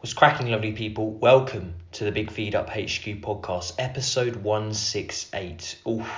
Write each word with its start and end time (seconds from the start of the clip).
What's 0.00 0.14
cracking, 0.14 0.48
lovely 0.48 0.70
people? 0.70 1.10
Welcome 1.10 1.74
to 1.90 2.04
the 2.04 2.12
Big 2.12 2.30
Feed 2.30 2.54
Up 2.54 2.70
HQ 2.70 3.18
podcast, 3.20 3.74
episode 3.80 4.36
168. 4.36 5.78
Oof. 5.88 6.08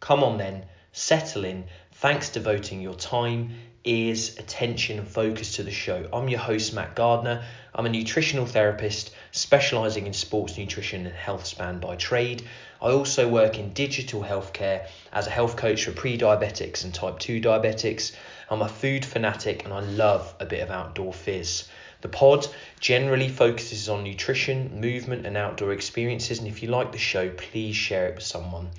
Come 0.00 0.24
on 0.24 0.38
then, 0.38 0.64
settle 0.90 1.44
in. 1.44 1.66
Thanks 1.92 2.30
devoting 2.30 2.80
your 2.80 2.96
time, 2.96 3.52
ears, 3.84 4.36
attention, 4.38 4.98
and 4.98 5.06
focus 5.06 5.54
to 5.54 5.62
the 5.62 5.70
show. 5.70 6.08
I'm 6.12 6.28
your 6.28 6.40
host, 6.40 6.74
Matt 6.74 6.96
Gardner. 6.96 7.44
I'm 7.76 7.86
a 7.86 7.90
nutritional 7.90 8.44
therapist 8.44 9.14
specializing 9.30 10.08
in 10.08 10.12
sports 10.12 10.58
nutrition 10.58 11.06
and 11.06 11.14
health 11.14 11.46
span 11.46 11.78
by 11.78 11.94
trade. 11.94 12.42
I 12.82 12.90
also 12.90 13.28
work 13.28 13.60
in 13.60 13.72
digital 13.72 14.24
healthcare 14.24 14.88
as 15.12 15.28
a 15.28 15.30
health 15.30 15.56
coach 15.56 15.84
for 15.84 15.92
pre 15.92 16.18
diabetics 16.18 16.82
and 16.82 16.92
type 16.92 17.20
2 17.20 17.40
diabetics. 17.40 18.16
I'm 18.50 18.62
a 18.62 18.68
food 18.68 19.04
fanatic 19.04 19.64
and 19.64 19.72
I 19.72 19.78
love 19.78 20.34
a 20.40 20.44
bit 20.44 20.64
of 20.64 20.72
outdoor 20.72 21.12
fizz. 21.12 21.68
The 22.00 22.08
pod 22.08 22.46
generally 22.78 23.28
focuses 23.28 23.88
on 23.88 24.04
nutrition, 24.04 24.80
movement, 24.80 25.26
and 25.26 25.36
outdoor 25.36 25.72
experiences. 25.72 26.38
And 26.38 26.46
if 26.46 26.62
you 26.62 26.68
like 26.68 26.92
the 26.92 26.98
show, 26.98 27.30
please 27.30 27.74
share 27.74 28.06
it 28.08 28.14
with 28.14 28.24
someone. 28.24 28.70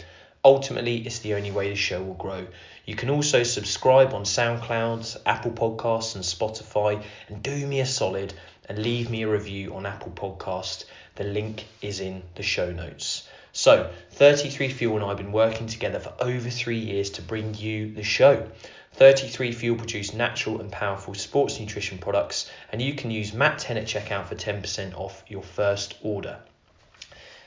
Ultimately, 0.46 0.98
it's 1.06 1.20
the 1.20 1.34
only 1.34 1.52
way 1.52 1.70
the 1.70 1.76
show 1.76 2.02
will 2.02 2.14
grow. 2.14 2.48
You 2.86 2.96
can 2.96 3.10
also 3.10 3.44
subscribe 3.44 4.14
on 4.14 4.24
SoundCloud, 4.24 5.18
Apple 5.26 5.52
Podcasts, 5.52 6.16
and 6.16 6.24
Spotify. 6.24 7.04
And 7.28 7.44
do 7.44 7.68
me 7.68 7.82
a 7.82 7.86
solid 7.86 8.34
and 8.70 8.80
leave 8.80 9.10
me 9.10 9.24
a 9.24 9.28
review 9.28 9.76
on 9.76 9.86
Apple 9.86 10.12
Podcast. 10.12 10.86
The 11.16 11.26
link 11.26 11.66
is 11.82 12.00
in 12.00 12.24
the 12.36 12.44
show 12.44 12.72
notes. 12.72 13.28
So, 13.52 13.92
33 14.12 14.70
Fuel 14.70 14.96
and 14.96 15.04
I 15.04 15.10
have 15.10 15.18
been 15.18 15.34
working 15.34 15.68
together 15.68 16.00
for 16.00 16.14
over 16.20 16.50
three 16.50 16.78
years 16.78 17.10
to 17.12 17.22
bring 17.22 17.56
you 17.56 17.94
the 17.94 18.04
show. 18.04 18.48
33 18.94 19.52
Fuel 19.54 19.78
produce 19.78 20.14
natural 20.14 20.60
and 20.60 20.72
powerful 20.72 21.14
sports 21.14 21.60
nutrition 21.60 21.98
products, 21.98 22.50
and 22.72 22.82
you 22.82 22.94
can 22.94 23.12
use 23.12 23.32
MAT10 23.32 23.78
at 23.78 23.86
checkout 23.86 24.28
for 24.28 24.36
10% 24.36 24.98
off 24.98 25.24
your 25.28 25.44
first 25.44 25.96
order. 26.02 26.40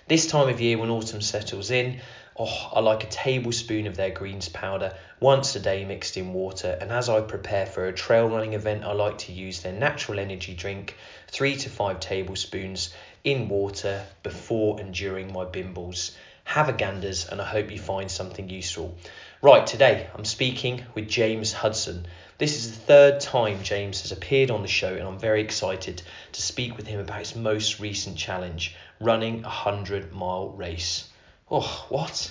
This 0.09 0.27
time 0.27 0.49
of 0.49 0.61
year, 0.61 0.79
when 0.79 0.91
autumn 0.91 1.21
settles 1.21 1.71
in, 1.71 2.01
oh, 2.39 2.71
I 2.73 2.81
like 2.81 3.05
a 3.05 3.09
tablespoon 3.09 3.87
of 3.87 3.97
their 3.97 4.11
greens 4.11 4.49
powder 4.49 4.97
once 5.21 5.55
a 5.55 5.61
day 5.61 5.85
mixed 5.85 6.17
in 6.17 6.33
water. 6.33 6.77
And 6.81 6.91
as 6.91 7.09
I 7.09 7.21
prepare 7.21 7.67
for 7.67 7.87
a 7.87 7.93
trail 7.93 8.29
running 8.29 8.55
event, 8.55 8.85
I 8.85 8.93
like 8.93 9.19
to 9.19 9.33
use 9.33 9.61
their 9.61 9.73
natural 9.73 10.19
energy 10.19 10.55
drink, 10.55 10.97
three 11.29 11.57
to 11.57 11.69
five 11.69 12.01
tablespoons 12.01 12.93
in 13.25 13.49
water 13.49 14.05
before 14.23 14.81
and 14.81 14.93
during 14.93 15.33
my 15.33 15.45
bimbles. 15.45 16.17
Have 16.45 16.69
a 16.69 16.73
ganders, 16.73 17.29
and 17.29 17.41
I 17.41 17.45
hope 17.45 17.71
you 17.71 17.79
find 17.79 18.11
something 18.11 18.49
useful. 18.49 18.97
Right, 19.45 19.67
today 19.67 20.07
I'm 20.15 20.25
speaking 20.25 20.85
with 20.95 21.09
James 21.09 21.53
Hudson. 21.53 22.07
This 22.39 22.55
is 22.55 22.71
the 22.71 22.85
third 22.85 23.19
time 23.19 23.65
James 23.65 24.03
has 24.03 24.13
appeared 24.13 24.53
on 24.53 24.63
the 24.63 24.69
show, 24.69 24.95
and 24.95 25.03
I'm 25.03 25.19
very 25.19 25.41
excited 25.41 26.01
to 26.31 26.41
speak 26.41 26.77
with 26.77 26.87
him 26.87 27.01
about 27.01 27.19
his 27.19 27.35
most 27.35 27.81
recent 27.81 28.17
challenge 28.17 28.77
running 29.01 29.41
a 29.41 29.49
100 29.49 30.13
mile 30.13 30.51
race. 30.51 31.09
Oh, 31.51 31.87
what? 31.89 32.31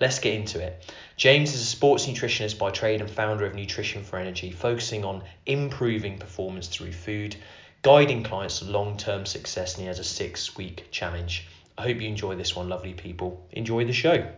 Let's 0.00 0.18
get 0.18 0.34
into 0.34 0.60
it. 0.60 0.92
James 1.16 1.54
is 1.54 1.60
a 1.60 1.64
sports 1.64 2.06
nutritionist 2.06 2.58
by 2.58 2.72
trade 2.72 3.02
and 3.02 3.08
founder 3.08 3.46
of 3.46 3.54
Nutrition 3.54 4.02
for 4.02 4.18
Energy, 4.18 4.50
focusing 4.50 5.04
on 5.04 5.22
improving 5.46 6.18
performance 6.18 6.66
through 6.66 6.92
food, 6.92 7.36
guiding 7.82 8.24
clients 8.24 8.58
to 8.58 8.64
long 8.64 8.96
term 8.96 9.26
success, 9.26 9.74
and 9.74 9.82
he 9.82 9.86
has 9.86 10.00
a 10.00 10.04
six 10.04 10.56
week 10.56 10.88
challenge. 10.90 11.46
I 11.78 11.82
hope 11.82 12.00
you 12.00 12.08
enjoy 12.08 12.34
this 12.34 12.56
one, 12.56 12.68
lovely 12.68 12.94
people. 12.94 13.46
Enjoy 13.52 13.84
the 13.84 13.92
show. 13.92 14.28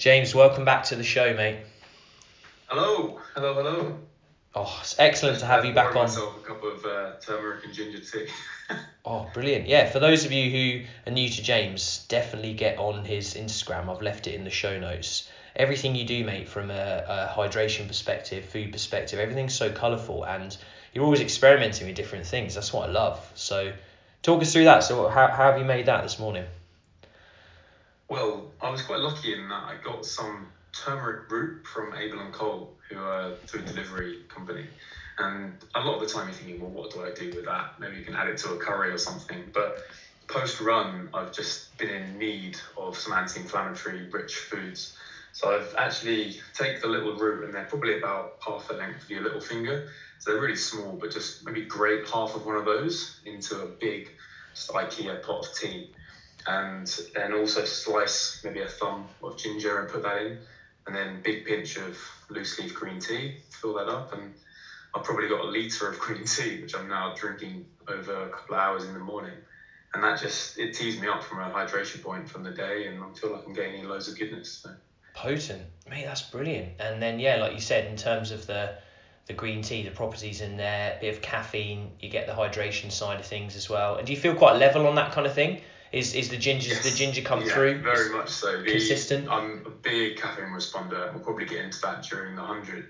James, 0.00 0.34
welcome 0.34 0.64
back 0.64 0.84
to 0.84 0.96
the 0.96 1.04
show, 1.04 1.34
mate. 1.34 1.58
Hello, 2.68 3.20
hello, 3.34 3.52
hello. 3.52 3.98
Oh, 4.54 4.78
it's 4.80 4.98
excellent 4.98 5.40
to 5.40 5.44
have 5.44 5.66
you 5.66 5.74
back 5.74 5.94
on. 5.94 6.04
myself 6.04 6.38
a 6.38 6.40
cup 6.40 6.64
of 6.64 6.82
uh, 6.86 7.12
turmeric 7.20 7.66
and 7.66 7.74
ginger 7.74 8.00
tea. 8.00 8.26
oh, 9.04 9.28
brilliant. 9.34 9.68
Yeah, 9.68 9.90
for 9.90 10.00
those 10.00 10.24
of 10.24 10.32
you 10.32 10.50
who 10.50 10.86
are 11.06 11.12
new 11.12 11.28
to 11.28 11.42
James, 11.42 12.06
definitely 12.08 12.54
get 12.54 12.78
on 12.78 13.04
his 13.04 13.34
Instagram. 13.34 13.94
I've 13.94 14.00
left 14.00 14.26
it 14.26 14.34
in 14.34 14.44
the 14.44 14.50
show 14.50 14.80
notes. 14.80 15.28
Everything 15.54 15.94
you 15.94 16.06
do, 16.06 16.24
mate, 16.24 16.48
from 16.48 16.70
a, 16.70 17.04
a 17.06 17.38
hydration 17.38 17.86
perspective, 17.86 18.46
food 18.46 18.72
perspective, 18.72 19.18
everything's 19.18 19.54
so 19.54 19.70
colourful 19.70 20.24
and 20.24 20.56
you're 20.94 21.04
always 21.04 21.20
experimenting 21.20 21.86
with 21.86 21.96
different 21.96 22.24
things. 22.26 22.54
That's 22.54 22.72
what 22.72 22.88
I 22.88 22.92
love. 22.92 23.20
So, 23.34 23.74
talk 24.22 24.40
us 24.40 24.50
through 24.50 24.64
that. 24.64 24.82
So, 24.82 25.08
how, 25.08 25.26
how 25.26 25.52
have 25.52 25.58
you 25.58 25.66
made 25.66 25.84
that 25.86 26.04
this 26.04 26.18
morning? 26.18 26.46
Well, 28.10 28.50
I 28.60 28.68
was 28.68 28.82
quite 28.82 28.98
lucky 28.98 29.34
in 29.34 29.48
that 29.50 29.62
I 29.62 29.76
got 29.84 30.04
some 30.04 30.48
turmeric 30.72 31.30
root 31.30 31.64
from 31.64 31.94
Abel 31.94 32.18
and 32.18 32.32
Cole, 32.32 32.74
who 32.88 32.98
are 32.98 33.30
a 33.30 33.36
food 33.46 33.66
delivery 33.66 34.24
company. 34.28 34.66
And 35.18 35.52
a 35.76 35.80
lot 35.80 35.94
of 35.94 36.00
the 36.00 36.12
time 36.12 36.26
you're 36.26 36.34
thinking, 36.34 36.60
well, 36.60 36.70
what 36.70 36.90
do 36.90 37.04
I 37.04 37.12
do 37.12 37.30
with 37.36 37.44
that? 37.44 37.78
Maybe 37.78 37.98
you 37.98 38.04
can 38.04 38.16
add 38.16 38.26
it 38.26 38.36
to 38.38 38.54
a 38.54 38.56
curry 38.56 38.90
or 38.90 38.98
something. 38.98 39.44
But 39.54 39.84
post 40.26 40.60
run, 40.60 41.08
I've 41.14 41.32
just 41.32 41.78
been 41.78 41.90
in 41.90 42.18
need 42.18 42.56
of 42.76 42.98
some 42.98 43.12
anti 43.12 43.42
inflammatory 43.42 44.08
rich 44.10 44.34
foods. 44.34 44.96
So 45.32 45.56
I've 45.56 45.72
actually 45.78 46.40
taken 46.52 46.80
the 46.80 46.88
little 46.88 47.14
root, 47.14 47.44
and 47.44 47.54
they're 47.54 47.66
probably 47.66 47.96
about 47.98 48.38
half 48.44 48.66
the 48.66 48.74
length 48.74 49.04
of 49.04 49.10
your 49.10 49.22
little 49.22 49.40
finger. 49.40 49.86
So 50.18 50.32
they're 50.32 50.40
really 50.40 50.56
small, 50.56 50.98
but 51.00 51.12
just 51.12 51.44
maybe 51.44 51.62
grate 51.62 52.08
half 52.08 52.34
of 52.34 52.44
one 52.44 52.56
of 52.56 52.64
those 52.64 53.20
into 53.24 53.62
a 53.62 53.66
big 53.66 54.10
IKEA 54.56 55.22
pot 55.22 55.46
of 55.46 55.54
tea 55.54 55.92
and 56.50 57.00
then 57.14 57.34
also 57.34 57.64
slice 57.64 58.40
maybe 58.44 58.60
a 58.60 58.68
thumb 58.68 59.06
of 59.22 59.36
ginger 59.36 59.80
and 59.80 59.88
put 59.88 60.02
that 60.02 60.22
in, 60.22 60.38
and 60.86 60.94
then 60.94 61.20
big 61.22 61.44
pinch 61.44 61.76
of 61.76 61.96
loose 62.28 62.58
leaf 62.58 62.74
green 62.74 63.00
tea, 63.00 63.36
fill 63.50 63.74
that 63.74 63.88
up, 63.88 64.12
and 64.12 64.34
I've 64.94 65.04
probably 65.04 65.28
got 65.28 65.40
a 65.40 65.48
litre 65.48 65.88
of 65.88 65.98
green 66.00 66.24
tea, 66.24 66.60
which 66.62 66.74
I'm 66.74 66.88
now 66.88 67.14
drinking 67.14 67.66
over 67.88 68.26
a 68.26 68.28
couple 68.30 68.54
of 68.54 68.60
hours 68.60 68.84
in 68.84 68.94
the 68.94 69.00
morning. 69.00 69.36
And 69.92 70.04
that 70.04 70.20
just, 70.20 70.58
it 70.58 70.74
tees 70.74 71.00
me 71.00 71.08
up 71.08 71.22
from 71.22 71.40
a 71.40 71.50
hydration 71.50 72.02
point 72.02 72.28
from 72.28 72.44
the 72.44 72.52
day, 72.52 72.86
and 72.86 73.02
I 73.02 73.12
feel 73.18 73.32
like 73.32 73.44
I'm 73.46 73.52
gaining 73.52 73.88
loads 73.88 74.08
of 74.08 74.18
goodness. 74.18 74.60
So. 74.62 74.70
Potent. 75.14 75.62
Mate, 75.88 76.04
that's 76.04 76.22
brilliant. 76.22 76.74
And 76.78 77.02
then, 77.02 77.18
yeah, 77.18 77.36
like 77.36 77.54
you 77.54 77.60
said, 77.60 77.86
in 77.86 77.96
terms 77.96 78.30
of 78.30 78.46
the, 78.46 78.76
the 79.26 79.32
green 79.32 79.62
tea, 79.62 79.82
the 79.82 79.90
properties 79.90 80.40
in 80.40 80.56
there, 80.56 80.96
a 80.96 81.00
bit 81.00 81.14
of 81.14 81.22
caffeine, 81.22 81.90
you 81.98 82.08
get 82.08 82.28
the 82.28 82.32
hydration 82.32 82.92
side 82.92 83.18
of 83.18 83.26
things 83.26 83.56
as 83.56 83.68
well. 83.68 83.96
And 83.96 84.06
do 84.06 84.12
you 84.12 84.18
feel 84.18 84.34
quite 84.34 84.56
level 84.56 84.86
on 84.86 84.94
that 84.94 85.10
kind 85.10 85.26
of 85.26 85.34
thing? 85.34 85.60
Is 85.92 86.14
is 86.14 86.28
the 86.28 86.36
ginger 86.36 86.68
yes. 86.68 86.84
the 86.84 86.96
ginger 86.96 87.22
come 87.22 87.42
yeah, 87.42 87.52
through? 87.52 87.78
Very 87.78 88.10
much 88.10 88.28
so. 88.28 88.62
The, 88.62 88.70
consistent. 88.70 89.28
I'm 89.28 89.64
a 89.66 89.70
big 89.70 90.16
caffeine 90.16 90.46
responder. 90.46 91.12
We'll 91.12 91.22
probably 91.22 91.46
get 91.46 91.64
into 91.64 91.80
that 91.80 92.04
during 92.04 92.36
the 92.36 92.42
hundred. 92.42 92.88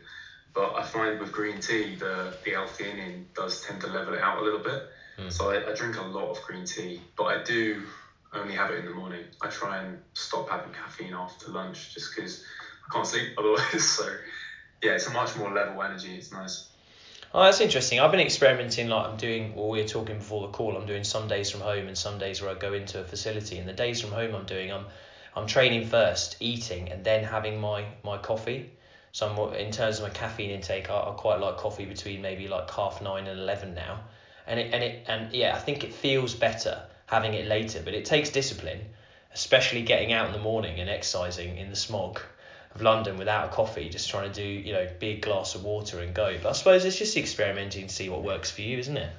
But 0.52 0.74
I 0.74 0.82
find 0.82 1.18
with 1.18 1.32
green 1.32 1.60
tea, 1.60 1.94
the 1.94 2.34
the 2.44 2.54
L-theanine 2.54 3.24
does 3.34 3.62
tend 3.62 3.80
to 3.82 3.86
level 3.86 4.14
it 4.14 4.20
out 4.20 4.38
a 4.38 4.42
little 4.42 4.58
bit. 4.60 4.82
Mm. 5.18 5.32
So 5.32 5.50
I, 5.50 5.70
I 5.70 5.74
drink 5.74 5.96
a 5.96 6.02
lot 6.02 6.28
of 6.28 6.42
green 6.42 6.66
tea, 6.66 7.00
but 7.16 7.24
I 7.24 7.42
do 7.42 7.82
only 8.32 8.54
have 8.54 8.70
it 8.70 8.80
in 8.80 8.84
the 8.84 8.92
morning. 8.92 9.24
I 9.40 9.48
try 9.48 9.78
and 9.78 9.98
stop 10.14 10.48
having 10.48 10.72
caffeine 10.72 11.14
after 11.14 11.50
lunch 11.50 11.94
just 11.94 12.14
because 12.14 12.42
I 12.86 12.92
can't 12.92 13.06
sleep 13.06 13.32
otherwise. 13.38 13.82
So 13.82 14.08
yeah, 14.82 14.92
it's 14.92 15.06
a 15.06 15.10
much 15.10 15.36
more 15.36 15.52
level 15.52 15.82
energy. 15.82 16.14
It's 16.14 16.32
nice. 16.32 16.69
Oh, 17.32 17.44
that's 17.44 17.60
interesting. 17.60 18.00
I've 18.00 18.10
been 18.10 18.18
experimenting, 18.18 18.88
like 18.88 19.06
I'm 19.06 19.16
doing, 19.16 19.54
well, 19.54 19.68
we 19.68 19.80
were 19.80 19.86
talking 19.86 20.18
before 20.18 20.48
the 20.48 20.52
call, 20.52 20.76
I'm 20.76 20.86
doing 20.86 21.04
some 21.04 21.28
days 21.28 21.48
from 21.48 21.60
home 21.60 21.86
and 21.86 21.96
some 21.96 22.18
days 22.18 22.42
where 22.42 22.50
I 22.50 22.54
go 22.54 22.72
into 22.72 22.98
a 22.98 23.04
facility. 23.04 23.58
And 23.58 23.68
the 23.68 23.72
days 23.72 24.00
from 24.00 24.10
home 24.10 24.34
I'm 24.34 24.46
doing, 24.46 24.72
I'm, 24.72 24.86
I'm 25.36 25.46
training 25.46 25.86
first, 25.86 26.36
eating, 26.40 26.90
and 26.90 27.04
then 27.04 27.22
having 27.22 27.60
my, 27.60 27.84
my 28.02 28.18
coffee. 28.18 28.72
So 29.12 29.28
I'm, 29.28 29.54
in 29.54 29.70
terms 29.70 29.98
of 29.98 30.08
my 30.08 30.10
caffeine 30.10 30.50
intake, 30.50 30.90
I, 30.90 30.98
I 30.98 31.14
quite 31.16 31.38
like 31.38 31.56
coffee 31.56 31.84
between 31.84 32.20
maybe 32.20 32.48
like 32.48 32.68
half 32.68 33.00
nine 33.00 33.28
and 33.28 33.38
11 33.38 33.74
now. 33.74 34.00
And 34.48 34.58
it, 34.58 34.74
and 34.74 34.82
it, 34.82 35.04
and 35.06 35.32
yeah, 35.32 35.54
I 35.54 35.60
think 35.60 35.84
it 35.84 35.94
feels 35.94 36.34
better 36.34 36.82
having 37.06 37.34
it 37.34 37.46
later, 37.46 37.80
but 37.84 37.94
it 37.94 38.04
takes 38.04 38.30
discipline, 38.30 38.80
especially 39.32 39.82
getting 39.82 40.12
out 40.12 40.26
in 40.26 40.32
the 40.32 40.40
morning 40.40 40.80
and 40.80 40.90
exercising 40.90 41.58
in 41.58 41.70
the 41.70 41.76
smog 41.76 42.20
of 42.74 42.82
London 42.82 43.18
without 43.18 43.46
a 43.46 43.48
coffee, 43.48 43.88
just 43.88 44.08
trying 44.08 44.30
to 44.30 44.42
do, 44.42 44.46
you 44.46 44.72
know, 44.72 44.88
big 44.98 45.22
glass 45.22 45.54
of 45.54 45.64
water 45.64 46.00
and 46.00 46.14
go. 46.14 46.36
But 46.42 46.50
I 46.50 46.52
suppose 46.52 46.84
it's 46.84 46.98
just 46.98 47.16
experimenting 47.16 47.88
to 47.88 47.94
see 47.94 48.08
what 48.08 48.22
works 48.22 48.50
for 48.50 48.62
you, 48.62 48.78
isn't 48.78 48.96
it? 48.96 49.10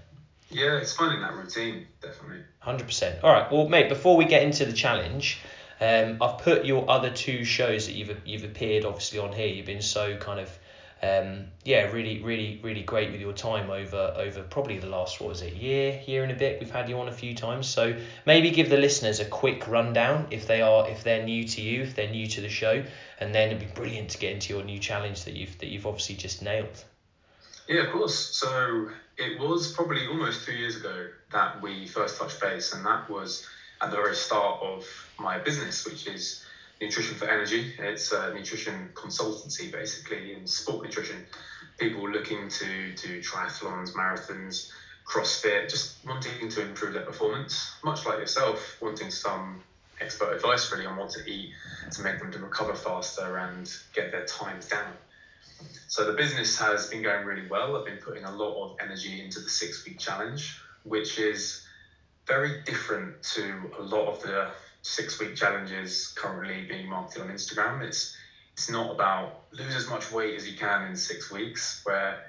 Yeah, 0.50 0.78
it's 0.78 0.94
finding 0.94 1.22
that 1.22 1.34
routine, 1.34 1.88
definitely. 2.02 2.44
100%. 2.66 3.24
All 3.24 3.32
right, 3.32 3.52
well, 3.52 3.68
mate, 3.68 3.90
before 3.90 4.18
we 4.18 4.26
get 4.26 4.44
into 4.44 4.66
the 4.66 4.74
challenge, 4.74 5.40
um, 5.80 6.18
I've 6.22 6.38
put 6.38 6.66
your 6.66 6.90
other 6.90 7.10
two 7.10 7.44
shows 7.44 7.88
that 7.88 7.94
you've 7.94 8.16
you've 8.24 8.44
appeared 8.44 8.86
obviously 8.86 9.18
on 9.18 9.34
here. 9.34 9.48
You've 9.48 9.66
been 9.66 9.82
so 9.82 10.16
kind 10.18 10.40
of 10.40 10.50
um, 11.04 11.48
yeah, 11.64 11.92
really, 11.92 12.22
really, 12.22 12.60
really 12.64 12.84
great 12.84 13.12
with 13.12 13.22
your 13.22 13.34
time 13.34 13.72
over 13.72 14.14
over 14.18 14.44
probably 14.44 14.78
the 14.78 14.88
last 14.88 15.20
what 15.20 15.30
was 15.30 15.42
it 15.42 15.54
year, 15.54 16.00
year 16.06 16.22
and 16.22 16.32
a 16.32 16.36
bit. 16.36 16.60
We've 16.60 16.70
had 16.70 16.90
you 16.90 17.00
on 17.00 17.08
a 17.08 17.14
few 17.14 17.34
times, 17.34 17.68
so 17.68 17.96
maybe 18.26 18.52
give 18.52 18.70
the 18.70 18.78
listeners 18.78 19.20
a 19.20 19.26
quick 19.26 19.68
rundown 19.68 20.28
if 20.30 20.46
they 20.46 20.62
are 20.62 20.88
if 20.88 21.04
they're 21.04 21.24
new 21.24 21.44
to 21.48 21.62
you, 21.62 21.82
if 21.82 21.96
they're 21.96 22.12
new 22.12 22.28
to 22.28 22.42
the 22.42 22.50
show, 22.50 22.84
and 23.20 23.34
then 23.34 23.48
it'd 23.48 23.60
be 23.60 23.74
brilliant 23.74 24.10
to 24.12 24.20
get 24.20 24.32
into 24.32 24.54
your 24.54 24.64
new 24.64 24.78
challenge 24.78 25.24
that 25.24 25.34
you've 25.34 25.58
that 25.58 25.70
you've 25.70 25.88
obviously 25.88 26.16
just 26.16 26.44
nailed. 26.44 26.84
Yeah, 27.68 27.86
of 27.86 27.92
course. 27.94 28.16
So 28.16 28.90
it 29.18 29.40
was 29.40 29.74
probably 29.74 30.06
almost 30.08 30.46
two 30.46 30.54
years 30.54 30.76
ago 30.76 31.08
that 31.32 31.62
we 31.64 31.88
first 31.88 32.20
touched 32.20 32.40
base, 32.40 32.74
and 32.74 32.86
that 32.86 33.10
was 33.10 33.48
at 33.82 33.90
the 33.90 33.98
very 33.98 34.16
start 34.16 34.62
of 34.62 34.86
my 35.20 35.40
business, 35.40 35.84
which 35.84 36.06
is 36.06 36.46
Nutrition 36.82 37.16
for 37.16 37.30
Energy. 37.30 37.74
It's 37.78 38.12
a 38.12 38.34
nutrition 38.34 38.90
consultancy 38.96 39.72
basically 39.72 40.34
in 40.34 40.48
sport 40.48 40.84
nutrition. 40.84 41.24
People 41.78 42.10
looking 42.10 42.50
to 42.50 42.92
do 42.94 43.22
triathlons, 43.22 43.94
marathons, 43.94 44.72
CrossFit, 45.06 45.70
just 45.70 46.04
wanting 46.06 46.50
to 46.50 46.62
improve 46.62 46.94
their 46.94 47.04
performance, 47.04 47.72
much 47.84 48.06
like 48.08 48.18
yourself, 48.18 48.78
wanting 48.82 49.12
some 49.12 49.62
expert 50.00 50.34
advice 50.34 50.72
really 50.72 50.88
on 50.88 50.98
what 50.98 51.12
to 51.12 51.24
eat 51.30 51.54
to 51.92 52.02
make 52.02 52.18
them 52.18 52.32
to 52.32 52.40
recover 52.40 52.74
faster 52.74 53.38
and 53.38 53.72
get 53.94 54.12
their 54.12 54.26
times 54.26 54.68
down. 54.68 54.94
So 55.88 56.06
the 56.06 56.14
business 56.14 56.58
has 56.58 56.88
been 56.88 57.04
going 57.04 57.26
really 57.26 57.48
well. 57.48 57.78
I've 57.78 57.86
been 57.86 57.98
putting 57.98 58.24
a 58.24 58.32
lot 58.32 58.64
of 58.64 58.78
energy 58.82 59.22
into 59.22 59.40
the 59.40 59.50
six 59.50 59.86
week 59.86 60.00
challenge, 60.00 60.58
which 60.82 61.20
is 61.20 61.62
very 62.26 62.64
different 62.66 63.22
to 63.22 63.72
a 63.78 63.82
lot 63.84 64.08
of 64.08 64.22
the 64.24 64.50
six 64.82 65.20
week 65.20 65.36
challenges 65.36 66.14
currently 66.16 66.66
being 66.68 66.90
marketed 66.90 67.24
on 67.24 67.30
Instagram. 67.30 67.82
It's 67.82 68.16
it's 68.54 68.70
not 68.70 68.94
about 68.94 69.44
lose 69.52 69.76
as 69.76 69.88
much 69.88 70.12
weight 70.12 70.36
as 70.36 70.48
you 70.48 70.56
can 70.58 70.84
in 70.84 70.96
six 70.96 71.32
weeks, 71.32 71.82
where 71.84 72.20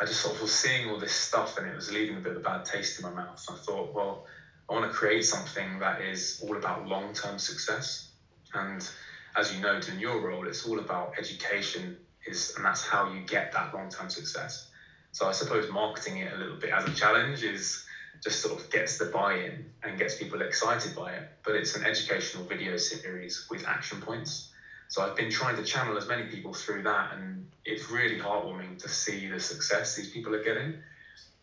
I 0.00 0.04
just 0.04 0.20
sort 0.20 0.36
of 0.36 0.42
was 0.42 0.52
seeing 0.52 0.88
all 0.88 0.98
this 0.98 1.12
stuff 1.12 1.58
and 1.58 1.66
it 1.66 1.74
was 1.74 1.90
leaving 1.90 2.16
a 2.16 2.20
bit 2.20 2.32
of 2.32 2.38
a 2.38 2.40
bad 2.40 2.64
taste 2.64 2.98
in 2.98 3.04
my 3.04 3.10
mouth. 3.10 3.44
I 3.50 3.54
thought, 3.54 3.94
well, 3.94 4.24
I 4.68 4.72
want 4.72 4.90
to 4.90 4.96
create 4.96 5.24
something 5.24 5.78
that 5.80 6.00
is 6.00 6.40
all 6.42 6.56
about 6.56 6.86
long 6.86 7.12
term 7.12 7.38
success. 7.38 8.08
And 8.54 8.88
as 9.36 9.52
you 9.52 9.60
know, 9.60 9.80
in 9.88 9.98
your 9.98 10.20
role, 10.20 10.46
it's 10.46 10.66
all 10.66 10.78
about 10.78 11.12
education, 11.18 11.96
is 12.26 12.52
and 12.56 12.64
that's 12.64 12.82
how 12.82 13.10
you 13.12 13.20
get 13.22 13.52
that 13.52 13.74
long 13.74 13.88
term 13.88 14.08
success. 14.08 14.68
So 15.12 15.26
I 15.26 15.32
suppose 15.32 15.68
marketing 15.70 16.18
it 16.18 16.32
a 16.32 16.36
little 16.36 16.56
bit 16.56 16.70
as 16.70 16.84
a 16.84 16.92
challenge 16.92 17.42
is 17.42 17.84
just 18.22 18.40
sort 18.40 18.60
of 18.60 18.70
gets 18.70 18.98
the 18.98 19.06
buy-in 19.06 19.70
and 19.82 19.98
gets 19.98 20.16
people 20.16 20.40
excited 20.42 20.94
by 20.94 21.12
it. 21.12 21.28
But 21.44 21.56
it's 21.56 21.74
an 21.74 21.84
educational 21.84 22.44
video 22.44 22.76
series 22.76 23.46
with 23.50 23.66
action 23.66 24.00
points. 24.00 24.50
So 24.88 25.02
I've 25.02 25.16
been 25.16 25.30
trying 25.30 25.56
to 25.56 25.62
channel 25.62 25.96
as 25.96 26.08
many 26.08 26.24
people 26.24 26.52
through 26.54 26.82
that, 26.84 27.12
and 27.12 27.44
it's 27.64 27.90
really 27.90 28.18
heartwarming 28.18 28.78
to 28.78 28.88
see 28.88 29.28
the 29.28 29.38
success 29.38 29.94
these 29.94 30.08
people 30.08 30.34
are 30.34 30.42
getting. 30.42 30.74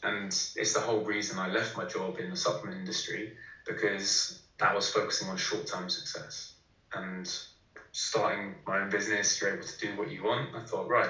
And 0.04 0.28
it's 0.56 0.74
the 0.74 0.80
whole 0.80 1.04
reason 1.04 1.40
I 1.40 1.48
left 1.48 1.76
my 1.76 1.86
job 1.86 2.18
in 2.18 2.30
the 2.30 2.36
supplement 2.36 2.78
industry 2.80 3.34
because 3.66 4.40
that 4.60 4.74
was 4.74 4.88
focusing 4.88 5.30
on 5.30 5.38
short-term 5.38 5.90
success. 5.90 6.54
And 6.94 7.32
starting 7.92 8.54
my 8.68 8.80
own 8.80 8.90
business, 8.90 9.40
you're 9.40 9.52
able 9.54 9.64
to 9.64 9.78
do 9.78 9.96
what 9.96 10.10
you 10.10 10.24
want. 10.24 10.50
I 10.54 10.62
thought, 10.62 10.88
right, 10.88 11.10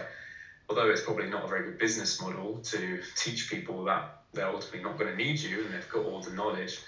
although 0.69 0.89
it's 0.89 1.01
probably 1.01 1.27
not 1.27 1.43
a 1.45 1.47
very 1.47 1.63
good 1.63 1.77
business 1.77 2.19
model 2.19 2.59
to 2.65 2.99
teach 3.15 3.49
people 3.49 3.83
that 3.85 4.05
they're 4.35 4.47
ultimately 4.47 4.83
not 4.83 4.99
going 4.99 5.11
to 5.11 5.17
need 5.17 5.39
you 5.39 5.63
and 5.63 5.73
they've 5.73 5.89
got 5.89 6.05
all 6.05 6.21
the 6.21 6.31
knowledge. 6.31 6.79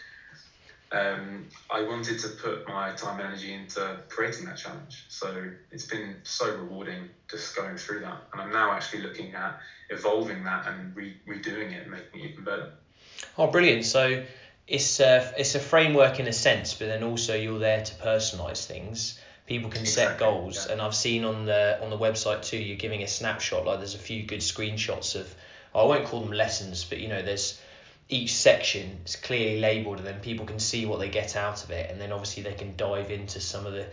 Um, 0.92 1.48
I 1.70 1.84
wanted 1.84 2.20
to 2.20 2.30
put 2.30 2.68
my 2.68 2.92
time 2.92 3.20
and 3.20 3.28
energy 3.30 3.54
into 3.54 3.98
creating 4.08 4.46
that 4.46 4.58
challenge. 4.58 5.06
So 5.10 5.50
it's 5.72 5.86
been 5.86 6.16
so 6.24 6.56
rewarding 6.56 7.10
just 7.30 7.56
going 7.56 7.76
through 7.78 8.02
that. 8.02 8.18
And 8.32 8.42
I'm 8.42 8.52
now 8.52 8.72
actually 8.72 9.02
looking 9.02 9.34
at 9.34 9.60
evolving 9.90 10.44
that 10.46 10.68
and 10.68 10.96
re- 10.96 11.18
redoing 11.28 11.74
it 11.74 11.84
and 11.84 11.92
making 11.92 12.22
it 12.22 12.32
even 12.32 12.44
better. 12.46 12.72
Oh, 13.38 13.48
brilliant. 13.48 13.86
So 13.86 14.24
it's 14.68 15.00
a, 15.02 15.34
it's 15.38 15.56
a 15.56 15.60
framework 15.60 16.20
in 16.22 16.28
a 16.28 16.34
sense, 16.34 16.74
but 16.74 16.88
then 16.88 17.04
also 17.04 17.36
you're 17.36 17.60
there 17.60 17.84
to 17.84 17.94
personalize 17.96 18.66
things. 18.66 19.20
People 19.46 19.70
can 19.70 19.82
exactly, 19.82 20.12
set 20.12 20.20
goals, 20.20 20.66
yeah. 20.66 20.74
and 20.74 20.82
I've 20.82 20.96
seen 20.96 21.24
on 21.24 21.46
the 21.46 21.82
on 21.82 21.90
the 21.90 21.98
website 21.98 22.44
too. 22.44 22.58
You're 22.58 22.76
giving 22.76 23.02
a 23.04 23.08
snapshot. 23.08 23.66
Like 23.66 23.78
there's 23.78 23.96
a 23.96 23.98
few 23.98 24.24
good 24.24 24.42
screenshots 24.42 25.16
of 25.16 25.34
I 25.78 25.86
won't 25.86 26.06
call 26.06 26.22
them 26.22 26.32
lessons, 26.32 26.84
but 26.84 27.00
you 27.00 27.08
know, 27.08 27.22
there's 27.22 27.60
each 28.10 28.34
section 28.34 29.00
is 29.06 29.16
clearly 29.16 29.60
labeled, 29.60 29.98
and 29.98 30.08
then 30.08 30.20
people 30.22 30.46
can 30.46 30.60
see 30.60 30.86
what 30.86 31.00
they 31.00 31.10
get 31.10 31.36
out 31.36 31.64
of 31.64 31.72
it, 31.72 31.92
and 31.92 32.00
then 32.00 32.12
obviously 32.12 32.44
they 32.44 32.54
can 32.54 32.76
dive 32.76 33.12
into 33.12 33.40
some 33.40 33.66
of 33.66 33.74
the 33.74 33.86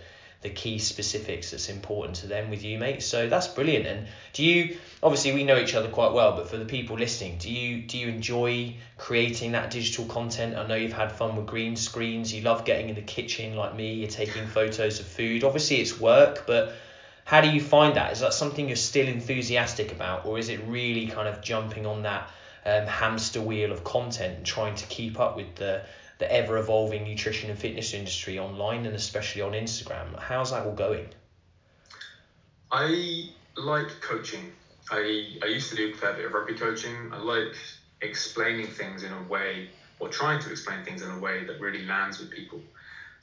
the 0.45 0.51
key 0.51 0.79
specifics 0.79 1.51
that's 1.51 1.71
important 1.71 2.17
to 2.17 2.27
them 2.27 2.51
with 2.51 2.63
you, 2.63 2.79
mate. 2.79 3.03
So 3.03 3.31
that's 3.31 3.49
brilliant. 3.49 3.87
And 3.87 4.07
do 4.35 4.45
you 4.45 4.77
obviously 5.03 5.33
we 5.33 5.43
know 5.43 5.59
each 5.59 5.75
other 5.75 5.89
quite 5.89 6.13
well, 6.13 6.37
but 6.37 6.51
for 6.51 6.59
the 6.59 6.67
people 6.67 6.97
listening, 6.97 7.39
do 7.39 7.51
you 7.51 7.81
do 7.83 7.97
you 7.97 8.09
enjoy 8.09 8.77
creating 8.99 9.53
that 9.53 9.71
digital 9.71 10.05
content? 10.05 10.55
I 10.57 10.67
know 10.67 10.75
you've 10.75 10.93
had 10.93 11.13
fun 11.13 11.35
with 11.35 11.47
green 11.47 11.77
screens. 11.77 12.33
You 12.33 12.43
love 12.43 12.67
getting 12.67 12.91
in 12.91 12.95
the 12.95 13.03
kitchen 13.03 13.57
like 13.57 13.75
me. 13.75 13.95
You're 13.95 14.11
taking 14.11 14.47
photos 14.47 15.01
of 15.01 15.07
food. 15.07 15.45
Obviously, 15.45 15.81
it's 15.81 15.99
work, 15.99 16.45
but 16.47 16.75
how 17.25 17.41
do 17.41 17.49
you 17.49 17.61
find 17.61 17.97
that? 17.97 18.13
Is 18.13 18.21
that 18.21 18.35
something 18.35 18.69
you're 18.69 18.77
still 18.77 19.09
enthusiastic 19.09 19.93
about, 19.93 20.27
or 20.27 20.39
is 20.39 20.51
it 20.51 20.61
really 20.67 21.07
kind 21.07 21.27
of 21.27 21.41
jumping 21.41 21.87
on 21.87 22.03
that 22.03 22.31
um, 22.67 22.87
hamster 22.87 23.41
wheel 23.41 23.73
of 23.73 23.83
content 23.83 24.37
and 24.37 24.47
trying 24.47 24.75
to 24.77 24.87
keep 24.87 25.19
up 25.19 25.37
with 25.37 25.55
the 25.57 25.83
the 26.19 26.31
ever 26.33 26.59
evolving 26.59 27.03
nutrition 27.03 27.51
and 27.51 27.59
fitness 27.59 27.93
industry 27.93 28.39
online 28.39 28.87
and 28.87 28.95
especially 28.95 29.43
on 29.43 29.53
Instagram? 29.53 30.19
How's 30.19 30.53
that 30.53 30.65
all 30.65 30.75
going? 30.75 31.09
I 32.71 33.31
like 33.57 33.89
coaching. 34.01 34.53
I 34.91 35.39
I 35.43 35.47
used 35.47 35.71
to 35.71 35.77
do 35.77 35.93
a 35.93 35.97
fair 35.97 36.13
bit 36.13 36.27
of 36.27 36.33
rugby 36.33 36.55
coaching. 36.55 37.11
I 37.13 37.19
like 37.19 37.57
explaining 38.03 38.67
things 38.67 39.03
in 39.03 39.13
a 39.13 39.23
way 39.23 39.71
or 39.99 40.09
trying 40.09 40.41
to 40.41 40.51
explain 40.51 40.85
things 40.85 41.01
in 41.03 41.11
a 41.11 41.19
way 41.19 41.45
that 41.45 41.61
really 41.61 41.87
lands 41.87 42.19
with 42.19 42.31
people. 42.31 42.61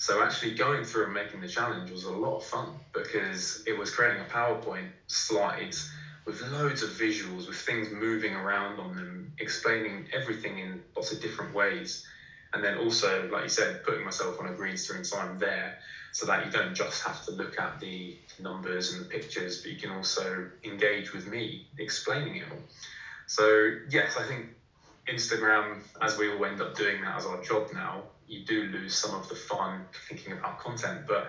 So 0.02 0.20
actually 0.20 0.56
going 0.56 0.84
through 0.84 1.04
and 1.04 1.14
making 1.14 1.42
the 1.42 1.48
challenge 1.48 1.92
was 1.92 2.06
a 2.06 2.12
lot 2.12 2.36
of 2.38 2.44
fun 2.44 2.72
because 2.92 3.62
it 3.68 3.74
was 3.74 3.92
creating 3.92 4.20
a 4.20 4.24
PowerPoint 4.24 4.88
slides 5.06 5.86
with 6.26 6.42
loads 6.42 6.82
of 6.82 6.90
visuals, 6.90 7.46
with 7.46 7.56
things 7.56 7.88
moving 7.92 8.34
around 8.34 8.80
on 8.80 8.96
them, 8.96 9.30
explaining 9.38 10.04
everything 10.12 10.58
in 10.58 10.80
lots 10.96 11.12
of 11.12 11.20
different 11.20 11.54
ways. 11.54 12.02
And 12.52 12.64
then 12.64 12.74
also, 12.74 13.28
like 13.30 13.44
you 13.44 13.50
said, 13.50 13.84
putting 13.84 14.04
myself 14.04 14.40
on 14.40 14.48
a 14.48 14.52
green 14.52 14.76
screen 14.76 15.04
so 15.04 15.18
I'm 15.18 15.38
there 15.38 15.72
so 16.14 16.26
that 16.26 16.42
you 16.42 16.50
don't 16.50 16.74
just 16.74 17.00
have 17.04 17.20
to 17.22 17.32
look 17.32 17.60
at 17.60 17.78
the 17.78 18.12
numbers 18.40 18.90
and 18.90 18.98
the 18.98 19.04
pictures, 19.04 19.56
but 19.58 19.70
you 19.70 19.78
can 19.78 19.92
also 19.92 20.48
engage 20.64 21.12
with 21.12 21.28
me 21.28 21.62
explaining 21.78 22.38
it 22.38 22.50
all. 22.50 22.64
So, 23.28 23.70
yes, 23.88 24.18
I 24.18 24.24
think 24.24 24.48
Instagram, 25.08 25.80
as 26.02 26.18
we 26.18 26.28
all 26.28 26.44
end 26.44 26.60
up 26.60 26.74
doing 26.74 27.02
that 27.02 27.16
as 27.18 27.26
our 27.28 27.38
job 27.38 27.66
now, 27.72 28.06
you 28.32 28.46
do 28.46 28.64
lose 28.64 28.96
some 28.96 29.14
of 29.14 29.28
the 29.28 29.36
fun 29.36 29.82
thinking 30.08 30.34
about 30.34 30.60
content. 30.60 31.02
But 31.08 31.28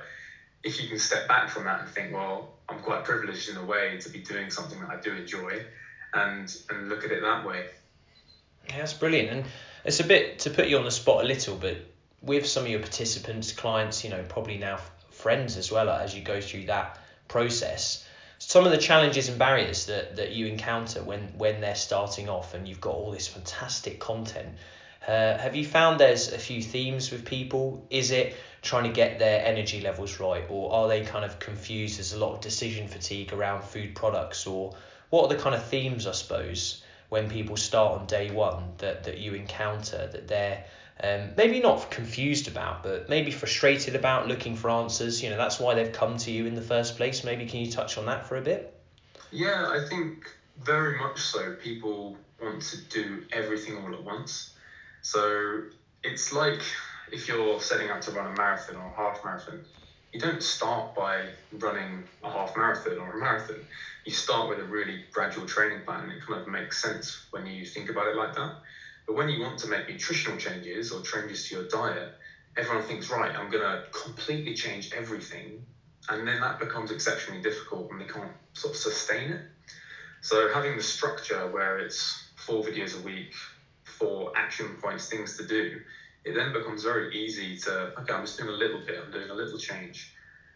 if 0.62 0.80
you 0.80 0.88
can 0.88 0.98
step 0.98 1.26
back 1.26 1.50
from 1.50 1.64
that 1.64 1.80
and 1.80 1.88
think, 1.88 2.12
well, 2.12 2.48
I'm 2.68 2.78
quite 2.80 3.04
privileged 3.04 3.48
in 3.48 3.56
a 3.56 3.64
way 3.64 3.98
to 4.00 4.08
be 4.08 4.20
doing 4.20 4.50
something 4.50 4.80
that 4.80 4.90
I 4.90 5.00
do 5.00 5.12
enjoy, 5.12 5.64
and 6.14 6.56
and 6.70 6.88
look 6.88 7.04
at 7.04 7.10
it 7.10 7.20
that 7.22 7.44
way. 7.44 7.66
Yeah, 8.68 8.78
that's 8.78 8.94
brilliant, 8.94 9.30
and 9.30 9.44
it's 9.84 9.98
a 9.98 10.04
bit 10.04 10.38
to 10.40 10.50
put 10.50 10.68
you 10.68 10.78
on 10.78 10.84
the 10.84 10.92
spot 10.92 11.24
a 11.24 11.26
little, 11.26 11.56
but 11.56 11.76
with 12.22 12.46
some 12.46 12.64
of 12.64 12.70
your 12.70 12.80
participants, 12.80 13.52
clients, 13.52 14.04
you 14.04 14.10
know, 14.10 14.24
probably 14.28 14.56
now 14.56 14.78
friends 15.10 15.56
as 15.56 15.72
well 15.72 15.90
as 15.90 16.14
you 16.14 16.22
go 16.22 16.40
through 16.40 16.66
that 16.66 16.98
process. 17.26 18.04
Some 18.38 18.64
of 18.64 18.72
the 18.72 18.78
challenges 18.78 19.28
and 19.28 19.38
barriers 19.38 19.86
that, 19.86 20.16
that 20.16 20.32
you 20.32 20.46
encounter 20.46 21.02
when, 21.02 21.32
when 21.36 21.60
they're 21.60 21.74
starting 21.74 22.28
off 22.28 22.54
and 22.54 22.66
you've 22.66 22.80
got 22.80 22.94
all 22.94 23.12
this 23.12 23.28
fantastic 23.28 24.00
content 24.00 24.56
uh, 25.06 25.36
have 25.36 25.56
you 25.56 25.64
found 25.64 25.98
there's 25.98 26.32
a 26.32 26.38
few 26.38 26.62
themes 26.62 27.10
with 27.10 27.24
people? 27.24 27.84
Is 27.90 28.12
it 28.12 28.34
trying 28.62 28.84
to 28.84 28.92
get 28.92 29.18
their 29.18 29.44
energy 29.44 29.80
levels 29.80 30.20
right, 30.20 30.44
or 30.48 30.72
are 30.72 30.86
they 30.86 31.04
kind 31.04 31.24
of 31.24 31.40
confused? 31.40 31.98
There's 31.98 32.12
a 32.12 32.18
lot 32.18 32.34
of 32.34 32.40
decision 32.40 32.86
fatigue 32.86 33.32
around 33.32 33.64
food 33.64 33.96
products, 33.96 34.46
or 34.46 34.74
what 35.10 35.24
are 35.24 35.36
the 35.36 35.42
kind 35.42 35.56
of 35.56 35.64
themes, 35.66 36.06
I 36.06 36.12
suppose, 36.12 36.82
when 37.08 37.28
people 37.28 37.56
start 37.56 38.00
on 38.00 38.06
day 38.06 38.30
one 38.30 38.74
that, 38.78 39.02
that 39.04 39.18
you 39.18 39.34
encounter 39.34 40.08
that 40.12 40.28
they're 40.28 40.64
um, 41.02 41.32
maybe 41.36 41.58
not 41.58 41.90
confused 41.90 42.46
about, 42.46 42.84
but 42.84 43.08
maybe 43.08 43.32
frustrated 43.32 43.96
about 43.96 44.28
looking 44.28 44.54
for 44.54 44.70
answers? 44.70 45.20
You 45.20 45.30
know, 45.30 45.36
that's 45.36 45.58
why 45.58 45.74
they've 45.74 45.92
come 45.92 46.16
to 46.18 46.30
you 46.30 46.46
in 46.46 46.54
the 46.54 46.62
first 46.62 46.96
place. 46.96 47.24
Maybe 47.24 47.44
can 47.46 47.58
you 47.58 47.70
touch 47.72 47.98
on 47.98 48.06
that 48.06 48.24
for 48.28 48.36
a 48.36 48.40
bit? 48.42 48.72
Yeah, 49.32 49.66
I 49.68 49.84
think 49.84 50.30
very 50.60 50.96
much 50.96 51.20
so. 51.20 51.56
People 51.56 52.16
want 52.40 52.62
to 52.62 52.76
do 52.82 53.24
everything 53.32 53.76
all 53.78 53.92
at 53.92 54.02
once 54.04 54.51
so 55.02 55.58
it's 56.02 56.32
like 56.32 56.62
if 57.10 57.28
you're 57.28 57.58
setting 57.60 57.90
out 57.90 58.00
to 58.02 58.10
run 58.10 58.26
a 58.26 58.30
marathon 58.30 58.76
or 58.76 58.86
a 58.86 58.90
half 58.90 59.22
marathon, 59.22 59.60
you 60.12 60.18
don't 60.18 60.42
start 60.42 60.94
by 60.94 61.28
running 61.60 62.02
a 62.22 62.28
half 62.28 62.54
marathon 62.56 62.98
or 62.98 63.12
a 63.12 63.18
marathon. 63.18 63.62
You 64.04 64.12
start 64.12 64.48
with 64.48 64.58
a 64.58 64.64
really 64.64 64.98
gradual 65.12 65.44
training 65.44 65.80
plan, 65.80 66.00
and 66.00 66.10
it 66.10 66.18
kind 66.24 66.38
of 66.38 66.46
makes 66.46 66.80
sense 66.80 67.18
when 67.30 67.46
you 67.46 67.64
think 67.64 67.88
about 67.88 68.06
it 68.06 68.14
like 68.14 68.32
that. 68.34 68.52
But 69.06 69.14
when 69.14 69.28
you 69.28 69.38
want 69.38 69.58
to 69.58 69.66
make 69.66 69.86
nutritional 69.88 70.36
changes 70.36 70.90
or 70.90 71.00
changes 71.00 71.42
to 71.44 71.54
your 71.54 71.64
diet, 71.64 72.08
everyone 72.56 72.82
thinks, 72.82 73.10
right, 73.10 73.32
I'm 73.34 73.48
going 73.48 73.60
to 73.60 73.78
completely 73.90 74.52
change 74.52 74.88
everything. 74.92 75.62
And 76.08 76.26
then 76.26 76.40
that 76.40 76.58
becomes 76.58 76.90
exceptionally 76.90 77.40
difficult 77.40 77.86
and 77.90 77.98
they 78.00 78.04
can't 78.04 78.30
sort 78.54 78.74
of 78.74 78.76
sustain 78.76 79.28
it. 79.28 79.40
So 80.20 80.46
having 80.46 80.76
the 80.76 80.82
structure 80.82 81.46
where 81.46 81.78
it's 81.78 82.16
four 82.36 82.62
videos 82.62 82.94
a 82.94 82.98
week, 82.98 83.32
for 84.02 84.32
action 84.34 84.74
points, 84.82 85.06
things 85.06 85.36
to 85.36 85.44
do, 85.44 85.78
it 86.24 86.34
then 86.34 86.50
becomes 86.50 86.82
very 86.82 87.06
easy 87.12 87.54
to, 87.54 87.88
okay, 87.96 88.12
I'm 88.12 88.22
just 88.22 88.36
doing 88.36 88.48
a 88.48 88.52
little 88.52 88.80
bit, 88.84 88.96
I'm 89.00 89.10
doing 89.10 89.30
a 89.30 89.34
little 89.34 89.56
change. 89.56 90.10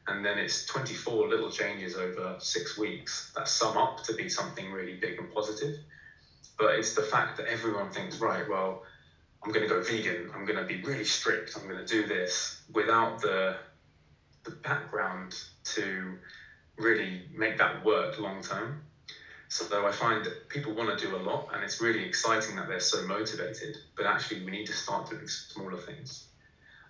And 0.09 0.25
then 0.25 0.37
it's 0.37 0.65
24 0.65 1.29
little 1.29 1.49
changes 1.49 1.95
over 1.95 2.35
six 2.41 2.77
weeks 2.77 3.29
that 3.37 3.47
sum 3.47 3.77
up 3.77 4.03
to 4.03 4.13
be 4.15 4.29
something 4.29 4.69
really 4.69 4.97
big 5.01 5.15
and 5.17 5.31
positive. 5.31 5.71
But 6.59 6.75
it's 6.75 6.91
the 6.91 7.03
fact 7.03 7.37
that 7.37 7.47
everyone 7.47 7.89
thinks, 7.89 8.19
right, 8.19 8.45
well, 8.49 8.81
I'm 9.45 9.53
going 9.53 9.67
to 9.67 9.73
go 9.73 9.81
vegan, 9.81 10.27
I'm 10.35 10.45
going 10.45 10.57
to 10.57 10.65
be 10.65 10.79
really 10.83 11.05
strict, 11.05 11.55
I'm 11.55 11.69
going 11.69 11.77
to 11.77 11.85
do 11.85 12.05
this 12.05 12.53
without 12.75 13.21
the, 13.21 13.55
the 14.43 14.51
background 14.65 15.35
to 15.75 16.17
really 16.79 17.23
make 17.31 17.59
that 17.59 17.85
work 17.85 18.19
long 18.19 18.43
term. 18.43 18.77
So 19.49 19.65
though 19.65 19.87
I 19.87 19.91
find 19.91 20.25
that 20.25 20.49
people 20.49 20.73
want 20.73 20.97
to 20.97 20.97
do 20.97 21.15
a 21.15 21.19
lot, 21.19 21.47
and 21.53 21.63
it's 21.63 21.81
really 21.81 22.03
exciting 22.03 22.57
that 22.57 22.67
they're 22.67 22.81
so 22.81 23.01
motivated. 23.01 23.79
But 23.97 24.07
actually, 24.07 24.41
we 24.41 24.51
need 24.51 24.67
to 24.67 24.73
start 24.73 25.09
doing 25.09 25.27
smaller 25.27 25.77
things. 25.77 26.23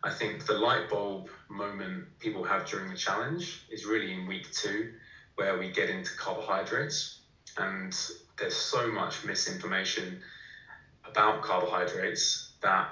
I 0.03 0.11
think 0.11 0.45
the 0.45 0.55
light 0.55 0.89
bulb 0.89 1.29
moment 1.49 2.05
people 2.19 2.43
have 2.45 2.65
during 2.65 2.89
the 2.89 2.95
challenge 2.95 3.61
is 3.69 3.85
really 3.85 4.13
in 4.13 4.27
week 4.27 4.51
two, 4.51 4.87
where 5.35 5.55
we 5.55 5.69
get 5.69 5.89
into 5.89 6.15
carbohydrates, 6.15 7.11
and 7.57 7.95
there's 8.39 8.55
so 8.55 8.89
much 8.89 9.23
misinformation 9.23 10.17
about 11.05 11.41
carbohydrates 11.41 12.41
that 12.61 12.87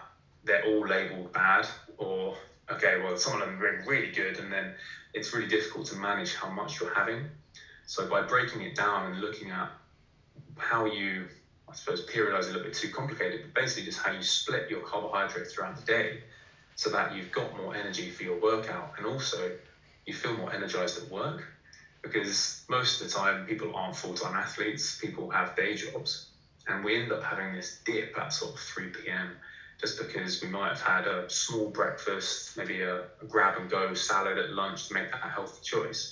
they're 0.44 0.62
all 0.62 0.86
labeled 0.86 1.30
bad 1.32 1.66
or 1.96 2.34
okay, 2.70 2.96
well, 2.96 3.16
some 3.16 3.34
of 3.34 3.38
them 3.40 3.60
are 3.60 3.78
really 3.84 4.08
good, 4.08 4.38
and 4.38 4.50
then 4.50 4.70
it's 5.12 5.32
really 5.32 5.46
difficult 5.46 5.84
to 5.86 5.94
manage 5.94 6.32
how 6.34 6.48
much 6.48 6.78
you're 6.80 6.88
having. 6.88 7.26
So 7.86 8.04
by 8.04 8.20
breaking 8.20 8.62
it 8.62 8.74
down 8.74 9.04
and 9.06 9.20
looking 9.20 9.50
at 9.50 9.68
how 10.56 10.84
you, 10.84 11.26
I 11.68 11.74
suppose, 11.74 12.00
periodize 12.00 12.44
a 12.44 12.46
little 12.46 12.62
bit 12.62 12.72
too 12.74 12.88
complicated, 12.88 13.40
but 13.42 13.54
basically 13.54 13.82
just 13.82 13.98
how 13.98 14.10
you 14.10 14.22
split 14.22 14.68
your 14.68 14.80
carbohydrates 14.80 15.52
throughout 15.52 15.76
the 15.76 15.82
day, 15.82 16.18
so 16.76 16.88
that 16.90 17.10
you've 17.10 17.30
got 17.30 17.54
more 17.54 17.74
energy 17.74 18.08
for 18.08 18.22
your 18.22 18.34
workout, 18.34 18.90
and 18.96 19.06
also 19.06 19.52
you 20.06 20.12
feel 20.12 20.32
more 20.32 20.52
energized 20.52 20.96
at 20.96 21.08
work. 21.08 21.42
Because 22.02 22.56
most 22.68 23.00
of 23.00 23.06
the 23.06 23.12
time, 23.12 23.42
people 23.42 23.70
aren't 23.74 23.94
full-time 23.94 24.34
athletes; 24.34 24.94
people 24.94 25.28
have 25.30 25.54
day 25.54 25.74
jobs, 25.74 26.20
and 26.66 26.82
we 26.82 26.94
end 26.96 27.12
up 27.12 27.22
having 27.22 27.52
this 27.52 27.72
dip 27.84 28.16
at 28.16 28.32
sort 28.32 28.52
of 28.52 28.58
3 28.58 28.88
p.m 28.88 29.36
just 29.78 29.96
because 29.96 30.40
we 30.40 30.46
might 30.46 30.68
have 30.68 30.80
had 30.80 31.06
a 31.06 31.24
small 31.26 31.66
breakfast, 31.66 32.56
maybe 32.56 32.80
a, 32.80 32.96
a 33.20 33.24
grab 33.26 33.56
and 33.56 33.68
go 33.68 33.92
salad 33.92 34.38
at 34.38 34.48
lunch 34.48 34.86
to 34.86 34.92
make 34.92 35.10
that 35.10 35.18
a 35.22 35.28
healthy 35.28 35.60
choice. 35.62 36.10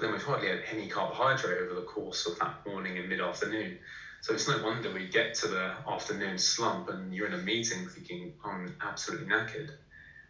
Then 0.00 0.12
we've 0.12 0.22
hardly 0.22 0.48
had 0.48 0.62
any 0.70 0.88
carbohydrate 0.88 1.60
over 1.60 1.74
the 1.74 1.82
course 1.82 2.24
of 2.26 2.38
that 2.38 2.54
morning 2.64 2.98
and 2.98 3.08
mid 3.08 3.20
afternoon. 3.20 3.78
So 4.22 4.34
it's 4.34 4.48
no 4.48 4.58
wonder 4.62 4.90
we 4.90 5.08
get 5.08 5.34
to 5.36 5.48
the 5.48 5.72
afternoon 5.86 6.38
slump 6.38 6.88
and 6.88 7.14
you're 7.14 7.26
in 7.26 7.34
a 7.34 7.38
meeting 7.38 7.86
thinking, 7.86 8.32
I'm 8.44 8.74
absolutely 8.80 9.26
knackered. 9.26 9.70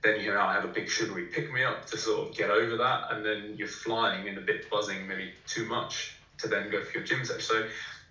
Then 0.03 0.19
you 0.21 0.33
now 0.33 0.49
have 0.49 0.65
a 0.65 0.69
big 0.69 0.89
sugary 0.89 1.25
pick 1.25 1.53
me 1.53 1.63
up 1.63 1.85
to 1.87 1.97
sort 1.97 2.27
of 2.27 2.35
get 2.35 2.51
over 2.51 2.77
that, 2.77 3.03
and 3.11 3.25
then 3.25 3.55
you're 3.57 3.67
flying 3.69 4.29
and 4.29 4.39
a 4.39 4.41
bit 4.41 4.69
buzzing, 4.71 5.07
maybe 5.07 5.31
too 5.47 5.65
much 5.65 6.15
to 6.39 6.49
then 6.49 6.71
go 6.71 6.83
for 6.83 6.99
your 6.99 7.05
gym 7.05 7.25
session. 7.25 7.41
So 7.41 7.67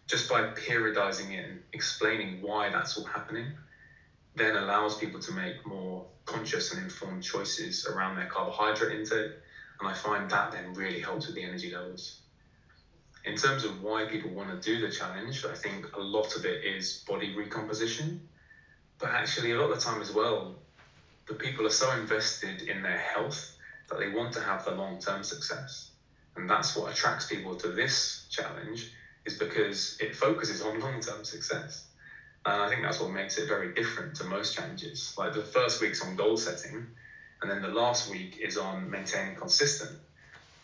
just 0.08 0.30
by 0.30 0.44
periodizing 0.44 1.32
it 1.32 1.46
and 1.46 1.60
explaining 1.74 2.42
why 2.42 2.70
that's 2.70 2.96
all 2.96 3.06
happening, 3.06 3.52
then 4.36 4.56
allows 4.56 4.96
people 4.96 5.20
to 5.22 5.32
make 5.32 5.66
more 5.66 6.06
conscious 6.26 6.72
and 6.72 6.80
informed 6.82 7.24
choices 7.24 7.86
around 7.86 8.16
their 8.16 8.28
carbohydrate 8.28 8.92
intake. 8.98 9.32
And 9.80 9.88
I 9.88 9.94
find 9.94 10.30
that 10.30 10.52
then 10.52 10.74
really 10.74 11.00
helps 11.00 11.28
with 11.28 11.36
the 11.36 11.44
energy 11.44 11.70
levels. 11.70 12.14
In 13.26 13.36
terms 13.36 13.64
of 13.64 13.82
why 13.82 14.06
people 14.06 14.32
want 14.32 14.50
to 14.50 14.56
do 14.56 14.80
the 14.80 14.90
challenge, 14.90 15.44
I 15.46 15.54
think 15.54 15.86
a 15.94 16.00
lot 16.00 16.36
of 16.36 16.46
it 16.46 16.64
is 16.64 17.04
body 17.08 17.30
recomposition. 17.36 18.18
But 18.98 19.12
actually, 19.12 19.52
a 19.52 19.56
lot 19.56 19.72
of 19.72 19.78
the 19.78 19.84
time 19.84 20.02
as 20.02 20.12
well, 20.12 20.54
the 21.28 21.34
people 21.34 21.66
are 21.66 21.72
so 21.72 21.92
invested 21.92 22.62
in 22.64 22.82
their 22.82 22.98
health 22.98 23.52
that 23.90 24.00
they 24.00 24.08
want 24.08 24.34
to 24.34 24.42
have 24.42 24.64
the 24.64 24.72
long 24.72 24.98
term 25.00 25.24
success. 25.24 25.88
And 26.36 26.50
that's 26.50 26.76
what 26.76 26.90
attracts 26.90 27.26
people 27.26 27.56
to 27.56 27.70
this 27.70 28.20
challenge, 28.30 28.90
is 29.26 29.34
because 29.34 29.96
it 30.00 30.16
focuses 30.16 30.62
on 30.62 30.80
long 30.80 31.00
term 31.00 31.24
success. 31.24 31.84
And 32.46 32.62
I 32.62 32.68
think 32.68 32.82
that's 32.82 33.00
what 33.00 33.10
makes 33.10 33.38
it 33.38 33.48
very 33.48 33.68
different 33.68 34.16
to 34.16 34.24
most 34.24 34.54
challenges. 34.54 35.14
Like 35.18 35.34
the 35.34 35.42
first 35.42 35.80
week's 35.82 36.02
on 36.02 36.16
goal 36.16 36.38
setting, 36.38 36.86
and 37.42 37.50
then 37.50 37.62
the 37.62 37.70
last 37.70 38.06
week 38.06 38.38
is 38.42 38.58
on 38.58 38.90
maintaining 38.90 39.34
consistent 39.34 39.96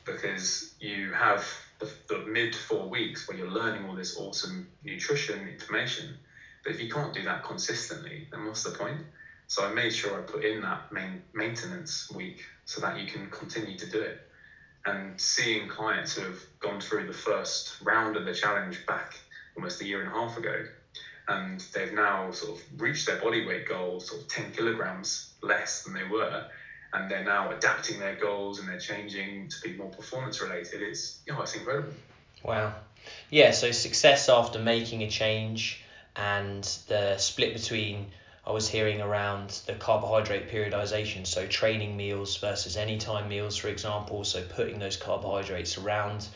because 0.05 0.63
you 0.79 1.11
have 1.11 1.43
the, 1.79 1.87
the 2.07 2.19
mid 2.25 2.55
four 2.55 2.87
weeks 2.87 3.27
where 3.27 3.35
you're 3.37 3.47
learning 3.47 3.83
all 3.83 3.93
this 3.93 4.13
awesome 4.15 4.65
nutrition 4.83 5.47
information. 5.47 6.15
But 6.63 6.71
if 6.71 6.79
you 6.79 6.87
can't 6.87 7.13
do 7.13 7.23
that 7.23 7.41
consistently, 7.41 8.25
then 8.31 8.43
what's 8.45 8.63
the 8.63 8.69
point? 8.69 9.01
So 9.47 9.63
I 9.63 9.67
made 9.67 9.93
sure 9.93 10.17
I 10.17 10.21
put 10.21 10.43
in 10.43 10.61
that 10.61 10.79
main 10.89 11.19
maintenance 11.33 12.05
week 12.09 12.39
so 12.65 12.79
that 12.81 12.95
you 12.95 13.05
can 13.05 13.27
continue 13.27 13.75
to 13.75 13.85
do 13.85 13.99
it. 13.99 14.17
And 14.85 15.13
seeing 15.17 15.67
clients 15.67 16.13
who 16.13 16.21
have 16.21 16.43
gone 16.59 16.79
through 16.79 17.05
the 17.05 17.11
first 17.11 17.75
round 17.79 18.15
of 18.15 18.23
the 18.23 18.31
challenge 18.31 18.81
back 18.85 19.21
almost 19.55 19.81
a 19.81 19.85
year 19.85 19.99
and 19.99 20.07
a 20.07 20.11
half 20.11 20.37
ago 20.37 20.63
and 21.27 21.65
they've 21.73 21.91
now 21.91 22.29
sort 22.31 22.55
of 22.55 22.63
reached 22.77 23.05
their 23.05 23.15
body 23.15 23.41
weight 23.41 23.65
goal, 23.65 23.99
sort 23.99 24.21
of 24.21 24.27
10 24.27 24.49
kilograms 24.51 25.23
less 25.41 25.79
than 25.79 25.93
they 25.93 26.03
were, 26.03 26.43
and 26.95 27.11
they're 27.11 27.23
now 27.23 27.51
adapting 27.51 27.99
their 27.99 28.15
goals 28.15 28.59
and 28.59 28.67
they're 28.67 28.79
changing 28.79 29.49
to 29.49 29.61
be 29.61 29.75
more 29.75 29.89
performance 29.89 30.41
related. 30.41 30.81
It's 30.81 31.19
you 31.25 31.33
know, 31.33 31.41
it's 31.41 31.55
incredible. 31.55 31.91
Wow. 32.43 32.73
Yeah, 33.29 33.51
so 33.51 33.71
success 33.71 34.29
after 34.29 34.59
making 34.59 35.03
a 35.03 35.09
change 35.09 35.81
and 36.15 36.63
the 36.87 37.17
split 37.17 37.53
between 37.53 38.07
I 38.47 38.51
was 38.51 38.69
hearing 38.69 39.01
around 39.01 39.61
the 39.65 39.73
carbohydrate 39.73 40.49
periodization, 40.49 41.25
so 41.25 41.47
training 41.47 41.97
meals 41.97 42.37
versus 42.37 42.77
anytime 42.77 43.27
meals, 43.27 43.57
for 43.57 43.69
example, 43.69 44.23
so 44.23 44.43
putting 44.43 44.77
those 44.77 44.97
carbohydrates 44.97 45.79
around 45.79 46.27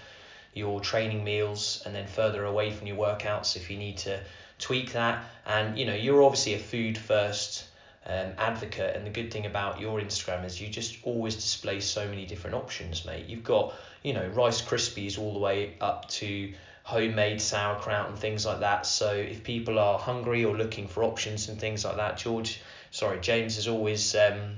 your 0.54 0.80
training 0.80 1.24
meals 1.24 1.84
and 1.86 1.94
then 1.94 2.08
further 2.08 2.44
away 2.46 2.72
from 2.72 2.88
your 2.88 2.98
workouts 2.98 3.56
if 3.56 3.70
you 3.70 3.78
need 3.78 3.98
to 3.98 4.20
tweak 4.58 4.94
that. 4.94 5.24
And 5.46 5.78
you 5.78 5.86
know, 5.86 5.94
you're 5.94 6.24
obviously 6.24 6.56
a 6.56 6.60
food 6.60 6.98
first 6.98 7.59
um, 8.06 8.34
advocate, 8.38 8.96
and 8.96 9.06
the 9.06 9.12
good 9.12 9.32
thing 9.32 9.46
about 9.46 9.80
your 9.80 10.00
Instagram 10.00 10.46
is 10.46 10.60
you 10.60 10.70
just 10.70 10.98
always 11.04 11.36
display 11.36 11.80
so 11.80 12.08
many 12.08 12.26
different 12.26 12.56
options, 12.56 13.06
mate. 13.06 13.26
You've 13.28 13.44
got 13.44 13.74
you 14.04 14.14
know 14.14 14.28
Rice 14.28 14.62
Krispies 14.62 15.20
all 15.20 15.34
the 15.34 15.40
way 15.40 15.76
up 15.82 16.08
to 16.10 16.54
homemade 16.84 17.40
sauerkraut 17.40 18.10
and 18.10 18.18
things 18.18 18.46
like 18.46 18.62
that. 18.62 18.86
So 18.86 19.12
if 19.14 19.44
people 19.44 19.78
are 19.78 20.00
hungry 20.00 20.44
or 20.44 20.58
looking 20.58 20.88
for 20.88 21.04
options 21.04 21.48
and 21.50 21.60
things 21.60 21.86
like 21.86 21.98
that, 21.98 22.18
George, 22.18 22.62
sorry, 22.92 23.20
James 23.20 23.58
is 23.58 23.68
always 23.68 24.16
um, 24.16 24.56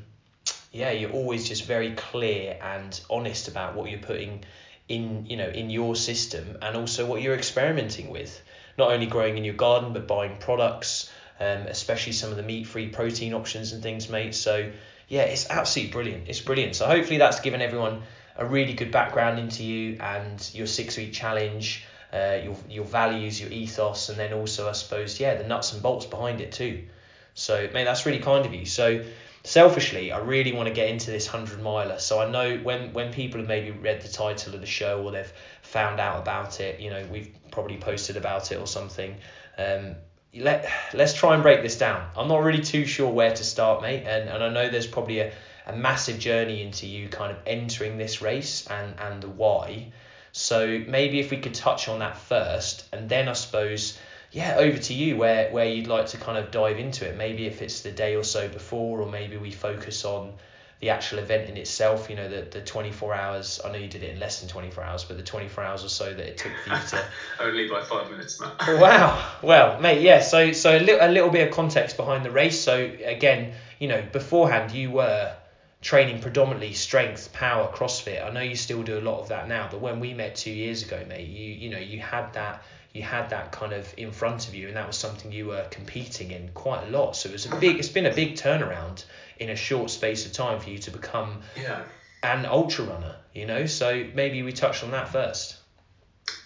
yeah, 0.72 0.92
you're 0.92 1.12
always 1.12 1.48
just 1.48 1.66
very 1.66 1.92
clear 1.92 2.58
and 2.62 3.00
honest 3.10 3.48
about 3.48 3.76
what 3.76 3.90
you're 3.90 4.00
putting 4.00 4.44
in 4.88 5.26
you 5.26 5.38
know 5.38 5.48
in 5.48 5.70
your 5.70 5.96
system 5.96 6.58
and 6.62 6.76
also 6.76 7.06
what 7.06 7.22
you're 7.22 7.36
experimenting 7.36 8.10
with 8.10 8.42
not 8.78 8.92
only 8.92 9.06
growing 9.06 9.38
in 9.38 9.46
your 9.46 9.54
garden 9.54 9.94
but 9.94 10.08
buying 10.08 10.38
products, 10.38 11.12
um, 11.42 11.68
especially 11.68 12.14
some 12.14 12.30
of 12.30 12.38
the 12.38 12.44
meat-free 12.44 12.90
protein 12.90 13.34
options 13.34 13.74
and 13.74 13.82
things, 13.82 14.10
mate. 14.10 14.36
So 14.36 14.72
yeah, 15.08 15.24
it's 15.24 15.50
absolutely 15.50 15.92
brilliant. 15.92 16.30
It's 16.30 16.40
brilliant. 16.40 16.76
So 16.76 16.86
hopefully 16.86 17.18
that's 17.18 17.40
given 17.42 17.62
everyone 17.62 18.04
a 18.38 18.46
really 18.46 18.74
good 18.74 18.92
background 18.92 19.40
into 19.40 19.64
you 19.64 19.98
and 20.00 20.50
your 20.54 20.68
six-week 20.68 21.12
challenge. 21.12 21.84
Uh, 22.14 22.42
your 22.44 22.56
your 22.70 22.84
values, 22.84 23.40
your 23.40 23.50
ethos, 23.50 24.10
and 24.10 24.20
then 24.20 24.34
also 24.34 24.68
I 24.68 24.74
suppose 24.74 25.18
yeah 25.18 25.36
the 25.36 25.48
nuts 25.48 25.72
and 25.72 25.82
bolts 25.82 26.06
behind 26.06 26.42
it 26.42 26.52
too. 26.52 26.84
So 27.36 27.70
mate, 27.74 27.86
that's 27.86 28.06
really 28.06 28.20
kind 28.20 28.46
of 28.46 28.54
you. 28.54 28.66
So 28.66 29.06
selfishly, 29.44 30.12
I 30.12 30.20
really 30.20 30.52
want 30.52 30.68
to 30.68 30.74
get 30.74 30.90
into 30.90 31.10
this 31.10 31.26
hundred 31.26 31.62
miler. 31.62 32.00
So 32.00 32.20
I 32.20 32.30
know 32.30 32.58
when 32.58 32.92
when 32.94 33.14
people 33.14 33.40
have 33.40 33.48
maybe 33.48 33.72
read 33.72 34.02
the 34.02 34.10
title 34.10 34.54
of 34.54 34.60
the 34.60 34.68
show 34.68 35.02
or 35.04 35.12
they've 35.12 35.34
found 35.62 36.02
out 36.02 36.22
about 36.22 36.60
it, 36.60 36.82
you 36.82 36.90
know, 36.90 37.04
we've 37.10 37.32
probably 37.50 37.78
posted 37.78 38.18
about 38.18 38.52
it 38.52 38.60
or 38.60 38.68
something. 38.68 39.16
Um, 39.58 39.96
let 40.36 40.70
let's 40.94 41.14
try 41.14 41.34
and 41.34 41.44
break 41.44 41.62
this 41.62 41.78
down. 41.78 42.10
I'm 42.16 42.28
not 42.28 42.44
really 42.44 42.64
too 42.64 42.86
sure 42.86 43.12
where 43.12 43.34
to 43.34 43.44
start, 43.44 43.82
mate, 43.82 44.04
and 44.06 44.30
and 44.30 44.44
I 44.44 44.50
know 44.50 44.70
there's 44.70 44.88
probably 44.88 45.20
a, 45.20 45.34
a 45.66 45.76
massive 45.76 46.20
journey 46.20 46.62
into 46.62 46.88
you 46.88 47.10
kind 47.10 47.32
of 47.32 47.38
entering 47.46 47.98
this 47.98 48.22
race 48.22 48.66
and 48.68 48.98
and 49.00 49.22
the 49.22 49.30
why. 49.30 49.92
So 50.32 50.82
maybe 50.88 51.20
if 51.20 51.32
we 51.32 51.38
could 51.38 51.54
touch 51.54 51.90
on 51.90 52.00
that 52.00 52.18
first, 52.18 52.86
and 52.94 53.10
then 53.10 53.28
I 53.28 53.34
suppose 53.34 53.98
yeah, 54.32 54.56
over 54.58 54.78
to 54.78 54.94
you 54.94 55.18
where 55.18 55.52
where 55.52 55.66
you'd 55.66 55.88
like 55.88 56.08
to 56.08 56.18
kind 56.18 56.38
of 56.38 56.52
dive 56.52 56.80
into 56.80 57.06
it. 57.06 57.18
Maybe 57.18 57.46
if 57.48 57.62
it's 57.62 57.82
the 57.82 57.92
day 57.92 58.16
or 58.16 58.24
so 58.24 58.48
before, 58.48 59.02
or 59.02 59.10
maybe 59.10 59.36
we 59.36 59.52
focus 59.52 60.06
on 60.06 60.34
the 60.82 60.90
actual 60.90 61.20
event 61.20 61.48
in 61.48 61.58
itself, 61.58 62.10
you 62.10 62.16
know, 62.16 62.28
the, 62.28 62.42
the 62.42 62.60
24 62.60 63.14
hours, 63.14 63.62
I 63.64 63.72
know 63.72 63.78
you 63.78 63.88
did 63.88 64.02
it 64.02 64.10
in 64.10 64.20
less 64.20 64.40
than 64.40 64.50
24 64.50 64.84
hours, 64.84 65.04
but 65.04 65.16
the 65.16 65.24
24 65.24 65.64
hours 65.64 65.86
or 65.86 65.90
so 65.90 66.12
that 66.12 66.28
it 66.28 66.38
took 66.38 66.52
for 66.64 66.72
you 66.72 66.82
to... 66.90 67.06
Only 67.40 67.70
by 67.70 67.84
five 67.84 68.10
minutes, 68.10 68.40
Matt. 68.40 68.56
wow. 68.68 69.32
Well, 69.44 69.80
mate, 69.80 70.02
yeah, 70.02 70.22
so 70.22 70.52
so 70.52 70.76
a, 70.76 70.80
li- 70.80 70.98
a 71.00 71.08
little 71.08 71.30
bit 71.30 71.48
of 71.48 71.54
context 71.54 71.98
behind 71.98 72.26
the 72.26 72.32
race. 72.32 72.60
So, 72.60 72.92
again, 73.06 73.54
you 73.78 73.90
know, 73.90 74.04
beforehand 74.12 74.72
you 74.72 74.90
were 74.90 75.36
training 75.82 76.20
predominantly 76.20 76.74
strength, 76.74 77.32
power, 77.32 77.72
CrossFit. 77.72 78.26
I 78.26 78.32
know 78.32 78.42
you 78.42 78.56
still 78.56 78.82
do 78.82 78.98
a 78.98 79.02
lot 79.02 79.20
of 79.20 79.30
that 79.30 79.48
now, 79.48 79.68
but 79.70 79.82
when 79.82 80.00
we 80.00 80.16
met 80.16 80.36
two 80.36 80.52
years 80.52 80.82
ago, 80.82 81.06
mate, 81.08 81.28
you 81.28 81.54
you 81.54 81.70
know, 81.70 81.80
you 81.80 82.00
had 82.00 82.34
that 82.34 82.64
you 82.94 83.04
had 83.04 83.30
that 83.30 83.52
kind 83.52 83.72
of 83.72 83.94
in 83.98 84.12
front 84.12 84.48
of 84.48 84.56
you 84.56 84.68
and 84.68 84.76
that 84.76 84.86
was 84.86 84.98
something 84.98 85.32
you 85.32 85.46
were 85.46 85.66
competing 85.72 86.32
in 86.32 86.50
quite 86.54 86.86
a 86.86 86.92
lot 86.92 87.16
so 87.16 87.30
it 87.30 87.32
was 87.32 87.46
a 87.46 87.56
big 87.56 87.78
it's 87.78 87.88
been 87.88 88.06
a 88.06 88.14
big 88.14 88.36
turnaround 88.36 89.06
in 89.42 89.50
a 89.50 89.56
short 89.56 89.90
space 89.90 90.26
of 90.26 90.32
time 90.32 90.60
for 90.60 90.70
you 90.70 90.78
to 90.78 90.92
become 90.92 91.42
yeah. 91.60 91.82
an 92.24 92.46
ultra 92.46 92.86
runner 92.86 93.16
you 93.34 93.46
know? 93.46 93.66
So 93.66 94.06
maybe 94.14 94.44
we 94.44 94.54
touch 94.54 94.84
on 94.84 94.92
that 94.92 95.10
first. 95.10 95.58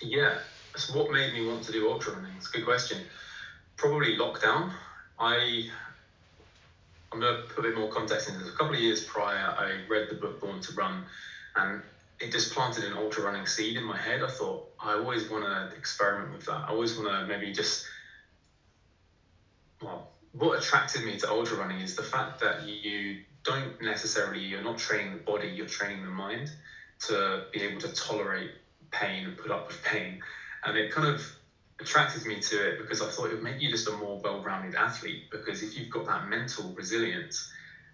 Yeah. 0.01 0.35
So 0.75 0.97
what 0.97 1.11
made 1.11 1.33
me 1.33 1.47
want 1.47 1.63
to 1.63 1.71
do 1.71 1.89
ultra 1.89 2.13
running? 2.13 2.31
It's 2.37 2.49
a 2.49 2.51
good 2.51 2.65
question. 2.65 3.01
Probably 3.77 4.17
lockdown. 4.17 4.71
I 5.19 5.69
i'm 7.13 7.21
going 7.21 7.33
to 7.33 7.43
put 7.43 7.59
a 7.59 7.69
bit 7.69 7.77
more 7.77 7.89
context 7.89 8.27
into 8.27 8.43
this. 8.43 8.53
A 8.53 8.57
couple 8.57 8.73
of 8.73 8.79
years 8.79 9.05
prior 9.05 9.55
i 9.57 9.79
read 9.87 10.09
the 10.09 10.15
book 10.15 10.41
born 10.41 10.59
to 10.59 10.73
run 10.73 11.05
and 11.55 11.81
it 12.19 12.31
just 12.31 12.53
planted 12.53 12.83
an 12.83 12.97
ultra 12.97 13.23
running 13.23 13.45
seed 13.45 13.77
in 13.77 13.83
my 13.83 13.97
head. 13.97 14.21
I 14.21 14.29
thought 14.29 14.69
I 14.81 14.93
always 14.93 15.29
want 15.29 15.45
to 15.45 15.75
experiment 15.77 16.33
with 16.33 16.45
that. 16.45 16.65
I 16.65 16.69
always 16.69 16.97
want 16.97 17.09
to 17.09 17.25
maybe 17.27 17.53
just 17.53 17.85
well, 19.81 20.09
what 20.37 20.57
attracted 20.57 21.01
me 21.01 21.15
to 21.17 21.29
ultra 21.29 21.57
running 21.57 21.79
is 21.79 21.95
the 21.95 22.01
fact 22.01 22.39
that 22.39 22.61
you 22.61 23.15
don't 23.43 23.71
necessarily 23.79 24.39
you're 24.39 24.61
not 24.61 24.77
training 24.77 25.11
the 25.11 25.17
body, 25.17 25.47
you're 25.47 25.65
training 25.65 26.01
the 26.03 26.09
mind 26.09 26.51
to 26.99 27.41
be 27.51 27.61
able 27.61 27.79
to 27.79 27.87
tolerate 27.89 28.49
pain 28.91 29.25
and 29.25 29.37
put 29.37 29.51
up 29.51 29.67
with 29.67 29.81
pain. 29.81 30.17
And 30.63 30.75
it 30.75 30.89
kind 30.89 31.05
of 31.05 31.21
attracted 31.79 32.25
me 32.25 32.37
to 32.37 32.67
it 32.67 32.77
because 32.77 33.01
I 33.01 33.07
thought 33.07 33.25
it 33.25 33.31
would 33.31 33.41
make 33.41 33.59
you 33.59 33.69
just 33.69 33.87
a 33.87 33.91
more 33.91 34.17
well-rounded 34.23 34.75
athlete. 34.75 35.21
Because 35.29 35.61
if 35.61 35.75
you've 35.75 35.89
got 35.89 36.05
that 36.05 36.23
mental 36.23 36.71
resilience, 36.75 37.45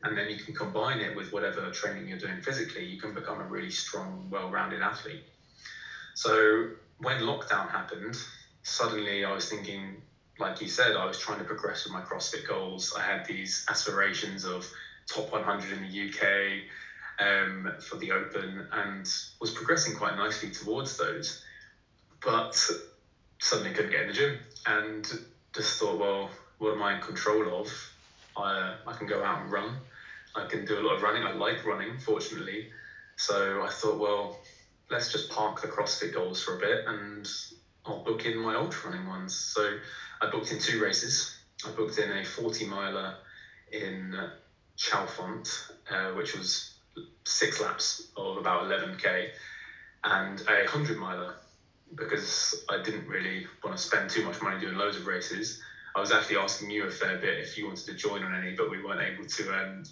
and 0.03 0.17
then 0.17 0.29
you 0.29 0.35
can 0.35 0.53
combine 0.53 0.99
it 0.99 1.13
with 1.13 1.31
whatever 1.31 1.69
training 1.69 2.07
you're 2.07 2.17
doing 2.17 2.39
physically, 2.39 2.83
you 2.83 2.97
can 2.97 3.11
become 3.13 3.39
a 3.39 3.45
really 3.45 3.69
strong, 3.69 4.27
well-rounded 4.29 4.81
athlete. 4.81 5.21
So 6.15 6.65
when 6.97 7.19
lockdown 7.19 7.69
happened, 7.69 8.17
suddenly 8.63 9.23
I 9.23 9.31
was 9.31 9.45
thinking, 9.45 9.95
like 10.41 10.59
you 10.59 10.67
said, 10.67 10.95
I 10.95 11.05
was 11.05 11.17
trying 11.17 11.37
to 11.37 11.43
progress 11.43 11.83
with 11.83 11.93
my 11.93 12.01
CrossFit 12.01 12.43
goals. 12.43 12.91
I 12.95 13.01
had 13.01 13.23
these 13.25 13.63
aspirations 13.69 14.43
of 14.43 14.67
top 15.07 15.31
100 15.31 15.71
in 15.71 15.81
the 15.81 16.01
UK 16.07 16.61
um, 17.19 17.69
for 17.79 17.95
the 17.97 18.11
Open 18.11 18.63
and 18.71 19.07
was 19.39 19.51
progressing 19.51 19.93
quite 19.93 20.15
nicely 20.15 20.49
towards 20.49 20.97
those. 20.97 21.39
But 22.21 22.67
suddenly 23.39 23.71
couldn't 23.71 23.91
get 23.91 24.01
in 24.01 24.07
the 24.07 24.13
gym 24.13 24.39
and 24.65 25.07
just 25.53 25.77
thought, 25.77 25.97
well, 25.97 26.29
what 26.57 26.71
am 26.71 26.81
I 26.81 26.93
in 26.93 26.99
control 26.99 27.59
of? 27.59 27.71
I, 28.35 28.71
I 28.85 28.93
can 28.93 29.05
go 29.05 29.21
out 29.21 29.39
and 29.39 29.51
run. 29.51 29.77
I 30.35 30.43
can 30.43 30.63
do 30.63 30.77
a 30.77 30.81
lot 30.81 30.93
of 30.93 31.01
running. 31.01 31.23
I 31.23 31.29
like 31.29 31.63
running, 31.63 31.97
fortunately. 31.97 32.65
So 33.15 33.61
I 33.61 33.69
thought, 33.69 33.97
well, 33.97 34.31
let's 34.89 35.07
just 35.07 35.29
park 35.29 35.61
the 35.61 35.67
CrossFit 35.67 36.11
goals 36.11 36.39
for 36.39 36.53
a 36.53 36.57
bit 36.57 36.81
and 36.87 37.29
I'll 37.85 37.97
book 37.97 38.25
in 38.25 38.37
my 38.37 38.55
ultra 38.55 38.89
running 38.89 39.05
ones. 39.05 39.33
So 39.33 39.73
I 40.21 40.27
booked 40.27 40.51
in 40.51 40.59
two 40.59 40.79
races. 40.79 41.31
I 41.65 41.71
booked 41.71 41.97
in 41.97 42.11
a 42.11 42.23
40 42.23 42.65
miler 42.65 43.15
in 43.71 44.15
Chalfont, 44.77 45.47
uh, 45.89 46.11
which 46.11 46.35
was 46.35 46.71
six 47.25 47.59
laps 47.59 48.09
of 48.15 48.37
about 48.37 48.63
11k, 48.65 49.29
and 50.03 50.41
a 50.47 50.63
100 50.63 50.97
miler 50.97 51.33
because 51.95 52.63
I 52.69 52.77
didn't 52.77 53.07
really 53.07 53.45
want 53.63 53.75
to 53.75 53.81
spend 53.81 54.09
too 54.09 54.23
much 54.23 54.41
money 54.41 54.59
doing 54.59 54.75
loads 54.75 54.95
of 54.95 55.05
races. 55.05 55.59
I 55.93 55.99
was 55.99 56.11
actually 56.11 56.37
asking 56.37 56.69
you 56.69 56.85
a 56.85 56.89
fair 56.89 57.17
bit 57.17 57.37
if 57.39 57.57
you 57.57 57.65
wanted 57.65 57.85
to 57.87 57.93
join 57.93 58.23
on 58.23 58.33
any, 58.33 58.53
but 58.53 58.69
we 58.69 58.81
weren't 58.81 59.01
able 59.01 59.25
to 59.25 59.53
um, 59.53 59.83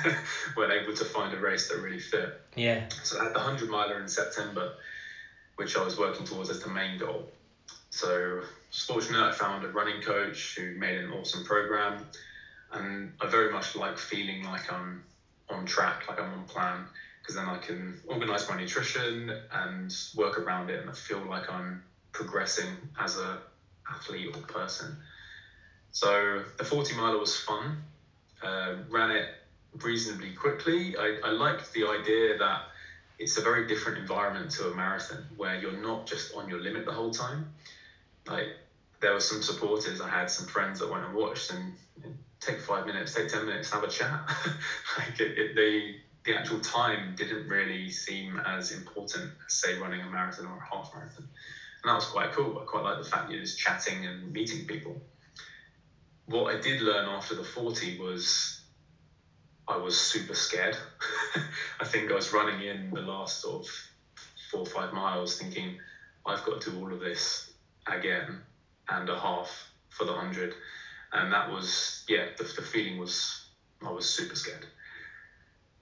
weren't 0.56 0.72
able 0.72 0.92
to 0.92 1.04
find 1.04 1.32
a 1.34 1.40
race 1.40 1.66
that 1.68 1.78
really 1.78 1.98
fit. 1.98 2.30
Yeah. 2.54 2.82
So 3.02 3.18
I 3.18 3.24
had 3.24 3.34
the 3.34 3.40
hundred 3.40 3.68
miler 3.68 4.00
in 4.00 4.08
September, 4.08 4.70
which 5.56 5.76
I 5.76 5.82
was 5.82 5.98
working 5.98 6.24
towards 6.24 6.50
as 6.50 6.60
the 6.60 6.68
main 6.68 6.98
goal. 6.98 7.26
So 7.90 8.40
Was 8.70 9.10
I 9.10 9.30
found 9.32 9.64
a 9.64 9.68
running 9.68 10.00
coach 10.00 10.54
who 10.56 10.74
made 10.78 10.96
an 10.96 11.10
awesome 11.10 11.42
program, 11.42 12.06
and 12.70 13.10
I 13.20 13.26
very 13.26 13.50
much 13.50 13.74
like 13.74 13.98
feeling 13.98 14.44
like 14.44 14.70
I'm 14.70 15.00
on 15.48 15.64
track, 15.64 16.04
like 16.06 16.20
I'm 16.20 16.30
on 16.30 16.44
plan, 16.44 16.86
because 17.20 17.34
then 17.34 17.48
I 17.48 17.56
can 17.56 17.96
organise 18.06 18.46
my 18.48 18.54
nutrition 18.54 19.32
and 19.50 19.92
work 20.14 20.38
around 20.38 20.70
it, 20.70 20.78
and 20.78 20.88
I 20.88 20.92
feel 20.92 21.26
like 21.26 21.48
I'm 21.50 21.80
progressing 22.12 22.76
as 22.96 23.16
a 23.16 23.38
athlete 23.88 24.28
or 24.36 24.40
person. 24.42 24.94
So 25.90 26.38
the 26.56 26.64
40 26.64 26.94
miler 26.94 27.18
was 27.18 27.34
fun. 27.34 27.76
Uh, 28.40 28.74
ran 28.88 29.10
it 29.10 29.26
reasonably 29.82 30.30
quickly. 30.30 30.94
I, 30.96 31.14
I 31.24 31.30
liked 31.30 31.72
the 31.72 31.84
idea 31.86 32.36
that 32.36 32.60
it's 33.18 33.36
a 33.36 33.40
very 33.40 33.62
different 33.62 33.98
environment 33.98 34.50
to 34.52 34.66
a 34.66 34.70
marathon 34.70 35.24
where 35.36 35.54
you're 35.54 35.72
not 35.72 36.06
just 36.06 36.32
on 36.34 36.48
your 36.48 36.60
limit 36.60 36.84
the 36.84 36.92
whole 36.92 37.10
time. 37.10 37.46
Like 38.26 38.48
there 39.00 39.12
were 39.12 39.20
some 39.20 39.42
supporters, 39.42 40.00
I 40.00 40.08
had 40.08 40.30
some 40.30 40.46
friends 40.46 40.78
that 40.78 40.88
went 40.88 41.04
and 41.04 41.12
watched 41.14 41.50
and 41.50 41.72
take 42.40 42.60
five 42.60 42.84
minutes, 42.86 43.12
take 43.12 43.28
10 43.28 43.44
minutes, 43.44 43.70
have 43.70 43.82
a 43.82 43.88
chat. 43.88 44.20
like 44.96 45.20
it, 45.20 45.36
it, 45.36 45.54
the, 45.54 45.92
the 46.24 46.34
actual 46.34 46.58
time 46.58 47.14
didn't 47.16 47.46
really 47.46 47.88
seem 47.88 48.38
as 48.44 48.70
important 48.70 49.30
as 49.46 49.54
say 49.54 49.74
running 49.74 50.02
a 50.02 50.06
marathon 50.06 50.46
or 50.46 50.56
a 50.56 50.74
half 50.76 50.90
marathon. 50.92 51.24
And 51.82 51.88
that 51.88 51.94
was 51.94 52.04
quite 52.06 52.30
cool. 52.30 52.58
I 52.58 52.64
quite 52.64 52.82
like 52.82 52.98
the 52.98 53.04
fact 53.04 53.28
you're 53.28 53.40
just 53.40 53.58
chatting 53.58 54.04
and 54.04 54.32
meeting 54.32 54.64
people 54.66 55.00
what 56.30 56.50
I 56.50 56.54
did 56.54 56.80
learn 56.80 57.06
after 57.06 57.34
the 57.34 57.42
40 57.42 57.96
was 57.96 58.56
I 59.66 59.76
was 59.76 59.96
super 59.96 60.34
scared. 60.34 60.76
I 61.80 61.84
think 61.84 62.10
I 62.10 62.14
was 62.14 62.32
running 62.32 62.60
in 62.60 62.90
the 62.90 63.00
last 63.00 63.40
sort 63.40 63.64
of 63.64 63.66
four 64.50 64.60
or 64.60 64.66
five 64.66 64.92
miles 64.92 65.34
thinking, 65.34 65.74
I've 66.24 66.42
got 66.42 66.60
to 66.60 66.70
do 66.70 66.76
all 66.76 66.92
of 66.92 67.00
this 67.00 67.49
again 67.86 68.40
and 68.88 69.08
a 69.08 69.18
half 69.18 69.70
for 69.88 70.04
the 70.04 70.12
100. 70.12 70.54
And 71.12 71.32
that 71.32 71.50
was, 71.50 72.04
yeah, 72.08 72.26
the, 72.36 72.44
the 72.44 72.62
feeling 72.62 72.98
was 72.98 73.40
I 73.84 73.90
was 73.90 74.08
super 74.08 74.34
scared. 74.34 74.66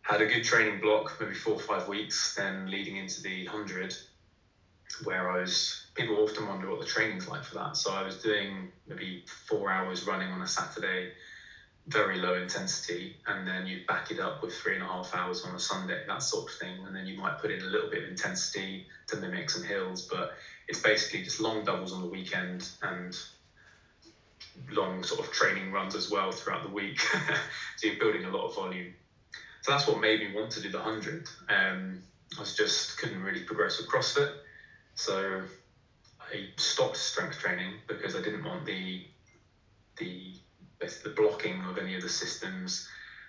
Had 0.03 0.23
a 0.23 0.27
good 0.27 0.45
training 0.45 0.81
block, 0.81 1.17
maybe 1.21 1.35
four 1.35 1.55
or 1.55 1.61
five 1.61 1.87
weeks, 1.89 2.35
then 2.35 2.71
leading 2.71 2.97
into 2.97 3.21
the 3.21 3.47
100, 3.47 3.95
where 5.05 5.31
I 5.31 5.41
was 5.41 5.89
people 5.95 6.17
often 6.23 6.47
wonder 6.47 6.71
what 6.71 6.79
the 6.79 6.87
training's 6.87 7.27
like 7.27 7.43
for 7.43 7.57
that. 7.57 7.77
So 7.77 7.91
I 7.91 8.03
was 8.03 8.17
doing 8.19 8.69
maybe 8.87 9.25
four 9.27 9.71
hours 9.71 10.07
running 10.07 10.31
on 10.31 10.41
a 10.41 10.47
Saturday, 10.47 11.09
very 11.89 12.19
low 12.21 12.35
intensity, 12.35 13.17
and 13.27 13.47
then 13.47 13.67
you 13.67 13.81
back 13.89 14.13
it 14.13 14.21
up 14.21 14.41
with 14.41 14.55
three 14.55 14.75
and 14.75 14.83
a 14.83 14.87
half 14.87 15.13
hours 15.13 15.43
on 15.43 15.55
a 15.57 15.59
Sunday, 15.59 16.05
that 16.07 16.23
sort 16.23 16.49
of 16.49 16.57
thing. 16.57 16.87
And 16.87 16.95
then 16.95 17.05
you 17.05 17.19
might 17.19 17.39
put 17.39 17.51
in 17.51 17.61
a 17.63 17.67
little 17.67 17.91
bit 17.91 18.05
of 18.05 18.11
intensity 18.11 18.87
to 19.09 19.17
mimic 19.17 19.51
some 19.51 19.65
hills, 19.65 20.07
but 20.09 20.31
it's 20.69 20.79
basically 20.79 21.21
just 21.21 21.41
long 21.41 21.63
doubles 21.63 21.93
on 21.93 22.01
the 22.01 22.07
weekend 22.07 22.71
and 22.83 23.17
long 24.71 25.03
sort 25.03 25.21
of 25.21 25.31
training 25.31 25.71
runs 25.71 25.95
as 25.95 26.09
well 26.09 26.31
throughout 26.31 26.63
the 26.63 26.69
week. 26.69 27.01
so 27.77 27.87
you're 27.87 27.99
building 27.99 28.25
a 28.25 28.29
lot 28.29 28.45
of 28.45 28.55
volume. 28.55 28.93
So 29.63 29.73
that's 29.73 29.87
what 29.87 29.99
made 29.99 30.21
me 30.21 30.29
want 30.33 30.51
to 30.53 30.61
do 30.61 30.69
the 30.69 30.79
100. 30.79 31.27
Um, 31.49 31.99
I 32.37 32.41
was 32.41 32.53
just 32.53 32.97
couldn't 32.97 33.21
really 33.21 33.41
progress 33.41 33.79
with 33.79 33.89
CrossFit. 33.89 34.29
So 34.95 35.43
I 36.21 36.45
stopped 36.59 36.97
strength 36.97 37.39
training 37.39 37.79
because 37.87 38.15
I 38.15 38.21
didn't 38.21 38.45
want 38.45 38.65
the 38.65 39.01
the 39.97 40.35
the 41.03 41.09
blocking 41.09 41.65
of 41.65 41.77
any 41.77 41.95
of 41.95 42.01
the 42.01 42.09
systems, 42.09 42.87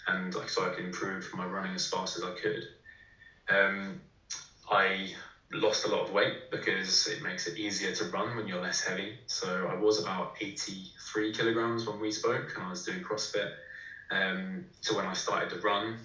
and 0.08 0.36
so 0.48 0.64
I 0.64 0.70
could 0.70 0.84
improve 0.84 1.28
my 1.34 1.46
running 1.46 1.74
as 1.74 1.86
fast 1.86 2.16
as 2.16 2.24
I 2.24 2.30
could. 2.32 2.66
Um, 3.50 3.98
I 4.70 5.14
lost 5.52 5.86
a 5.86 5.88
lot 5.88 6.02
of 6.02 6.12
weight 6.12 6.34
because 6.52 7.08
it 7.08 7.22
makes 7.22 7.48
it 7.48 7.58
easier 7.58 7.92
to 7.92 8.06
run 8.06 8.36
when 8.36 8.48
you're 8.48 8.62
less 8.62 8.82
heavy. 8.82 9.16
So 9.26 9.68
I 9.70 9.76
was 9.76 9.98
about 9.98 10.34
83 10.40 11.34
kilograms 11.34 11.88
when 11.88 12.00
we 12.00 12.12
spoke, 12.12 12.54
and 12.56 12.64
I 12.64 12.70
was 12.70 12.84
doing 12.84 13.02
CrossFit. 13.02 13.50
Um, 14.12 14.66
so 14.82 14.96
when 14.96 15.06
I 15.06 15.14
started 15.14 15.50
to 15.50 15.60
run, 15.60 15.98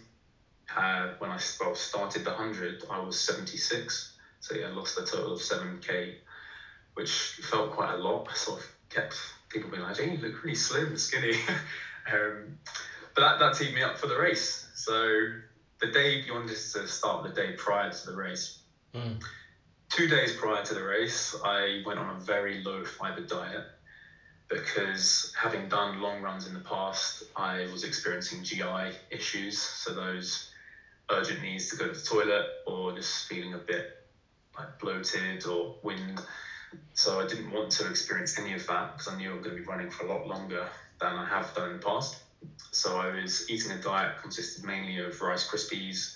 uh, 0.74 1.09
when 1.18 1.30
I 1.30 1.38
well, 1.61 1.74
started 1.74 2.24
the 2.24 2.30
100, 2.30 2.85
I 2.90 2.98
was 3.00 3.18
76. 3.18 4.16
So 4.40 4.54
yeah, 4.54 4.66
I 4.66 4.70
lost 4.70 4.98
a 4.98 5.02
total 5.02 5.33
of 5.33 5.40
7k 5.40 6.14
which 6.94 7.40
felt 7.42 7.70
quite 7.70 7.92
a 7.92 7.96
lot. 7.96 8.35
Sort 8.37 8.61
of 8.61 8.66
kept 8.88 9.16
people 9.48 9.70
being 9.70 9.83
like, 9.83 9.96
"Hey, 9.96 10.12
you 10.12 10.18
look 10.18 10.42
really 10.42 10.54
slim 10.54 10.88
and 10.88 11.00
skinny." 11.00 11.35
um, 12.12 12.57
but 13.14 13.20
that, 13.20 13.38
that 13.38 13.54
teed 13.54 13.74
me 13.74 13.83
up 13.83 13.98
for 13.98 14.07
the 14.07 14.16
race. 14.16 14.66
So 14.74 15.26
the 15.80 15.88
day 15.88 16.22
you 16.24 16.33
wanted 16.33 16.57
to 16.57 16.87
start 16.87 17.22
the 17.22 17.30
day 17.30 17.52
prior 17.52 17.90
to 17.90 18.07
the 18.07 18.14
race. 18.14 18.59
Mm. 18.94 19.20
Two 19.90 20.07
days 20.07 20.33
prior 20.33 20.62
to 20.62 20.74
the 20.74 20.83
race, 20.83 21.35
I 21.44 21.78
went 21.85 21.98
on 21.98 22.11
a 22.11 22.14
very 22.14 22.57
low 22.59 22.85
fiber 22.85 23.20
diet 23.22 23.64
because 24.48 25.26
having 25.35 25.68
done 25.68 25.94
long 25.94 26.20
runs 26.20 26.46
in 26.46 26.52
the 26.54 26.61
past, 26.61 27.22
I 27.37 27.66
was 27.70 27.85
experiencing 27.85 28.42
GI 28.42 28.92
issues. 29.11 29.57
So 29.57 29.92
those 29.92 30.42
urgent 31.11 31.40
needs 31.40 31.68
to 31.68 31.76
go 31.76 31.87
to 31.87 31.92
the 31.92 32.00
toilet 32.00 32.44
or 32.66 32.92
just 32.92 33.26
feeling 33.26 33.54
a 33.54 33.59
bit 33.59 33.85
like 34.57 34.68
bloated 34.80 35.46
or 35.46 35.70
wind 35.83 36.20
so 36.94 37.18
I 37.20 37.24
didn't 37.24 37.50
want 37.50 37.70
to 37.72 37.87
experience 37.87 38.35
any 38.38 38.52
of 38.52 38.64
that 38.66 38.88
because 38.90 39.09
I 39.09 39.12
knew 39.12 39.30
I 39.30 39.33
was 39.35 39.42
going 39.42 39.54
to 39.57 39.61
be 39.62 39.66
running 39.66 39.88
for 39.88 40.04
a 40.04 40.09
lot 40.09 40.24
longer 40.24 40.66
than 41.00 41.16
I 41.16 41.24
have 41.24 41.52
done 41.52 41.66
in 41.66 41.72
the 41.72 41.78
past. 41.78 42.16
So 42.72 42.96
I 42.96 43.09
was 43.09 43.42
eating 43.48 43.72
a 43.72 43.76
diet 43.76 44.16
consisted 44.20 44.64
mainly 44.64 44.98
of 44.98 45.20
Rice 45.20 45.44
Krispies, 45.44 46.09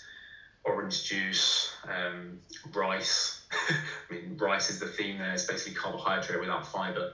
orange 0.69 1.03
juice, 1.05 1.69
um, 1.89 2.39
rice. 2.75 3.41
I 3.53 3.75
mean, 4.13 4.37
rice 4.39 4.69
is 4.69 4.79
the 4.79 4.87
theme 4.87 5.19
there. 5.19 5.33
It's 5.33 5.43
basically 5.43 5.73
carbohydrate 5.73 6.41
without 6.41 6.67
fiber 6.67 7.09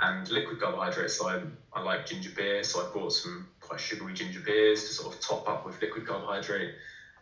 and 0.00 0.28
liquid 0.30 0.60
carbohydrates. 0.60 1.14
So 1.14 1.28
I, 1.28 1.38
I 1.72 1.80
like 1.80 2.06
ginger 2.06 2.30
beer, 2.30 2.62
so 2.62 2.80
I 2.80 2.84
bought 2.84 3.12
some 3.12 3.44
quite 3.60 3.80
sugary 3.80 4.12
ginger 4.14 4.40
beers 4.40 4.84
to 4.84 4.92
sort 4.92 5.12
of 5.12 5.20
top 5.20 5.48
up 5.48 5.64
with 5.64 5.80
liquid 5.80 6.06
carbohydrate 6.06 6.70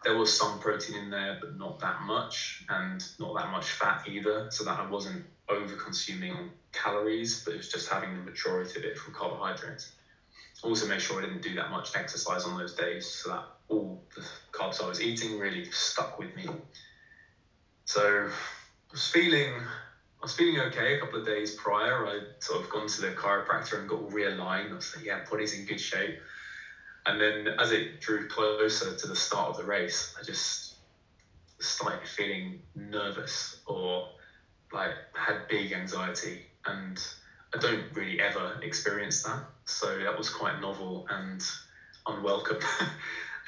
there 0.05 0.15
was 0.15 0.31
some 0.31 0.59
protein 0.59 0.95
in 0.95 1.11
there, 1.11 1.37
but 1.41 1.53
not 1.55 1.79
that 1.81 2.01
much, 2.01 2.59
and 2.69 3.05
not 3.19 3.35
that 3.35 3.49
much 3.49 3.73
fat 3.73 3.99
either, 4.07 4.47
so 4.51 4.65
that 4.65 4.79
I 4.79 4.83
wasn't 4.83 5.23
over 5.49 5.75
consuming 5.75 6.33
on 6.33 6.51
calories, 6.73 7.41
but 7.45 7.55
it 7.55 7.57
was 7.57 7.69
just 7.69 7.89
having 7.89 8.13
the 8.15 8.21
majority 8.21 8.79
of 8.79 8.85
it 8.85 8.97
from 8.97 9.13
carbohydrates. 9.13 9.89
Also, 10.63 10.87
made 10.87 11.01
sure 11.01 11.19
I 11.19 11.23
didn't 11.23 11.43
do 11.43 11.55
that 11.55 11.69
much 11.69 11.91
exercise 11.95 12.45
on 12.45 12.55
those 12.55 12.73
days, 12.73 13.07
so 13.07 13.31
that 13.31 13.43
all 13.69 13.99
the 14.15 14.23
carbs 14.53 14.81
I 14.81 14.87
was 14.87 15.01
eating 15.01 15.37
really 15.37 15.65
stuck 15.71 16.19
with 16.19 16.35
me. 16.35 16.47
So 17.85 18.27
I 18.27 18.93
was 18.93 19.07
feeling 19.07 19.61
I 20.21 20.25
was 20.25 20.33
feeling 20.33 20.59
okay 20.59 20.93
a 20.93 20.97
couple 20.97 21.19
of 21.19 21.25
days 21.25 21.53
prior. 21.53 22.05
I'd 22.05 22.25
sort 22.41 22.59
of 22.59 22.69
gone 22.69 22.89
to 22.89 23.01
the 23.01 23.13
chiropractor 23.13 23.77
and 23.79 23.87
got 23.87 24.01
realigned. 24.01 24.73
I 24.73 24.75
was 24.75 24.91
like, 24.93 25.05
yeah, 25.05 25.19
body's 25.29 25.53
in 25.53 25.63
good 25.63 25.79
shape. 25.79 26.15
And 27.07 27.21
then 27.21 27.49
as 27.59 27.71
it 27.71 27.99
drew 28.01 28.21
closer 28.23 28.91
to 28.91 29.07
the 29.07 29.15
start 29.15 29.47
of 29.49 29.57
the 29.57 29.65
race, 29.65 30.09
I 30.19 30.23
just 30.23 30.75
started 31.61 32.07
feeling 32.07 32.57
nervous 32.75 33.55
or 33.65 34.03
like 34.73 34.95
had 35.15 35.39
big 35.49 35.71
anxiety. 35.71 36.41
And 36.65 36.99
I 37.55 37.59
don't 37.59 37.85
really 37.93 38.19
ever 38.19 38.59
experience 38.61 39.21
that. 39.21 39.41
So 39.67 39.99
that 40.03 40.17
was 40.17 40.29
quite 40.29 40.59
novel 40.59 41.05
and 41.09 41.41
unwelcome. 42.07 42.59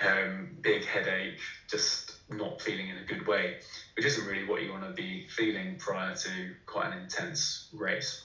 um, 0.00 0.48
big 0.62 0.84
headache, 0.84 1.38
just 1.68 2.16
not 2.28 2.60
feeling 2.60 2.88
in 2.88 2.96
a 2.96 3.02
good 3.02 3.26
way, 3.26 3.54
which 3.94 4.04
isn't 4.04 4.24
really 4.24 4.44
what 4.44 4.62
you 4.62 4.70
want 4.70 4.82
to 4.84 4.90
be 4.90 5.24
feeling 5.28 5.76
prior 5.78 6.12
to 6.22 6.50
quite 6.66 6.86
an 6.86 6.92
intense 6.92 7.60
race. 7.72 8.18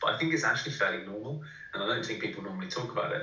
But 0.00 0.10
I 0.10 0.14
think 0.16 0.32
it's 0.32 0.44
actually 0.44 0.72
fairly 0.72 1.00
normal, 1.00 1.38
and 1.72 1.82
I 1.82 1.86
don't 1.86 2.04
think 2.04 2.20
people 2.20 2.42
normally 2.42 2.68
talk 2.68 2.92
about 2.92 3.12
it. 3.12 3.22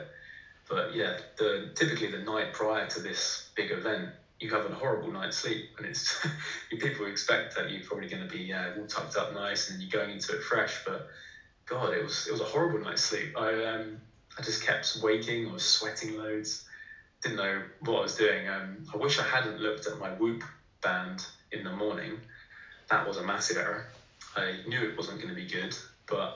But 0.68 0.92
yeah, 0.92 1.14
the 1.38 1.70
typically 1.76 2.08
the 2.08 2.20
night 2.20 2.52
prior 2.52 2.86
to 2.88 3.00
this 3.00 3.42
big 3.56 3.72
event, 3.72 4.10
you 4.40 4.50
have 4.50 4.66
a 4.66 4.70
horrible 4.70 5.10
night's 5.10 5.38
sleep, 5.38 5.64
and 5.78 5.86
it's 5.86 6.16
people 6.80 7.06
expect 7.06 7.56
that 7.56 7.70
you're 7.70 7.82
probably 7.82 8.08
going 8.08 8.22
to 8.22 8.28
be 8.28 8.52
uh, 8.52 8.70
all 8.76 8.86
tucked 8.86 9.16
up 9.16 9.32
nice 9.32 9.68
and 9.68 9.82
you're 9.82 9.90
going 9.90 10.10
into 10.12 10.34
it 10.34 10.42
fresh. 10.42 10.82
But 10.86 11.04
God, 11.66 11.94
it 11.94 12.04
was 12.04 12.26
it 12.28 12.32
was 12.32 12.42
a 12.42 12.46
horrible 12.46 12.80
night's 12.80 13.04
sleep. 13.04 13.32
I 13.36 13.64
um 13.64 14.00
I 14.38 14.42
just 14.42 14.62
kept 14.62 14.96
waking. 14.96 15.48
I 15.48 15.52
was 15.52 15.64
sweating 15.64 16.16
loads 16.16 16.60
didn't 17.22 17.38
know 17.38 17.62
what 17.80 17.98
I 17.98 18.02
was 18.02 18.14
doing. 18.14 18.48
Um, 18.48 18.84
I 18.94 18.98
wish 18.98 19.18
I 19.20 19.24
hadn't 19.24 19.58
looked 19.58 19.88
at 19.88 19.98
my 19.98 20.10
Whoop 20.12 20.44
band 20.82 21.26
in 21.52 21.64
the 21.64 21.72
morning. 21.72 22.20
That 22.90 23.06
was 23.06 23.18
a 23.18 23.24
massive 23.24 23.58
error. 23.58 23.84
I 24.36 24.60
knew 24.66 24.84
it 24.84 24.96
wasn't 24.96 25.20
going 25.20 25.30
to 25.30 25.34
be 25.34 25.46
good, 25.46 25.76
but 26.06 26.30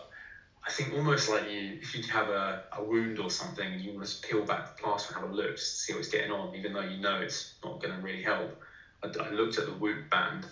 I 0.66 0.70
think 0.72 0.92
almost 0.92 1.28
like 1.28 1.44
you, 1.46 1.76
if 1.80 1.94
you 1.94 2.02
have 2.10 2.30
a, 2.30 2.60
a 2.72 2.82
wound 2.82 3.20
or 3.20 3.30
something 3.30 3.80
you 3.80 3.94
want 3.94 4.06
to 4.08 4.16
peel 4.22 4.44
back 4.44 4.66
the 4.66 4.82
plaster 4.82 5.12
and 5.12 5.22
have 5.22 5.30
a 5.30 5.34
look 5.34 5.56
to 5.56 5.62
see 5.62 5.94
what's 5.94 6.08
getting 6.08 6.32
on, 6.32 6.54
even 6.56 6.72
though 6.72 6.82
you 6.82 7.00
know 7.00 7.18
it's 7.20 7.46
not 7.64 7.80
going 7.80 7.94
to 7.94 8.00
really 8.00 8.22
help. 8.22 8.54
I, 9.04 9.10
I 9.24 9.30
looked 9.30 9.58
at 9.58 9.66
the 9.66 9.74
Whoop 9.74 10.00
band 10.10 10.46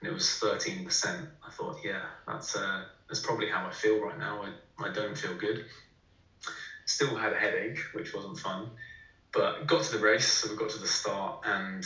and 0.00 0.08
it 0.08 0.12
was 0.12 0.24
13%. 0.24 1.24
I 1.42 1.50
thought, 1.50 1.76
yeah, 1.82 2.02
that's 2.26 2.54
uh, 2.54 2.80
that's 3.08 3.20
probably 3.20 3.46
how 3.46 3.64
I 3.64 3.70
feel 3.70 3.98
right 3.98 4.16
now. 4.16 4.42
I, 4.42 4.50
I 4.82 4.88
don't 4.88 5.16
feel 5.16 5.34
good. 5.34 5.60
Still 6.86 7.14
had 7.14 7.32
a 7.32 7.36
headache, 7.36 7.78
which 7.92 8.12
wasn't 8.12 8.38
fun 8.38 8.68
but 9.34 9.66
got 9.66 9.82
to 9.82 9.90
the 9.90 9.98
race, 9.98 10.26
so 10.26 10.48
we 10.48 10.54
got 10.54 10.70
to 10.70 10.78
the 10.78 10.86
start 10.86 11.40
and 11.44 11.84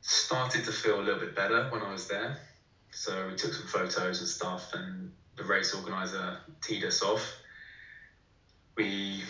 started 0.00 0.64
to 0.64 0.72
feel 0.72 0.98
a 0.98 1.02
little 1.02 1.20
bit 1.20 1.36
better 1.36 1.66
when 1.68 1.82
I 1.82 1.92
was 1.92 2.06
there. 2.06 2.34
So 2.90 3.26
we 3.26 3.34
took 3.34 3.52
some 3.52 3.66
photos 3.66 4.20
and 4.20 4.28
stuff, 4.28 4.70
and 4.72 5.10
the 5.36 5.44
race 5.44 5.74
organizer 5.74 6.36
teed 6.62 6.84
us 6.84 7.02
off. 7.02 7.36
We, 8.76 9.22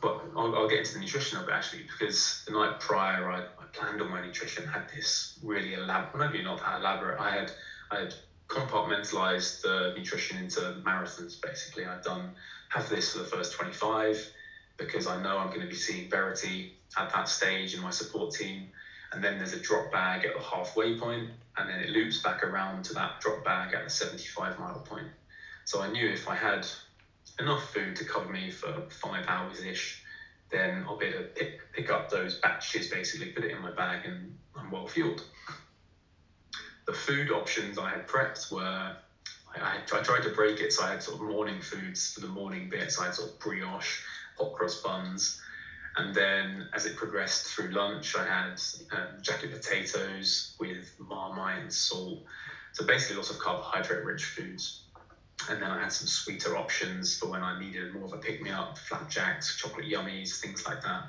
but 0.00 0.20
I'll, 0.36 0.54
I'll, 0.54 0.68
get 0.68 0.78
into 0.78 0.92
the 0.92 1.00
nutrition 1.00 1.38
of 1.38 1.48
it 1.48 1.52
actually, 1.52 1.82
because 1.82 2.42
the 2.46 2.52
night 2.52 2.78
prior 2.78 3.30
I, 3.30 3.38
I 3.38 3.64
planned 3.72 4.00
all 4.00 4.08
my 4.08 4.20
nutrition, 4.20 4.66
had 4.66 4.82
this 4.94 5.32
really 5.42 5.72
elaborate, 5.72 6.14
well, 6.14 6.28
maybe 6.28 6.42
not 6.42 6.60
that 6.60 6.76
elaborate. 6.76 7.18
I 7.18 7.30
had 7.30 7.50
I 7.90 7.98
had 8.00 8.14
compartmentalized 8.48 9.60
the 9.62 9.92
nutrition 9.94 10.38
into 10.38 10.60
marathons 10.84 11.40
basically. 11.40 11.86
I've 11.86 12.02
done 12.02 12.34
have 12.70 12.88
this 12.88 13.12
for 13.12 13.18
the 13.18 13.24
first 13.24 13.52
25 13.52 14.30
because 14.76 15.06
I 15.06 15.20
know 15.22 15.38
I'm 15.38 15.48
going 15.48 15.60
to 15.60 15.66
be 15.66 15.74
seeing 15.74 16.08
Verity 16.08 16.72
at 16.96 17.10
that 17.12 17.28
stage 17.28 17.74
in 17.74 17.80
my 17.82 17.90
support 17.90 18.34
team. 18.34 18.68
And 19.12 19.24
then 19.24 19.38
there's 19.38 19.52
a 19.52 19.60
drop 19.60 19.90
bag 19.90 20.24
at 20.24 20.34
the 20.34 20.40
halfway 20.40 20.94
point, 20.94 21.30
and 21.56 21.68
then 21.68 21.80
it 21.80 21.88
loops 21.88 22.20
back 22.20 22.42
around 22.42 22.84
to 22.84 22.92
that 22.94 23.20
drop 23.20 23.42
bag 23.42 23.72
at 23.72 23.84
the 23.84 23.90
75 23.90 24.58
mile 24.58 24.80
point. 24.80 25.08
So 25.64 25.80
I 25.80 25.88
knew 25.88 26.08
if 26.08 26.28
I 26.28 26.34
had 26.34 26.66
enough 27.38 27.62
food 27.72 27.96
to 27.96 28.04
cover 28.04 28.28
me 28.28 28.50
for 28.50 28.84
five 28.88 29.24
hours 29.26 29.62
ish, 29.62 30.02
then 30.50 30.84
I'll 30.86 30.98
be 30.98 31.06
able 31.06 31.22
to 31.22 31.28
pick, 31.28 31.58
pick 31.72 31.90
up 31.90 32.10
those 32.10 32.38
batches, 32.38 32.88
basically 32.88 33.28
put 33.28 33.44
it 33.44 33.50
in 33.50 33.60
my 33.60 33.72
bag, 33.72 34.04
and 34.04 34.34
I'm 34.54 34.70
well 34.70 34.86
fueled. 34.86 35.22
The 36.88 36.94
food 36.94 37.30
options 37.30 37.76
I 37.76 37.90
had 37.90 38.06
prepped 38.06 38.50
were 38.50 38.94
I, 39.54 39.78
I, 39.92 40.00
tried 40.00 40.22
to 40.22 40.30
break 40.30 40.60
it, 40.60 40.72
so 40.72 40.84
I 40.84 40.88
had 40.88 41.02
sort 41.02 41.20
of 41.20 41.26
morning 41.26 41.60
foods 41.60 42.08
for 42.14 42.20
the 42.20 42.28
morning 42.28 42.66
bits. 42.66 42.98
I 42.98 43.04
had 43.04 43.14
sort 43.14 43.28
of 43.28 43.38
brioche, 43.40 43.98
hot 44.38 44.52
cross 44.52 44.74
buns, 44.76 45.36
and 45.96 46.14
then 46.14 46.64
as 46.72 46.86
it 46.86 46.96
progressed 46.96 47.46
through 47.46 47.68
lunch, 47.72 48.14
I 48.14 48.24
had 48.24 48.58
um, 48.90 49.18
jacket 49.20 49.50
potatoes 49.50 50.54
with 50.58 50.90
marmite 50.98 51.60
and 51.60 51.70
salt. 51.70 52.20
So 52.72 52.84
basically, 52.84 53.16
lots 53.16 53.28
of 53.28 53.36
carbohydrate-rich 53.36 54.24
foods. 54.24 54.72
And 55.50 55.60
then 55.60 55.70
I 55.70 55.78
had 55.78 55.92
some 55.92 56.06
sweeter 56.06 56.56
options 56.56 57.14
for 57.14 57.26
when 57.26 57.42
I 57.42 57.52
needed 57.52 57.90
more 57.90 58.04
of 58.04 58.14
a 58.14 58.16
pick-me-up, 58.16 58.78
flapjacks, 58.78 59.54
chocolate 59.56 59.86
yummies, 59.86 60.38
things 60.38 60.64
like 60.64 60.80
that. 60.80 61.02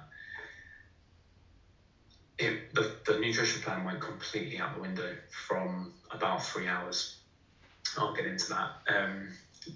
It, 2.39 2.73
the, 2.73 2.87
the 3.05 3.17
nutrition 3.17 3.59
plan 3.59 3.83
went 3.83 3.99
completely 3.99 4.59
out 4.59 4.73
the 4.73 4.79
window 4.79 5.13
from 5.29 5.91
about 6.09 6.41
three 6.41 6.67
hours 6.67 7.13
I'll 7.97 8.13
get 8.13 8.25
into 8.25 8.49
that. 8.49 8.69
Um, 8.87 9.31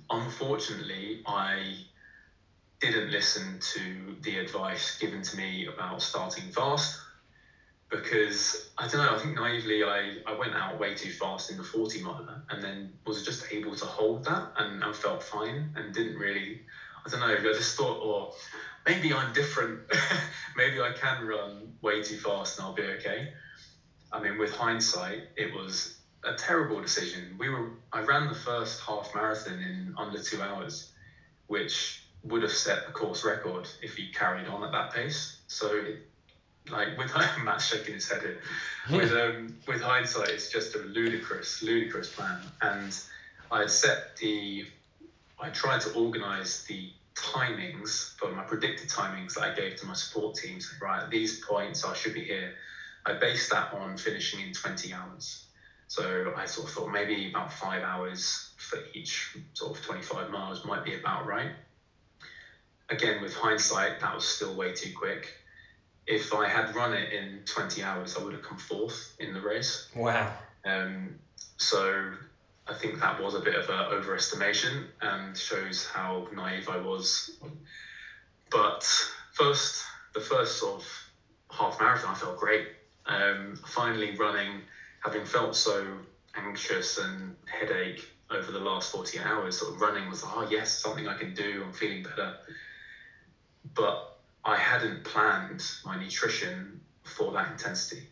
unfortunately, 0.09 1.19
I 1.25 1.75
didn't 2.79 3.09
listen 3.09 3.57
to 3.73 4.13
the 4.21 4.37
advice 4.37 4.95
given 4.97 5.21
to 5.23 5.35
me 5.35 5.65
about 5.65 6.01
starting 6.01 6.49
fast 6.49 6.97
because 7.89 8.55
I 8.77 8.87
don't 8.87 9.01
know, 9.01 9.13
I 9.13 9.17
think 9.17 9.33
naively 9.35 9.83
I, 9.83 10.15
I 10.25 10.33
went 10.33 10.55
out 10.55 10.79
way 10.79 10.93
too 10.93 11.09
fast 11.09 11.49
in 11.49 11.57
the 11.57 11.63
40 11.63 11.99
miler 12.01 12.41
and 12.49 12.61
then 12.61 12.89
was 13.05 13.21
just 13.21 13.43
able 13.51 13.73
to 13.75 13.85
hold 13.85 14.23
that 14.25 14.43
and, 14.55 14.83
and 14.83 14.95
felt 14.95 15.21
fine 15.21 15.69
and 15.75 15.93
didn't 15.93 16.15
really, 16.15 16.59
I 17.05 17.09
don't 17.09 17.19
know, 17.19 17.49
I 17.49 17.53
just 17.53 17.75
thought, 17.75 17.97
or 18.01 18.27
oh, 18.29 18.29
maybe 18.85 19.13
I'm 19.13 19.33
different. 19.33 19.79
maybe 20.57 20.81
I 20.81 20.91
can 20.93 21.25
run 21.25 21.73
way 21.81 22.01
too 22.01 22.17
fast 22.17 22.57
and 22.57 22.67
I'll 22.67 22.73
be 22.73 22.83
okay. 22.83 23.33
I 24.11 24.21
mean, 24.21 24.37
with 24.37 24.51
hindsight, 24.51 25.23
it 25.35 25.53
was 25.53 25.97
a 26.23 26.33
terrible 26.33 26.81
decision. 26.81 27.35
We 27.37 27.49
were 27.49 27.71
I 27.91 28.01
ran 28.01 28.27
the 28.27 28.35
first 28.35 28.81
half 28.81 29.13
marathon 29.13 29.59
in 29.59 29.93
under 29.97 30.21
two 30.21 30.41
hours, 30.41 30.91
which 31.47 32.03
would 32.23 32.41
have 32.41 32.51
set 32.51 32.85
the 32.85 32.91
course 32.91 33.23
record 33.23 33.67
if 33.81 33.95
he 33.95 34.11
carried 34.11 34.47
on 34.47 34.63
at 34.63 34.71
that 34.71 34.93
pace. 34.93 35.37
So, 35.47 35.75
it, 35.75 36.07
like 36.69 36.97
with 36.97 37.13
Matt's 37.43 37.65
shaking 37.65 37.95
his 37.95 38.09
head 38.09 38.21
here, 38.21 38.37
with 38.91 39.11
um, 39.13 39.55
with 39.67 39.81
hindsight, 39.81 40.29
it's 40.29 40.49
just 40.49 40.75
a 40.75 40.79
ludicrous, 40.79 41.61
ludicrous 41.61 42.09
plan. 42.09 42.39
And 42.61 42.97
I 43.51 43.61
had 43.61 43.71
set 43.71 44.15
the, 44.17 44.65
I 45.39 45.49
tried 45.49 45.81
to 45.81 45.93
organise 45.93 46.63
the 46.63 46.89
timings 47.15 48.17
for 48.17 48.31
my 48.31 48.43
predicted 48.43 48.89
timings 48.89 49.33
that 49.35 49.43
I 49.43 49.53
gave 49.53 49.75
to 49.77 49.85
my 49.85 49.93
support 49.93 50.35
teams. 50.35 50.69
Right, 50.81 51.03
at 51.03 51.09
these 51.09 51.39
points 51.39 51.83
I 51.85 51.93
should 51.93 52.13
be 52.13 52.23
here. 52.23 52.53
I 53.05 53.13
based 53.13 53.49
that 53.49 53.73
on 53.73 53.97
finishing 53.97 54.39
in 54.39 54.53
20 54.53 54.93
hours. 54.93 55.45
So 55.87 56.33
I 56.35 56.45
sort 56.45 56.67
of 56.67 56.73
thought 56.73 56.91
maybe 56.91 57.29
about 57.29 57.51
five 57.51 57.83
hours 57.83 58.49
for 58.57 58.79
each 58.93 59.29
sort 59.53 59.77
of 59.77 59.83
25 59.83 60.29
miles 60.29 60.63
might 60.65 60.83
be 60.83 60.95
about 60.95 61.25
right. 61.25 61.51
Again, 62.89 63.21
with 63.21 63.35
hindsight, 63.35 63.99
that 63.99 64.15
was 64.15 64.25
still 64.25 64.55
way 64.55 64.71
too 64.71 64.91
quick. 64.95 65.27
If 66.07 66.33
I 66.33 66.47
had 66.47 66.73
run 66.75 66.93
it 66.93 67.11
in 67.13 67.41
20 67.45 67.83
hours, 67.83 68.15
I 68.17 68.23
would 68.23 68.33
have 68.33 68.41
come 68.41 68.57
fourth 68.57 69.13
in 69.19 69.33
the 69.33 69.41
race. 69.41 69.87
Wow. 69.95 70.33
Um, 70.65 71.15
so 71.57 72.13
I 72.67 72.73
think 72.73 72.99
that 72.99 73.21
was 73.21 73.33
a 73.33 73.39
bit 73.39 73.55
of 73.55 73.67
an 73.69 73.85
overestimation 73.91 74.85
and 75.01 75.37
shows 75.37 75.85
how 75.85 76.25
naive 76.31 76.69
I 76.69 76.77
was. 76.77 77.29
But 78.49 78.83
first, 79.31 79.83
the 80.13 80.19
first 80.19 80.57
sort 80.57 80.75
of 80.75 80.85
half 81.51 81.79
marathon, 81.79 82.11
I 82.11 82.13
felt 82.13 82.37
great. 82.37 82.63
Um, 83.05 83.55
finally 83.65 84.11
running 84.11 84.61
having 85.03 85.25
felt 85.25 85.55
so 85.55 85.99
anxious 86.35 86.97
and 86.97 87.33
headache 87.45 88.07
over 88.29 88.51
the 88.51 88.59
last 88.59 88.89
48 88.91 89.21
hours, 89.21 89.57
sort 89.57 89.75
of 89.75 89.81
running 89.81 90.07
was, 90.07 90.23
oh, 90.23 90.41
yes, 90.49 90.71
something 90.71 91.07
I 91.07 91.13
can 91.13 91.33
do. 91.33 91.61
I'm 91.65 91.73
feeling 91.73 92.01
better. 92.01 92.31
But 93.75 93.95
I 94.45 94.55
hadn't 94.55 95.03
planned 95.03 95.61
my 95.83 95.95
nutrition 95.95 96.79
for 97.03 97.31
that 97.33 97.49
intensity. 97.49 98.07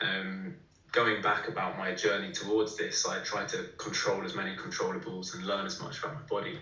Um, 0.00 0.52
going 0.92 1.22
back 1.22 1.48
about 1.48 1.78
my 1.78 1.94
journey 1.94 2.32
towards 2.32 2.76
this, 2.76 3.06
I 3.06 3.20
tried 3.20 3.48
to 3.50 3.64
control 3.76 4.24
as 4.24 4.34
many 4.34 4.56
controllables 4.56 5.34
and 5.34 5.46
learn 5.46 5.66
as 5.66 5.80
much 5.80 5.98
about 5.98 6.14
my 6.14 6.22
body. 6.22 6.58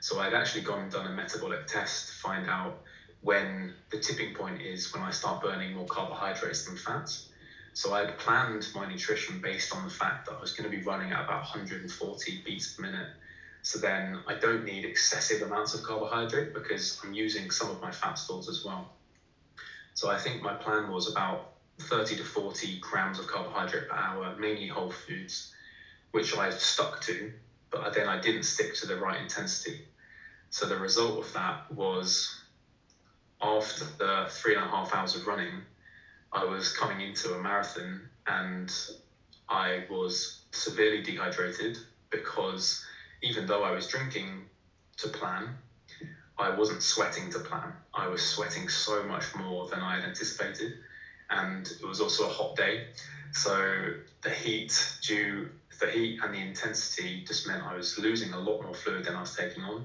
So 0.00 0.20
I'd 0.20 0.34
actually 0.34 0.62
gone 0.62 0.82
and 0.82 0.92
done 0.92 1.06
a 1.06 1.10
metabolic 1.10 1.66
test 1.66 2.08
to 2.08 2.14
find 2.14 2.48
out 2.48 2.82
when 3.20 3.72
the 3.90 3.98
tipping 3.98 4.34
point 4.34 4.60
is 4.60 4.92
when 4.92 5.02
I 5.02 5.10
start 5.10 5.42
burning 5.42 5.74
more 5.74 5.86
carbohydrates 5.86 6.64
than 6.64 6.76
fats. 6.76 7.28
So 7.74 7.94
I'd 7.94 8.18
planned 8.18 8.68
my 8.74 8.86
nutrition 8.86 9.40
based 9.40 9.74
on 9.74 9.84
the 9.84 9.90
fact 9.90 10.26
that 10.26 10.36
I 10.36 10.40
was 10.40 10.52
going 10.52 10.70
to 10.70 10.76
be 10.76 10.82
running 10.82 11.12
at 11.12 11.24
about 11.24 11.42
140 11.42 12.42
beats 12.44 12.74
per 12.74 12.82
minute. 12.82 13.08
So 13.62 13.78
then 13.78 14.18
I 14.26 14.34
don't 14.34 14.64
need 14.64 14.84
excessive 14.84 15.42
amounts 15.42 15.74
of 15.74 15.84
carbohydrate 15.84 16.52
because 16.52 17.00
I'm 17.02 17.14
using 17.14 17.50
some 17.50 17.70
of 17.70 17.80
my 17.80 17.92
fat 17.92 18.14
stores 18.14 18.48
as 18.48 18.64
well. 18.64 18.90
So 19.94 20.10
I 20.10 20.18
think 20.18 20.42
my 20.42 20.54
plan 20.54 20.90
was 20.90 21.10
about 21.10 21.51
30 21.80 22.16
to 22.16 22.24
40 22.24 22.76
grams 22.80 23.18
of 23.18 23.26
carbohydrate 23.26 23.86
per 23.86 23.94
hour, 23.96 24.32
mainly 24.36 24.66
whole 24.66 24.90
foods, 24.90 25.44
which 26.10 26.34
I 26.34 26.50
stuck 26.50 27.00
to, 27.00 27.28
but 27.70 27.92
then 27.92 28.06
I 28.06 28.16
didn't 28.16 28.44
stick 28.44 28.72
to 28.74 28.86
the 28.86 28.96
right 28.96 29.18
intensity. 29.18 29.80
So 30.50 30.66
the 30.66 30.76
result 30.76 31.16
of 31.16 31.32
that 31.32 31.56
was 31.68 32.28
after 33.40 33.84
the 33.98 34.24
three 34.28 34.54
and 34.54 34.62
a 34.62 34.66
half 34.66 34.92
hours 34.92 35.14
of 35.14 35.26
running, 35.26 35.60
I 36.32 36.44
was 36.44 36.68
coming 36.68 37.00
into 37.00 37.32
a 37.32 37.38
marathon 37.38 38.02
and 38.26 38.72
I 39.48 39.80
was 39.88 40.30
severely 40.52 41.00
dehydrated 41.00 41.78
because 42.10 42.78
even 43.22 43.46
though 43.46 43.62
I 43.62 43.70
was 43.70 43.86
drinking 43.86 44.42
to 44.98 45.08
plan, 45.08 45.52
I 46.38 46.48
wasn't 46.50 46.82
sweating 46.82 47.28
to 47.30 47.38
plan. 47.38 47.72
I 47.94 48.06
was 48.06 48.22
sweating 48.22 48.68
so 48.68 49.02
much 49.02 49.34
more 49.34 49.64
than 49.66 49.82
I 49.82 49.94
had 49.94 50.04
anticipated. 50.04 50.72
And 51.32 51.68
it 51.80 51.84
was 51.84 52.00
also 52.00 52.24
a 52.24 52.28
hot 52.28 52.54
day. 52.54 52.82
So 53.32 53.88
the 54.22 54.30
heat 54.30 54.88
due 55.00 55.46
the 55.80 55.86
heat 55.88 56.16
and 56.22 56.32
the 56.32 56.40
intensity 56.40 57.22
just 57.26 57.46
meant 57.46 57.62
I 57.62 57.74
was 57.74 57.96
losing 57.96 58.32
a 58.32 58.38
lot 58.38 58.60
more 58.60 58.74
fluid 58.74 59.04
than 59.04 59.16
I 59.16 59.20
was 59.20 59.32
taking 59.32 59.64
on. 59.64 59.82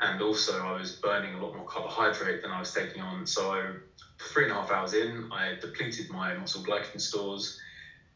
And 0.00 0.20
also 0.20 0.64
I 0.64 0.72
was 0.72 0.92
burning 0.92 1.34
a 1.34 1.38
lot 1.38 1.54
more 1.54 1.64
carbohydrate 1.64 2.40
than 2.40 2.50
I 2.50 2.58
was 2.58 2.70
taking 2.70 3.02
on. 3.02 3.26
So 3.26 3.74
three 4.18 4.44
and 4.44 4.52
a 4.52 4.56
half 4.56 4.70
hours 4.70 4.94
in, 4.94 5.24
I 5.30 5.52
depleted 5.60 6.08
my 6.08 6.32
muscle 6.32 6.62
glycogen 6.62 7.00
stores. 7.00 7.52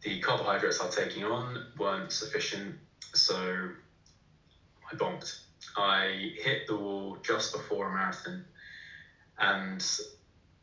The 0.03 0.17
carbohydrates 0.19 0.81
I 0.81 0.85
was 0.85 0.95
taking 0.95 1.25
on 1.25 1.59
weren't 1.77 2.13
sufficient, 2.13 2.75
so 3.15 3.69
I 4.91 4.95
bonked. 4.95 5.35
I 5.77 6.29
hit 6.35 6.67
the 6.67 6.75
wall 6.75 7.17
just 7.23 7.53
before 7.53 7.87
a 7.87 7.91
marathon 7.91 8.41
and 9.39 9.85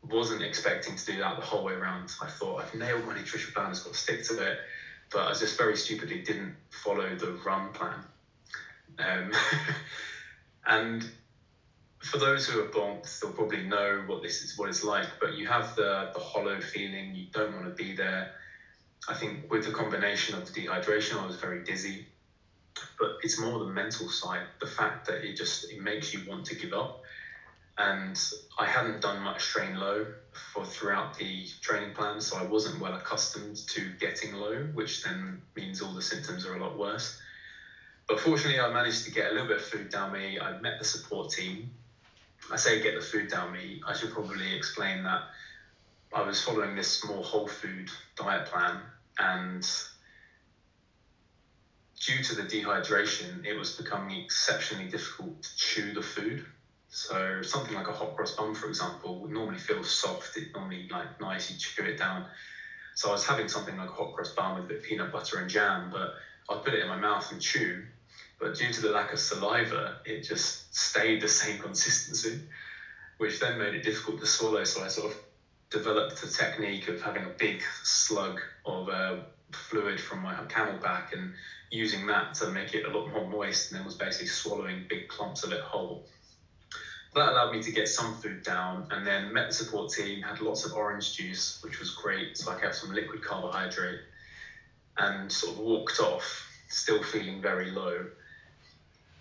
wasn't 0.02 0.42
expecting 0.42 0.94
to 0.94 1.04
do 1.04 1.18
that 1.18 1.36
the 1.36 1.42
whole 1.42 1.62
way 1.62 1.72
around. 1.72 2.08
I 2.20 2.26
thought 2.26 2.58
I've 2.60 2.72
nailed 2.72 3.04
my 3.04 3.12
nutrition 3.14 3.50
plan, 3.52 3.70
I've 3.70 3.80
got 3.82 3.92
to 3.92 3.98
stick 3.98 4.22
to 4.24 4.38
it, 4.38 4.54
but 5.10 5.26
I 5.28 5.32
just 5.32 5.56
very 5.56 5.74
stupidly 5.74 6.18
didn't 6.24 6.52
follow 6.72 7.14
the 7.14 7.32
run 7.44 7.70
plan. 7.70 8.02
Um, 8.98 9.32
and 10.66 11.06
for 12.04 12.16
those 12.16 12.44
who 12.44 12.58
are 12.58 12.64
bonked, 12.64 13.18
they'll 13.20 13.30
probably 13.30 13.60
know 13.62 14.02
what 14.04 14.20
this 14.20 14.40
is, 14.40 14.56
what 14.56 14.68
it's 14.68 14.82
like. 14.82 15.06
But 15.20 15.32
you 15.32 15.46
have 15.46 15.66
the 15.76 16.06
the 16.12 16.18
hollow 16.18 16.58
feeling. 16.60 17.14
You 17.14 17.24
don't 17.32 17.52
want 17.52 17.64
to 17.64 17.70
be 17.70 17.92
there. 17.92 18.26
I 19.08 19.14
think 19.14 19.40
with 19.50 19.64
the 19.64 19.70
combination 19.70 20.34
of 20.34 20.44
the 20.44 20.50
dehydration, 20.52 21.16
I 21.18 21.24
was 21.24 21.36
very 21.36 21.60
dizzy. 21.64 22.04
But 22.98 23.10
it's 23.20 23.38
more 23.38 23.58
the 23.58 23.64
mental 23.66 24.08
side, 24.08 24.42
the 24.60 24.66
fact 24.66 25.06
that 25.06 25.22
it 25.24 25.36
just 25.36 25.64
it 25.68 25.78
makes 25.78 26.12
you 26.12 26.20
want 26.24 26.44
to 26.46 26.54
give 26.54 26.72
up. 26.72 26.90
And 27.82 28.16
I 28.58 28.64
hadn't 28.64 29.00
done 29.00 29.18
much 29.18 29.48
train 29.48 29.74
low 29.74 30.06
for 30.52 30.64
throughout 30.64 31.16
the 31.16 31.44
training 31.60 31.90
plan, 31.90 32.20
so 32.20 32.36
I 32.36 32.42
wasn't 32.42 32.80
well 32.80 32.94
accustomed 32.94 33.56
to 33.68 33.90
getting 33.98 34.32
low, 34.32 34.68
which 34.72 35.00
then 35.00 35.40
means 35.56 35.80
all 35.80 35.92
the 35.92 36.00
symptoms 36.00 36.44
are 36.46 36.54
a 36.54 36.60
lot 36.60 36.76
worse. 36.76 37.10
But 38.06 38.20
fortunately, 38.20 38.60
I 38.60 38.68
managed 38.68 39.02
to 39.04 39.10
get 39.10 39.26
a 39.26 39.30
little 39.30 39.46
bit 39.46 39.56
of 39.56 39.62
food 39.62 39.88
down 39.90 40.12
me. 40.12 40.38
I 40.38 40.52
met 40.60 40.78
the 40.78 40.84
support 40.84 41.28
team, 41.28 41.68
I 42.50 42.56
say 42.56 42.78
get 42.78 42.94
the 42.94 43.00
food 43.00 43.28
down 43.28 43.50
me, 43.50 43.80
I 43.86 43.92
should 43.94 44.10
probably 44.10 44.52
explain 44.52 45.02
that 45.02 45.20
I 46.14 46.20
was 46.20 46.40
following 46.40 46.74
this 46.74 47.02
more 47.02 47.22
whole 47.22 47.46
food 47.46 47.88
diet 48.16 48.44
plan 48.44 48.82
and 49.18 49.66
due 52.04 52.20
to 52.20 52.32
the 52.32 52.44
dehydration, 52.44 53.44
it 53.44 53.56
was 53.56 53.70
becoming 53.70 54.10
exceptionally 54.10 54.86
difficult 54.86 55.32
to 55.42 55.54
chew 55.56 55.92
the 55.92 56.02
food. 56.02 56.42
So 56.94 57.40
something 57.40 57.74
like 57.74 57.88
a 57.88 57.92
hot 57.92 58.12
cross 58.12 58.32
bun, 58.32 58.52
for 58.52 58.66
example, 58.66 59.16
would 59.16 59.30
normally 59.30 59.56
feel 59.56 59.82
soft. 59.82 60.36
It 60.36 60.44
normally 60.52 60.86
like 60.90 61.08
nice, 61.18 61.48
you 61.48 61.54
chew 61.56 61.84
it 61.84 61.96
down. 61.96 62.22
So 62.94 63.08
I 63.08 63.12
was 63.12 63.24
having 63.24 63.48
something 63.48 63.76
like 63.76 63.88
a 63.90 63.94
hot 63.94 64.10
cross 64.10 64.28
bun 64.28 64.52
with 64.52 64.64
a 64.64 64.66
bit 64.66 64.76
of 64.76 64.82
peanut 64.82 65.10
butter 65.10 65.38
and 65.38 65.48
jam, 65.48 65.88
but 65.90 66.10
I'd 66.50 66.60
put 66.60 66.74
it 66.74 66.80
in 66.80 66.86
my 66.86 66.94
mouth 66.94 67.26
and 67.30 67.40
chew, 67.40 67.80
but 68.38 68.52
due 68.52 68.70
to 68.70 68.80
the 68.80 68.90
lack 68.90 69.10
of 69.10 69.18
saliva, 69.18 69.94
it 70.04 70.22
just 70.22 70.58
stayed 70.68 71.18
the 71.18 71.28
same 71.28 71.56
consistency, 71.56 72.38
which 73.16 73.38
then 73.38 73.56
made 73.56 73.72
it 73.72 73.82
difficult 73.82 74.18
to 74.18 74.26
swallow. 74.26 74.62
So 74.64 74.82
I 74.82 74.88
sort 74.88 75.10
of 75.10 75.16
developed 75.70 76.22
a 76.22 76.26
technique 76.26 76.88
of 76.88 77.00
having 77.00 77.24
a 77.24 77.30
big 77.38 77.62
slug 77.82 78.38
of 78.66 78.86
uh, 78.86 79.14
fluid 79.50 79.98
from 79.98 80.18
my 80.18 80.34
CamelBak 80.34 81.12
and 81.12 81.30
using 81.70 82.04
that 82.06 82.34
to 82.34 82.46
make 82.46 82.74
it 82.74 82.84
a 82.84 82.90
lot 82.90 83.06
more 83.06 83.22
moist, 83.22 83.70
and 83.70 83.76
then 83.76 83.84
was 83.84 83.94
basically 83.94 84.26
swallowing 84.26 84.82
big 84.88 85.00
clumps 85.08 85.42
of 85.42 85.52
it 85.52 85.60
whole. 85.60 85.98
That 87.14 87.28
allowed 87.28 87.50
me 87.50 87.58
to 87.60 87.70
get 87.70 87.88
some 87.88 88.12
food 88.12 88.42
down, 88.42 88.84
and 88.90 89.04
then 89.04 89.32
met 89.32 89.46
the 89.46 89.52
support 89.52 89.88
team, 89.88 90.20
had 90.22 90.40
lots 90.40 90.64
of 90.64 90.72
orange 90.72 91.12
juice, 91.12 91.54
which 91.60 91.78
was 91.78 91.90
great. 91.90 92.28
So 92.34 92.50
I 92.50 92.54
kept 92.54 92.74
some 92.74 92.90
liquid 92.90 93.20
carbohydrate, 93.22 93.98
and 94.98 95.30
sort 95.32 95.52
of 95.52 95.58
walked 95.58 96.00
off, 96.00 96.44
still 96.68 97.00
feeling 97.00 97.40
very 97.40 97.68
low 97.68 98.04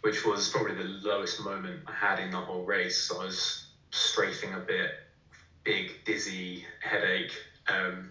which 0.01 0.23
was 0.23 0.47
probably 0.47 0.73
the 0.73 0.84
lowest 0.84 1.39
moment 1.39 1.80
I 1.88 1.91
had 1.93 2.19
in 2.19 2.30
the 2.30 2.41
whole 2.41 2.63
race. 2.63 2.95
So 2.95 3.17
I 3.19 3.23
was 3.25 3.58
strafing 3.91 4.54
a 4.54 4.60
bit, 4.60 4.89
big, 5.63 5.95
dizzy, 6.06 6.62
headache. 6.80 7.39
Um, 7.67 8.10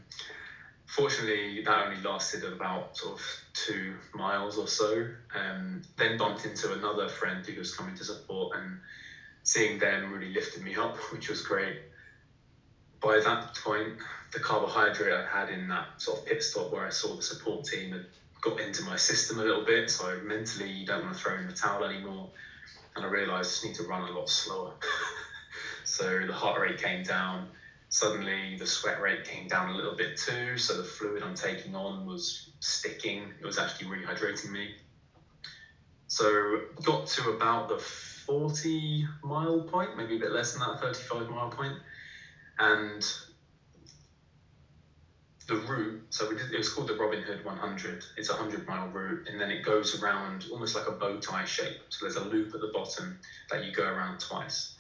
fortunately, 0.87 1.61
that 1.64 1.79
only 1.81 1.99
lasted 1.99 2.45
about 2.45 2.85
sort 2.93 3.12
of 3.19 3.37
two 3.55 3.93
miles 4.14 4.57
or 4.57 4.66
so. 4.66 5.05
Um, 5.35 5.81
then 5.97 6.16
bumped 6.16 6.45
into 6.45 6.71
another 6.73 7.09
friend 7.09 7.45
who 7.45 7.59
was 7.59 7.71
coming 7.71 7.95
to 7.95 8.05
support, 8.05 8.51
and 8.53 8.77
seeing 9.42 9.79
them 9.79 10.11
really 10.11 10.33
lifted 10.33 10.62
me 10.62 10.74
up, 10.74 10.96
which 11.11 11.29
was 11.29 11.40
great. 11.40 11.76
By 13.00 13.18
that 13.18 13.55
point, 13.62 13.94
the 14.33 14.38
carbohydrate 14.38 15.12
I 15.12 15.22
had 15.22 15.48
in 15.48 15.68
that 15.68 15.87
sort 15.96 16.18
of 16.18 16.24
pit 16.24 16.42
stop 16.42 16.70
where 16.70 16.85
I 16.85 16.90
saw 16.90 17.14
the 17.14 17.22
support 17.22 17.64
team 17.64 17.92
had 17.92 18.03
got 18.42 18.61
into 18.61 18.83
my 18.83 18.96
system 18.96 19.38
a 19.38 19.42
little 19.42 19.62
bit. 19.62 19.88
So 19.90 20.18
mentally, 20.22 20.68
you 20.68 20.85
don't 20.85 21.03
want 21.03 21.14
to 21.14 21.18
throw 21.20 21.37
in 21.37 21.46
the 21.46 21.53
towel 21.53 21.85
anymore. 21.85 22.29
And 22.94 23.05
I 23.05 23.09
realised 23.09 23.48
I 23.48 23.50
just 23.50 23.64
need 23.64 23.74
to 23.74 23.83
run 23.85 24.03
a 24.03 24.09
lot 24.09 24.29
slower. 24.29 24.72
so 25.85 26.24
the 26.26 26.33
heart 26.33 26.59
rate 26.59 26.76
came 26.76 27.03
down. 27.03 27.46
Suddenly, 27.88 28.55
the 28.59 28.66
sweat 28.66 29.00
rate 29.00 29.24
came 29.24 29.46
down 29.46 29.68
a 29.68 29.72
little 29.72 29.92
bit 29.92 30.16
too. 30.16 30.57
So 30.57 30.76
the 30.76 30.85
fluid 30.85 31.22
I'm 31.22 31.35
taking 31.35 31.74
on 31.74 32.05
was 32.05 32.40
sticking. 32.61 33.33
It 33.40 33.44
was 33.44 33.59
actually 33.59 33.87
rehydrating 33.87 34.50
me. 34.50 34.70
So 36.07 36.59
got 36.83 37.07
to 37.07 37.29
about 37.29 37.68
the 37.68 37.79
40 38.27 39.07
mile 39.23 39.63
point, 39.63 39.97
maybe 39.97 40.17
a 40.17 40.19
bit 40.19 40.33
less 40.33 40.53
than 40.53 40.61
that, 40.61 40.81
35 40.81 41.29
mile 41.31 41.51
point, 41.51 41.75
and 42.59 43.05
the 45.51 45.57
route, 45.57 46.01
so 46.11 46.29
we 46.29 46.37
did, 46.37 46.53
it 46.53 46.59
was 46.59 46.69
called 46.69 46.87
the 46.87 46.95
Robin 46.95 47.21
Hood 47.23 47.45
100. 47.45 48.05
It's 48.17 48.31
a 48.31 48.35
100 48.35 48.69
mile 48.69 48.89
route, 48.89 49.27
and 49.29 49.41
then 49.41 49.51
it 49.51 49.65
goes 49.65 50.01
around 50.01 50.47
almost 50.53 50.77
like 50.77 50.87
a 50.87 50.93
bow 50.93 51.19
tie 51.19 51.45
shape. 51.45 51.81
So 51.89 52.05
there's 52.05 52.17
a 52.17 52.25
loop 52.25 52.55
at 52.55 52.61
the 52.61 52.71
bottom 52.73 53.19
that 53.51 53.65
you 53.65 53.73
go 53.73 53.83
around 53.83 54.21
twice. 54.21 54.77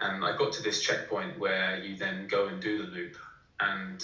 And 0.00 0.24
I 0.24 0.36
got 0.36 0.52
to 0.52 0.62
this 0.62 0.80
checkpoint 0.80 1.40
where 1.40 1.82
you 1.82 1.96
then 1.96 2.28
go 2.28 2.46
and 2.46 2.62
do 2.62 2.78
the 2.78 2.84
loop. 2.84 3.16
And 3.58 4.00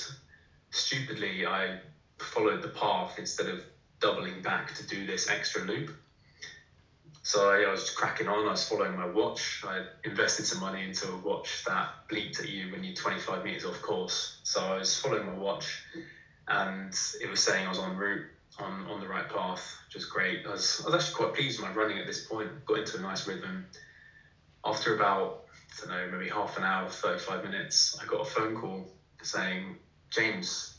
stupidly, 0.70 1.46
I 1.46 1.78
followed 2.18 2.62
the 2.62 2.68
path 2.68 3.18
instead 3.18 3.48
of 3.48 3.62
doubling 4.00 4.42
back 4.42 4.74
to 4.74 4.86
do 4.86 5.06
this 5.06 5.28
extra 5.28 5.62
loop. 5.64 5.90
So 7.24 7.50
I, 7.50 7.70
was 7.70 7.88
cracking 7.90 8.26
on. 8.26 8.48
I 8.48 8.50
was 8.50 8.68
following 8.68 8.96
my 8.96 9.06
watch. 9.06 9.62
I 9.64 9.84
invested 10.04 10.44
some 10.44 10.58
money 10.58 10.82
into 10.82 11.08
a 11.08 11.16
watch 11.16 11.62
that 11.64 12.08
bleeped 12.10 12.40
at 12.40 12.48
you 12.48 12.72
when 12.72 12.82
you're 12.82 12.96
25 12.96 13.44
meters 13.44 13.64
off 13.64 13.80
course. 13.80 14.40
So 14.42 14.60
I 14.60 14.78
was 14.78 14.98
following 14.98 15.26
my 15.26 15.34
watch, 15.34 15.84
and 16.48 16.92
it 17.20 17.30
was 17.30 17.40
saying 17.40 17.64
I 17.64 17.68
was 17.68 17.78
en 17.78 17.96
route, 17.96 18.26
on 18.58 18.86
on 18.88 19.00
the 19.00 19.06
right 19.06 19.28
path, 19.28 19.64
which 19.86 19.94
was 19.94 20.04
great. 20.06 20.44
I 20.44 20.50
was, 20.50 20.80
I 20.82 20.86
was 20.90 20.94
actually 20.94 21.14
quite 21.14 21.34
pleased 21.34 21.60
with 21.60 21.68
my 21.68 21.74
running 21.74 21.98
at 21.98 22.06
this 22.06 22.26
point. 22.26 22.50
Got 22.64 22.78
into 22.78 22.98
a 22.98 23.00
nice 23.00 23.24
rhythm. 23.24 23.66
After 24.64 24.96
about 24.96 25.44
I 25.84 25.86
don't 25.86 26.10
know 26.10 26.18
maybe 26.18 26.28
half 26.28 26.56
an 26.56 26.64
hour, 26.64 26.88
35 26.88 27.44
minutes, 27.44 27.96
I 28.02 28.04
got 28.04 28.20
a 28.20 28.24
phone 28.24 28.56
call 28.56 28.92
saying, 29.22 29.76
James, 30.10 30.74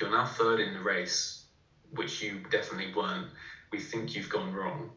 you're 0.00 0.10
now 0.10 0.24
third 0.24 0.60
in 0.60 0.72
the 0.72 0.80
race, 0.80 1.42
which 1.90 2.22
you 2.22 2.42
definitely 2.48 2.94
weren't. 2.94 3.26
We 3.72 3.80
think 3.80 4.14
you've 4.14 4.30
gone 4.30 4.52
wrong 4.52 4.90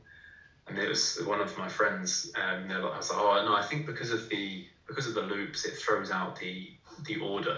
and 0.67 0.77
it 0.77 0.87
was 0.87 1.19
one 1.23 1.39
of 1.39 1.57
my 1.57 1.67
friends. 1.67 2.31
Um, 2.35 2.67
they're 2.67 2.79
like, 2.79 2.93
I 2.93 2.97
was 2.97 3.09
like, 3.09 3.19
oh 3.19 3.45
no, 3.45 3.53
I 3.53 3.61
think 3.61 3.85
because 3.85 4.11
of 4.11 4.27
the 4.29 4.65
because 4.85 5.07
of 5.07 5.13
the 5.13 5.21
loops, 5.21 5.65
it 5.65 5.75
throws 5.75 6.11
out 6.11 6.37
the 6.37 6.69
the 7.05 7.17
order. 7.17 7.57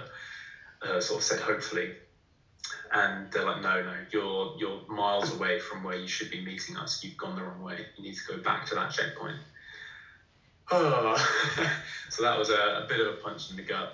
Uh, 0.82 1.00
sort 1.00 1.20
of 1.20 1.24
said 1.24 1.40
hopefully, 1.40 1.92
and 2.92 3.30
they're 3.32 3.46
like, 3.46 3.62
no, 3.62 3.82
no, 3.82 3.94
you're 4.12 4.56
you're 4.58 4.82
miles 4.88 5.34
away 5.34 5.60
from 5.60 5.84
where 5.84 5.96
you 5.96 6.08
should 6.08 6.30
be 6.30 6.44
meeting 6.44 6.78
us. 6.78 7.04
You've 7.04 7.18
gone 7.18 7.36
the 7.36 7.44
wrong 7.44 7.62
way. 7.62 7.86
You 7.98 8.04
need 8.04 8.16
to 8.16 8.36
go 8.36 8.42
back 8.42 8.68
to 8.68 8.76
that 8.76 8.92
checkpoint. 8.92 9.38
Oh, 10.72 11.16
so 12.10 12.22
that 12.22 12.38
was 12.38 12.50
a, 12.50 12.84
a, 12.84 12.86
bit 12.88 13.00
of 13.00 13.08
a 13.08 13.18
punch 13.18 13.50
in 13.50 13.56
the 13.56 13.64
gut. 13.64 13.92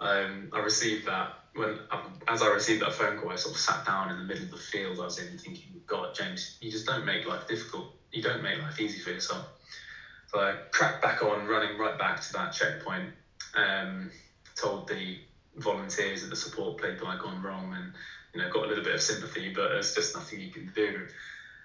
Um, 0.00 0.50
I 0.52 0.60
received 0.60 1.06
that 1.08 1.34
when 1.54 1.80
um, 1.90 2.20
as 2.28 2.42
I 2.42 2.46
received 2.46 2.80
that 2.82 2.92
phone 2.92 3.18
call, 3.18 3.30
I 3.30 3.36
sort 3.36 3.54
of 3.56 3.60
sat 3.60 3.84
down 3.84 4.10
in 4.10 4.18
the 4.18 4.24
middle 4.24 4.44
of 4.44 4.52
the 4.52 4.56
field 4.56 5.00
I 5.00 5.04
was 5.04 5.18
in, 5.18 5.36
thinking, 5.36 5.80
God, 5.86 6.14
James, 6.14 6.56
you 6.60 6.70
just 6.70 6.86
don't 6.86 7.04
make 7.04 7.26
life 7.26 7.48
difficult 7.48 7.92
you 8.12 8.22
don't 8.22 8.42
make 8.42 8.58
life 8.58 8.78
easy 8.78 8.98
for 8.98 9.10
yourself. 9.10 9.46
So 10.28 10.38
I 10.38 10.54
cracked 10.70 11.02
back 11.02 11.22
on, 11.22 11.46
running 11.46 11.76
right 11.78 11.98
back 11.98 12.20
to 12.20 12.32
that 12.34 12.52
checkpoint. 12.52 13.10
Um, 13.54 14.10
told 14.54 14.88
the 14.88 15.16
volunteers 15.56 16.22
at 16.22 16.30
the 16.30 16.36
support 16.36 16.80
people 16.80 17.06
I'd 17.08 17.18
gone 17.18 17.42
wrong 17.42 17.74
and 17.74 17.92
you 18.32 18.40
know 18.40 18.50
got 18.50 18.64
a 18.64 18.68
little 18.68 18.84
bit 18.84 18.94
of 18.94 19.02
sympathy, 19.02 19.52
but 19.54 19.70
there's 19.70 19.94
just 19.94 20.14
nothing 20.14 20.40
you 20.40 20.50
can 20.50 20.70
do. 20.74 21.06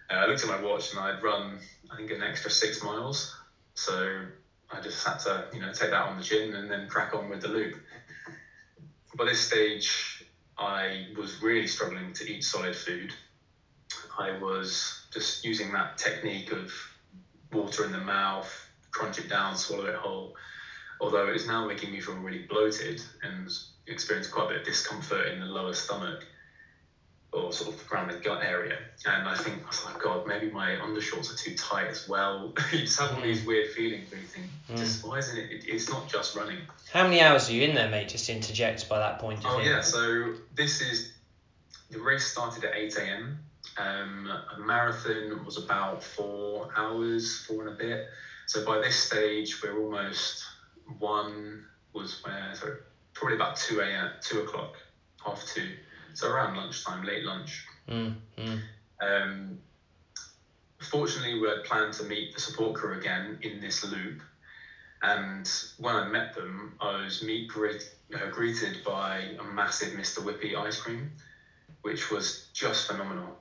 Uh, 0.09 0.15
I 0.15 0.25
looked 0.25 0.43
at 0.43 0.49
my 0.49 0.59
watch 0.59 0.91
and 0.91 0.99
I'd 0.99 1.21
run 1.21 1.59
I 1.91 1.95
think 1.95 2.11
an 2.11 2.23
extra 2.23 2.49
six 2.49 2.81
miles, 2.81 3.33
so 3.75 4.23
I 4.71 4.81
just 4.81 5.05
had 5.05 5.19
to 5.19 5.45
you 5.53 5.61
know 5.61 5.71
take 5.71 5.91
that 5.91 6.01
on 6.01 6.17
the 6.17 6.23
chin 6.23 6.53
and 6.53 6.69
then 6.69 6.87
crack 6.87 7.13
on 7.13 7.29
with 7.29 7.41
the 7.41 7.49
loop. 7.49 7.75
By 9.15 9.25
this 9.25 9.39
stage, 9.39 10.23
I 10.57 11.07
was 11.17 11.41
really 11.41 11.67
struggling 11.67 12.13
to 12.13 12.29
eat 12.29 12.43
solid 12.43 12.75
food. 12.75 13.13
I 14.17 14.31
was 14.31 14.96
just 15.17 15.43
using 15.43 15.71
that 15.73 15.97
technique 15.97 16.51
of 16.51 16.71
water 17.51 17.85
in 17.85 17.91
the 17.91 17.97
mouth, 17.97 18.47
crunch 18.91 19.17
it 19.17 19.27
down, 19.27 19.55
swallow 19.55 19.87
it 19.87 19.95
whole. 19.95 20.35
Although 21.01 21.27
it 21.27 21.33
was 21.33 21.47
now 21.47 21.65
making 21.65 21.91
me 21.91 21.99
feel 21.99 22.15
really 22.15 22.45
bloated 22.47 23.01
and 23.23 23.49
experience 23.87 24.27
quite 24.27 24.45
a 24.45 24.47
bit 24.49 24.57
of 24.59 24.65
discomfort 24.65 25.27
in 25.27 25.39
the 25.39 25.45
lower 25.45 25.73
stomach 25.73 26.23
or 27.33 27.51
sort 27.51 27.73
of 27.73 27.91
around 27.91 28.11
the 28.11 28.17
gut 28.19 28.43
area. 28.43 28.77
And 29.05 29.27
I 29.27 29.35
think 29.35 29.63
I 29.63 29.67
was 29.67 29.85
like, 29.85 29.99
God, 29.99 30.27
maybe 30.27 30.51
my 30.51 30.69
undershorts 30.75 31.33
are 31.33 31.37
too 31.37 31.55
tight 31.55 31.87
as 31.87 32.07
well. 32.07 32.53
you 32.71 32.79
just 32.79 32.99
have 32.99 33.15
all 33.15 33.21
these 33.21 33.43
weird 33.43 33.71
feelings 33.71 34.11
where 34.11 34.21
you 34.21 34.27
think, 34.27 34.45
mm. 34.69 34.77
just 34.77 35.05
why 35.05 35.17
isn't 35.17 35.37
it, 35.37 35.51
it? 35.51 35.65
It's 35.67 35.89
not 35.89 36.07
just 36.07 36.35
running. 36.35 36.59
How 36.93 37.03
many 37.03 37.21
hours 37.21 37.49
are 37.49 37.53
you 37.53 37.63
in 37.63 37.73
there, 37.73 37.89
mate? 37.89 38.09
Just 38.09 38.27
to 38.27 38.33
interject 38.33 38.87
by 38.87 38.99
that 38.99 39.19
point. 39.19 39.41
Oh 39.45 39.57
think? 39.57 39.67
yeah, 39.67 39.81
so 39.81 40.35
this 40.55 40.79
is 40.81 41.11
the 41.89 41.99
race 41.99 42.25
started 42.25 42.63
at 42.63 42.75
8 42.75 42.97
a.m. 42.97 43.39
Um, 43.77 44.27
a 44.55 44.59
marathon 44.59 45.45
was 45.45 45.57
about 45.57 46.03
four 46.03 46.69
hours, 46.75 47.45
four 47.47 47.61
and 47.61 47.69
a 47.69 47.77
bit. 47.77 48.05
So 48.47 48.65
by 48.65 48.79
this 48.79 48.95
stage, 48.95 49.61
we're 49.61 49.77
almost 49.77 50.43
one 50.99 51.63
was 51.93 52.23
where 52.23 52.53
so 52.55 52.67
probably 53.13 53.35
about 53.35 53.55
2 53.57 53.79
a.m. 53.81 54.09
two 54.21 54.39
o'clock, 54.39 54.75
half 55.23 55.45
two 55.45 55.73
so 56.17 56.27
around 56.27 56.55
lunchtime, 56.55 57.03
late 57.03 57.23
lunch. 57.23 57.63
Mm, 57.87 58.15
mm. 58.37 58.59
Um, 58.99 59.57
fortunately, 60.79 61.39
we 61.39 61.47
had 61.47 61.63
planned 61.63 61.93
to 61.93 62.03
meet 62.03 62.33
the 62.33 62.39
support 62.39 62.73
crew 62.73 62.97
again 62.97 63.37
in 63.41 63.59
this 63.59 63.83
loop. 63.83 64.23
And 65.03 65.47
when 65.77 65.93
I 65.93 66.03
met 66.03 66.33
them, 66.33 66.73
I 66.81 67.03
was 67.03 67.21
meet 67.21 67.47
greet, 67.47 67.87
uh, 68.15 68.25
greeted 68.31 68.79
by 68.83 69.35
a 69.39 69.43
massive 69.43 69.89
Mr. 69.93 70.23
Whippy 70.23 70.55
ice 70.55 70.77
cream, 70.77 71.11
which 71.81 72.09
was 72.09 72.45
just 72.51 72.87
phenomenal 72.87 73.37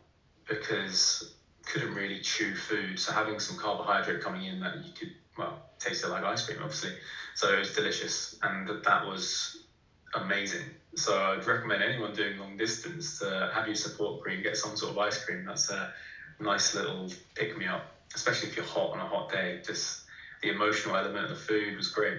because 0.48 1.22
couldn't 1.66 1.94
really 1.94 2.20
chew 2.20 2.54
food. 2.54 2.98
So 2.98 3.12
having 3.12 3.38
some 3.38 3.56
carbohydrate 3.56 4.20
coming 4.20 4.44
in 4.44 4.60
that 4.60 4.84
you 4.84 4.90
could, 4.92 5.10
well, 5.36 5.58
tasted 5.78 6.08
like 6.08 6.24
ice 6.24 6.42
cream, 6.42 6.58
obviously. 6.62 6.92
So 7.34 7.52
it 7.52 7.58
was 7.58 7.72
delicious, 7.72 8.34
and 8.42 8.68
that 8.68 9.04
was 9.04 9.56
amazing. 10.14 10.70
So 10.94 11.12
I'd 11.14 11.46
recommend 11.46 11.82
anyone 11.82 12.12
doing 12.12 12.38
long 12.38 12.56
distance 12.56 13.18
to 13.18 13.48
have 13.52 13.66
your 13.66 13.74
support 13.74 14.20
cream, 14.20 14.42
get 14.42 14.56
some 14.56 14.76
sort 14.76 14.92
of 14.92 14.98
ice 14.98 15.18
cream. 15.18 15.44
That's 15.44 15.68
a 15.68 15.88
nice 16.38 16.72
little 16.72 17.10
pick 17.34 17.56
me 17.56 17.66
up, 17.66 17.84
especially 18.14 18.48
if 18.48 18.56
you're 18.56 18.64
hot 18.64 18.90
on 18.92 19.00
a 19.00 19.04
hot 19.04 19.28
day. 19.28 19.58
Just 19.64 19.98
the 20.42 20.48
emotional 20.48 20.96
element 20.96 21.24
of 21.24 21.28
the 21.28 21.34
food 21.34 21.76
was 21.76 21.88
great. 21.88 22.18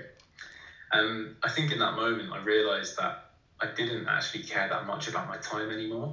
And 0.91 1.27
I 1.43 1.49
think 1.49 1.71
in 1.71 1.79
that 1.79 1.93
moment, 1.93 2.29
I 2.31 2.37
realized 2.37 2.95
that 2.97 3.13
I 3.59 3.67
didn't 3.75 4.05
actually 4.07 4.41
care 4.41 4.67
that 4.67 4.83
much 4.83 5.07
about 5.07 5.27
my 5.27 5.37
time 5.37 5.71
anymore 5.71 6.11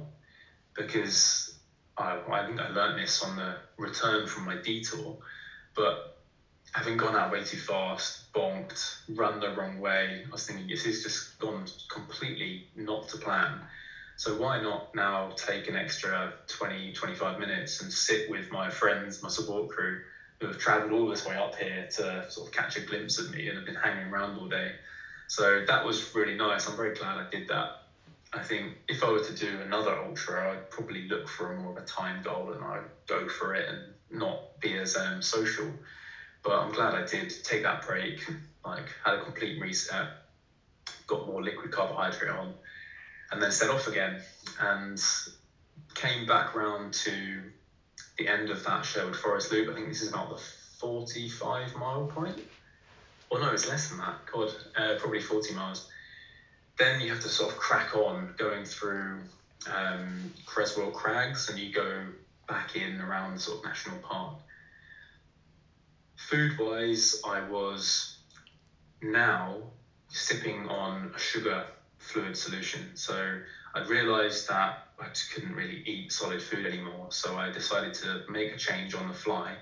because 0.75 1.49
I, 1.97 2.19
I 2.31 2.45
think 2.45 2.59
I 2.59 2.67
learned 2.67 2.97
this 2.97 3.21
on 3.21 3.35
the 3.35 3.55
return 3.77 4.25
from 4.25 4.45
my 4.45 4.55
detour. 4.55 5.15
But 5.75 5.95
having 6.73 6.97
gone 6.97 7.15
out 7.15 7.31
way 7.31 7.41
too 7.41 7.57
fast, 7.57 8.19
bonked, 8.33 8.95
run 9.09 9.39
the 9.39 9.49
wrong 9.49 9.77
way, 9.79 10.23
I 10.25 10.31
was 10.31 10.45
thinking 10.45 10.67
this 10.67 10.83
has 10.83 11.01
just 11.01 11.37
gone 11.39 11.65
completely 11.89 12.61
not 12.75 13.07
to 13.09 13.17
plan. 13.17 13.61
So 14.17 14.33
why 14.33 14.57
not 14.57 14.83
now 14.93 15.29
take 15.35 15.67
an 15.67 15.75
extra 15.75 16.31
20, 16.47 16.91
25 16.93 17.37
minutes 17.37 17.81
and 17.81 17.91
sit 17.91 18.27
with 18.27 18.49
my 18.51 18.69
friends, 18.69 19.21
my 19.21 19.29
support 19.29 19.67
crew, 19.67 19.97
who 20.39 20.47
have 20.47 20.57
travelled 20.57 20.91
all 20.91 21.07
this 21.07 21.25
way 21.25 21.35
up 21.35 21.55
here 21.55 21.85
to 21.95 22.23
sort 22.27 22.47
of 22.47 22.51
catch 22.51 22.75
a 22.75 22.81
glimpse 22.81 23.17
of 23.17 23.27
me 23.29 23.47
and 23.47 23.57
have 23.57 23.65
been 23.65 23.75
hanging 23.75 24.05
around 24.05 24.35
all 24.35 24.47
day. 24.47 24.73
So 25.27 25.61
that 25.67 25.83
was 25.83 26.13
really 26.13 26.35
nice. 26.35 26.67
I'm 26.67 26.75
very 26.75 26.91
glad 26.91 27.17
I 27.17 27.23
did 27.31 27.43
that. 27.47 27.67
I 28.35 28.41
think 28.41 28.73
if 28.89 29.01
I 29.01 29.07
were 29.07 29.19
to 29.19 29.31
do 29.31 29.61
another 29.61 29.97
ultra, 29.97 30.51
I'd 30.51 30.69
probably 30.69 31.07
look 31.07 31.25
for 31.25 31.47
a 31.47 31.53
more 31.53 31.69
of 31.69 31.77
a 31.77 31.81
time 31.81 32.19
goal 32.19 32.51
and 32.51 32.61
I'd 32.61 32.83
go 33.07 33.25
for 33.27 33.53
it 33.53 33.63
and 33.65 33.79
not 34.09 34.37
be 34.59 34.75
as 34.75 34.93
um, 34.93 35.21
social. 35.21 35.73
But 36.43 36.59
I'm 36.59 36.69
glad 36.69 36.93
I 36.93 36.99
did 36.99 37.33
take 37.43 37.61
that 37.61 37.79
break, 37.79 38.19
like 38.65 38.91
had 39.05 39.13
a 39.13 39.17
complete 39.17 39.57
reset, 39.57 40.07
got 41.07 41.23
more 41.23 41.41
liquid 41.41 41.71
carbohydrate 41.71 42.29
on, 42.29 42.51
and 43.31 43.41
then 43.41 43.51
set 43.51 43.69
off 43.69 43.87
again 43.87 44.17
and 44.59 45.01
came 45.93 46.25
back 46.25 46.53
round 46.53 46.91
to 46.91 47.41
the 48.17 48.27
end 48.27 48.49
of 48.49 48.61
that 48.63 48.83
Sherwood 48.83 49.15
Forest 49.15 49.49
loop. 49.49 49.69
I 49.69 49.73
think 49.73 49.87
this 49.87 50.01
is 50.01 50.07
about 50.07 50.27
the 50.27 50.35
45 50.79 51.73
mile 51.73 52.03
point. 52.03 52.41
Or 53.29 53.39
no, 53.39 53.51
it's 53.51 53.65
less 53.65 53.87
than 53.87 53.97
that. 53.97 54.15
God, 54.29 54.51
uh, 54.75 54.93
probably 54.97 55.19
40 55.19 55.53
miles. 55.53 55.83
Then 56.77 56.99
you 56.99 57.09
have 57.09 57.21
to 57.21 57.29
sort 57.29 57.51
of 57.51 57.57
crack 57.57 57.95
on 57.95 58.33
going 58.37 58.65
through 58.65 59.21
um, 59.71 60.31
Creswell 60.45 60.91
Crags 60.91 61.47
and 61.49 61.57
you 61.57 61.71
go 61.71 62.03
back 62.47 62.75
in 62.75 62.99
around 63.01 63.39
sort 63.39 63.57
of 63.59 63.63
National 63.63 63.97
Park 63.97 64.35
food 66.25 66.57
wise, 66.57 67.15
I 67.23 67.39
was 67.39 68.17
now 69.01 69.69
sipping 70.09 70.65
on 70.67 71.11
a 71.13 71.19
sugar 71.19 71.63
fluid 71.99 72.35
solution. 72.35 72.91
So 72.95 73.37
I 73.75 73.79
realized 73.79 74.47
that 74.47 74.73
I 74.99 75.07
just 75.09 75.29
couldn't 75.29 75.53
really 75.53 75.81
eat 75.85 76.11
solid 76.11 76.41
food 76.41 76.65
anymore. 76.65 77.07
So 77.11 77.37
I 77.37 77.49
decided 77.49 77.93
to 77.95 78.21
make 78.27 78.51
a 78.51 78.55
change 78.55 78.95
on 78.95 79.05
the 79.05 79.13
fly 79.13 79.57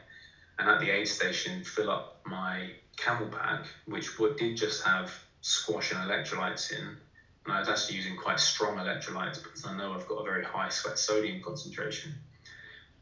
and 0.58 0.69
at 0.69 0.80
the 0.80 0.89
aid 0.89 1.08
station 1.08 1.62
fill 1.63 1.89
up 1.89 2.06
my 2.26 2.71
CamelBak, 2.97 3.65
which 3.86 4.12
did 4.38 4.56
just 4.56 4.82
have 4.84 5.12
squash 5.43 5.91
and 5.91 5.99
electrolytes 5.99 6.71
in. 6.71 6.95
And 7.43 7.53
I 7.53 7.60
was 7.60 7.67
actually 7.67 7.95
using 7.95 8.15
quite 8.15 8.39
strong 8.39 8.77
electrolytes 8.77 9.41
because 9.43 9.65
I 9.65 9.71
know 9.71 9.93
I've 9.93 10.06
got 10.06 10.15
a 10.15 10.23
very 10.23 10.41
high 10.41 10.69
sweat 10.69 10.97
sodium 10.97 11.39
concentration. 11.41 12.15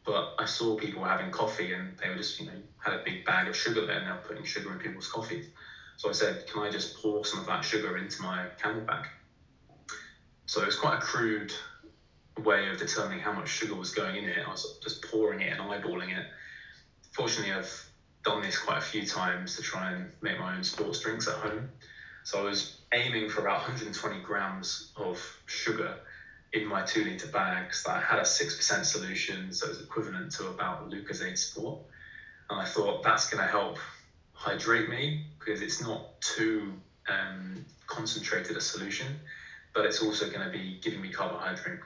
But 0.03 0.25
I 0.39 0.45
saw 0.45 0.73
people 0.73 1.03
having 1.03 1.29
coffee 1.29 1.71
and 1.71 1.93
they 2.01 2.09
were 2.09 2.15
just, 2.15 2.39
you 2.39 2.45
know, 2.45 2.59
had 2.79 2.93
a 2.93 2.97
big 2.97 3.23
bag 3.23 3.47
of 3.47 3.55
sugar 3.55 3.85
there 3.85 3.97
and 3.97 4.05
they 4.05 4.09
were 4.09 4.17
putting 4.17 4.43
sugar 4.43 4.71
in 4.71 4.79
people's 4.79 5.07
coffees. 5.07 5.47
So 5.97 6.09
I 6.09 6.13
said, 6.13 6.43
can 6.47 6.59
I 6.59 6.69
just 6.69 6.95
pour 6.95 7.23
some 7.23 7.37
of 7.37 7.45
that 7.45 7.63
sugar 7.63 7.95
into 7.95 8.19
my 8.21 8.47
CamelBak? 8.59 9.03
So 10.47 10.61
it 10.61 10.65
was 10.65 10.75
quite 10.75 10.95
a 10.95 10.97
crude 10.97 11.53
way 12.43 12.65
of 12.65 12.77
determining 12.77 13.19
how 13.19 13.31
much 13.31 13.49
sugar 13.49 13.75
was 13.75 13.91
going 13.91 14.15
in 14.15 14.25
it. 14.25 14.41
I 14.43 14.49
was 14.49 14.65
just 14.81 14.99
pouring 15.03 15.41
it 15.41 15.51
and 15.51 15.61
eyeballing 15.61 16.17
it. 16.17 16.25
Fortunately, 17.11 17.53
I've 17.53 17.85
done 18.23 18.41
this 18.41 18.57
quite 18.57 18.77
a 18.77 18.81
few 18.81 19.03
times 19.03 19.53
to 19.55 19.61
try 19.61 19.91
and 19.91 20.07
make 20.21 20.37
my 20.39 20.55
own 20.55 20.63
sports 20.63 20.97
drinks 20.97 21.27
at 21.27 21.35
home. 21.35 21.67
So 22.23 22.39
I 22.39 22.43
was 22.43 22.77
aiming 22.93 23.29
for 23.29 23.41
about 23.41 23.57
120 23.57 24.19
grams 24.21 24.91
of 24.95 25.19
sugar 25.45 25.95
in 26.53 26.67
my 26.67 26.83
two 26.83 27.03
litre 27.05 27.27
bags 27.27 27.83
that 27.83 27.95
I 27.95 28.01
had 28.01 28.19
a 28.19 28.23
6% 28.23 28.85
solution, 28.85 29.53
so 29.53 29.67
it 29.67 29.69
was 29.69 29.81
equivalent 29.81 30.31
to 30.33 30.47
about 30.47 30.89
Lucozade 30.89 31.37
Sport. 31.37 31.79
And 32.49 32.59
I 32.59 32.65
thought 32.65 33.03
that's 33.03 33.29
going 33.29 33.43
to 33.43 33.49
help 33.49 33.77
hydrate 34.33 34.89
me 34.89 35.23
because 35.39 35.61
it's 35.61 35.81
not 35.81 36.19
too 36.21 36.73
um, 37.07 37.65
concentrated 37.87 38.57
a 38.57 38.61
solution, 38.61 39.19
but 39.73 39.85
it's 39.85 40.01
also 40.01 40.27
going 40.29 40.41
to 40.41 40.49
be 40.49 40.77
giving 40.81 41.01
me 41.01 41.09
carbohydrate. 41.09 41.79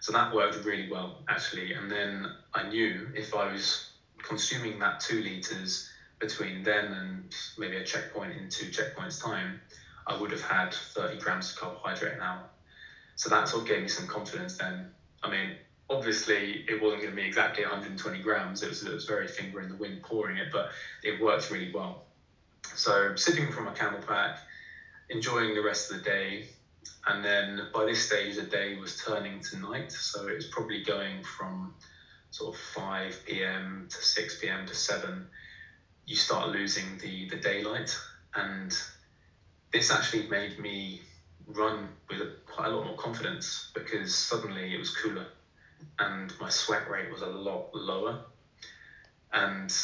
So 0.00 0.12
that 0.12 0.34
worked 0.34 0.64
really 0.64 0.88
well 0.90 1.18
actually. 1.28 1.72
And 1.72 1.90
then 1.90 2.26
I 2.54 2.64
knew 2.64 3.08
if 3.14 3.34
I 3.34 3.52
was 3.52 3.88
consuming 4.22 4.78
that 4.80 5.00
two 5.00 5.22
litres 5.22 5.88
between 6.22 6.62
then 6.62 6.92
and 6.92 7.24
maybe 7.56 7.76
a 7.76 7.82
checkpoint 7.82 8.32
in 8.32 8.48
two 8.48 8.68
checkpoints 8.68 9.20
time, 9.20 9.58
I 10.06 10.14
would 10.14 10.30
have 10.30 10.40
had 10.40 10.72
30 10.72 11.16
grams 11.16 11.50
of 11.50 11.56
carbohydrate 11.56 12.14
an 12.14 12.20
hour. 12.20 12.44
So 13.16 13.28
that 13.28 13.48
sort 13.48 13.62
of 13.62 13.66
gave 13.66 13.82
me 13.82 13.88
some 13.88 14.06
confidence 14.06 14.54
then. 14.56 14.86
I 15.20 15.26
mean, 15.26 15.50
obviously 15.90 16.62
it 16.68 16.78
wasn't 16.78 17.02
going 17.02 17.12
to 17.12 17.16
be 17.20 17.24
exactly 17.24 17.64
120 17.64 18.20
grams. 18.20 18.62
It 18.62 18.68
was, 18.68 18.82
it 18.82 18.92
was 18.92 19.04
very 19.04 19.26
finger 19.26 19.60
in 19.60 19.68
the 19.68 19.74
wind 19.74 20.00
pouring 20.00 20.36
it, 20.36 20.46
but 20.52 20.66
it 21.02 21.18
worked 21.18 21.50
really 21.50 21.70
well. 21.72 21.98
So 22.74 23.10
sipping 23.16 23.50
from 23.50 23.66
a 23.66 23.72
CamelBak, 23.72 24.30
enjoying 25.08 25.54
the 25.54 25.60
rest 25.60 25.90
of 25.90 25.96
the 25.96 26.02
day, 26.08 26.44
and 27.06 27.24
then 27.24 27.62
by 27.72 27.84
this 27.84 27.98
stage 27.98 28.36
the 28.36 28.44
day 28.44 28.74
was 28.74 28.94
turning 28.94 29.40
to 29.50 29.56
night. 29.56 29.90
So 29.90 30.28
it 30.28 30.36
was 30.36 30.46
probably 30.46 30.78
going 30.78 31.22
from 31.22 31.72
sort 32.30 32.54
of 32.54 32.60
5 32.60 33.18
p.m. 33.24 33.86
to 33.90 34.00
6 34.00 34.34
p.m. 34.36 34.64
to 34.66 34.74
7. 34.74 35.24
You 36.12 36.16
start 36.16 36.46
losing 36.46 36.98
the 36.98 37.24
the 37.24 37.36
daylight, 37.36 37.96
and 38.34 38.70
this 39.72 39.90
actually 39.90 40.20
made 40.20 40.58
me 40.58 41.00
run 41.46 41.90
with 42.10 42.20
quite 42.44 42.66
a 42.66 42.68
lot 42.68 42.84
more 42.84 42.94
confidence 42.96 43.64
because 43.72 44.12
suddenly 44.12 44.74
it 44.74 44.78
was 44.78 44.90
cooler 44.90 45.24
and 45.98 46.34
my 46.38 46.50
sweat 46.50 46.86
rate 46.86 47.08
was 47.08 47.22
a 47.22 47.26
lot 47.26 47.64
lower. 47.72 48.18
And 49.32 49.74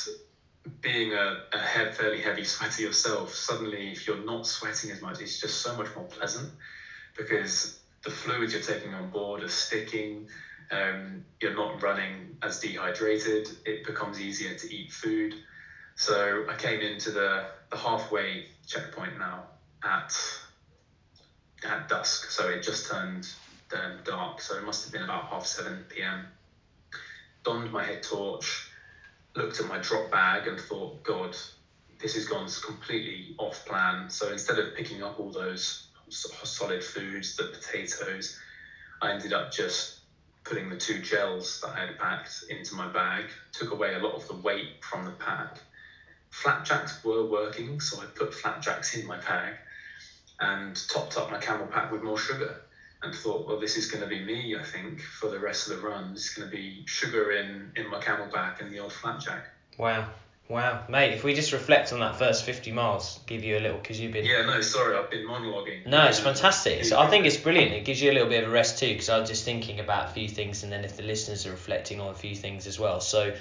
being 0.83 1.15
a, 1.15 1.33
a 1.51 1.59
he- 1.59 1.91
fairly 1.93 2.19
heavy 2.19 2.45
sweater 2.45 2.83
yourself, 2.83 3.33
suddenly 3.33 3.91
if 3.91 4.07
you're 4.07 4.15
not 4.15 4.45
sweating 4.45 4.91
as 4.91 5.01
much, 5.01 5.21
it's 5.21 5.41
just 5.41 5.63
so 5.63 5.73
much 5.73 5.95
more 5.95 6.05
pleasant 6.05 6.51
because 7.17 7.67
the 8.03 8.11
fluids 8.11 8.53
you're 8.53 8.61
taking 8.61 8.93
on 8.93 9.09
board 9.09 9.43
are 9.43 9.49
sticking. 9.49 10.27
Um, 10.71 11.23
you're 11.41 11.51
not 11.51 11.81
running 11.83 12.35
as 12.43 12.59
dehydrated. 12.59 13.49
It 13.65 13.83
becomes 13.83 14.21
easier 14.21 14.53
to 14.53 14.75
eat 14.75 14.91
food. 14.91 15.35
So 15.99 16.45
I 16.49 16.55
came 16.55 16.81
into 16.81 17.11
the, 17.11 17.43
the 17.71 17.77
halfway 17.77 18.45
checkpoint 18.69 19.19
now 19.19 19.49
at 19.83 20.15
at 21.65 21.89
dusk. 21.89 22.31
So 22.31 22.47
it 22.47 22.63
just 22.63 22.87
turned 22.87 23.27
um, 23.73 23.99
dark. 24.05 24.41
So 24.41 24.57
it 24.57 24.63
must 24.63 24.85
have 24.85 24.93
been 24.93 25.03
about 25.03 25.27
half 25.27 25.45
seven 25.45 25.83
p.m. 25.89 26.25
Donned 27.43 27.73
my 27.73 27.83
head 27.83 28.05
torch, 28.05 28.69
looked 29.35 29.59
at 29.59 29.67
my 29.67 29.79
drop 29.79 30.09
bag, 30.09 30.47
and 30.47 30.59
thought, 30.61 31.03
God, 31.03 31.37
this 31.99 32.15
has 32.15 32.25
gone 32.25 32.47
completely 32.63 33.35
off 33.37 33.65
plan. 33.67 34.05
So 34.09 34.29
instead 34.29 34.57
of 34.57 34.73
picking 34.75 35.03
up 35.03 35.19
all 35.19 35.33
those 35.33 35.83
solid 36.09 36.81
foods, 36.81 37.35
the 37.35 37.43
potatoes, 37.43 38.31
I 39.03 39.11
ended 39.11 39.33
up 39.33 39.51
just 39.51 39.95
putting 40.45 40.69
the 40.69 40.77
two 40.77 41.01
gels 41.01 41.59
that 41.63 41.73
I 41.75 41.81
had 41.81 41.99
packed 41.99 42.45
into 42.49 42.75
my 42.75 42.87
bag, 42.87 43.25
took 43.53 43.73
away 43.73 43.95
a 43.95 43.99
lot 43.99 44.15
of 44.15 44.25
the 44.29 44.35
weight 44.35 44.69
from 44.81 45.03
the 45.05 45.11
pack. 45.11 45.61
Flapjacks 46.31 47.03
were 47.05 47.27
working, 47.27 47.81
so 47.81 48.01
I 48.01 48.07
put 48.07 48.35
flapjacks 48.35 48.97
in 48.97 49.07
my 49.07 49.19
bag 49.19 49.55
and 50.41 50.81
topped 50.89 51.17
up 51.17 51.31
my 51.31 51.39
CamelBak 51.39 51.91
with 51.91 52.03
more 52.03 52.19
sugar 52.19 52.63
and 53.03 53.15
thought, 53.15 53.47
well, 53.47 53.61
this 53.61 53.77
is 53.77 53.91
going 53.91 54.03
to 54.03 54.09
be 54.09 54.21
me, 54.21 54.57
I 54.57 54.63
think, 54.63 55.01
for 55.01 55.31
the 55.31 55.39
rest 55.39 55.69
of 55.69 55.77
the 55.77 55.87
run. 55.87 56.13
It's 56.13 56.35
going 56.35 56.49
to 56.49 56.55
be 56.55 56.83
sugar 56.87 57.33
in, 57.33 57.73
in 57.77 57.89
my 57.91 58.01
CamelBak 58.01 58.61
and 58.61 58.73
the 58.73 58.81
old 58.81 58.93
flapjack. 58.93 59.45
Wow. 59.79 60.09
Wow, 60.49 60.85
mate, 60.89 61.13
if 61.13 61.25
we 61.25 61.35
just 61.35 61.53
reflect 61.53 61.93
on 61.93 62.01
that 62.01 62.19
first 62.19 62.43
50 62.45 62.73
miles, 62.73 63.21
give 63.27 63.45
you 63.45 63.59
a 63.59 63.61
little, 63.61 63.77
because 63.77 64.01
you've 64.01 64.13
been. 64.13 64.25
Yeah, 64.25 64.47
no, 64.47 64.63
sorry, 64.63 64.97
I've 64.97 65.11
been 65.11 65.27
monologuing. 65.27 65.87
No, 65.87 66.07
it's 66.07 66.21
fantastic. 66.21 66.87
So 66.87 66.99
I 66.99 67.07
think 67.11 67.27
it's 67.27 67.37
brilliant. 67.37 67.73
It 67.73 67.85
gives 67.85 68.01
you 68.01 68.11
a 68.11 68.15
little 68.15 68.31
bit 68.31 68.45
of 68.45 68.49
a 68.49 68.53
rest 68.53 68.79
too, 68.79 68.89
because 68.89 69.11
I 69.11 69.19
was 69.19 69.29
just 69.29 69.45
thinking 69.45 69.79
about 69.79 70.09
a 70.09 70.13
few 70.13 70.27
things, 70.27 70.63
and 70.63 70.73
then 70.73 70.85
if 70.85 70.97
the 70.97 71.03
listeners 71.03 71.45
are 71.45 71.51
reflecting 71.51 72.01
on 72.01 72.09
a 72.09 72.15
few 72.15 72.35
things 72.35 72.67
as 72.67 72.79
well. 72.79 73.01
So, 73.01 73.35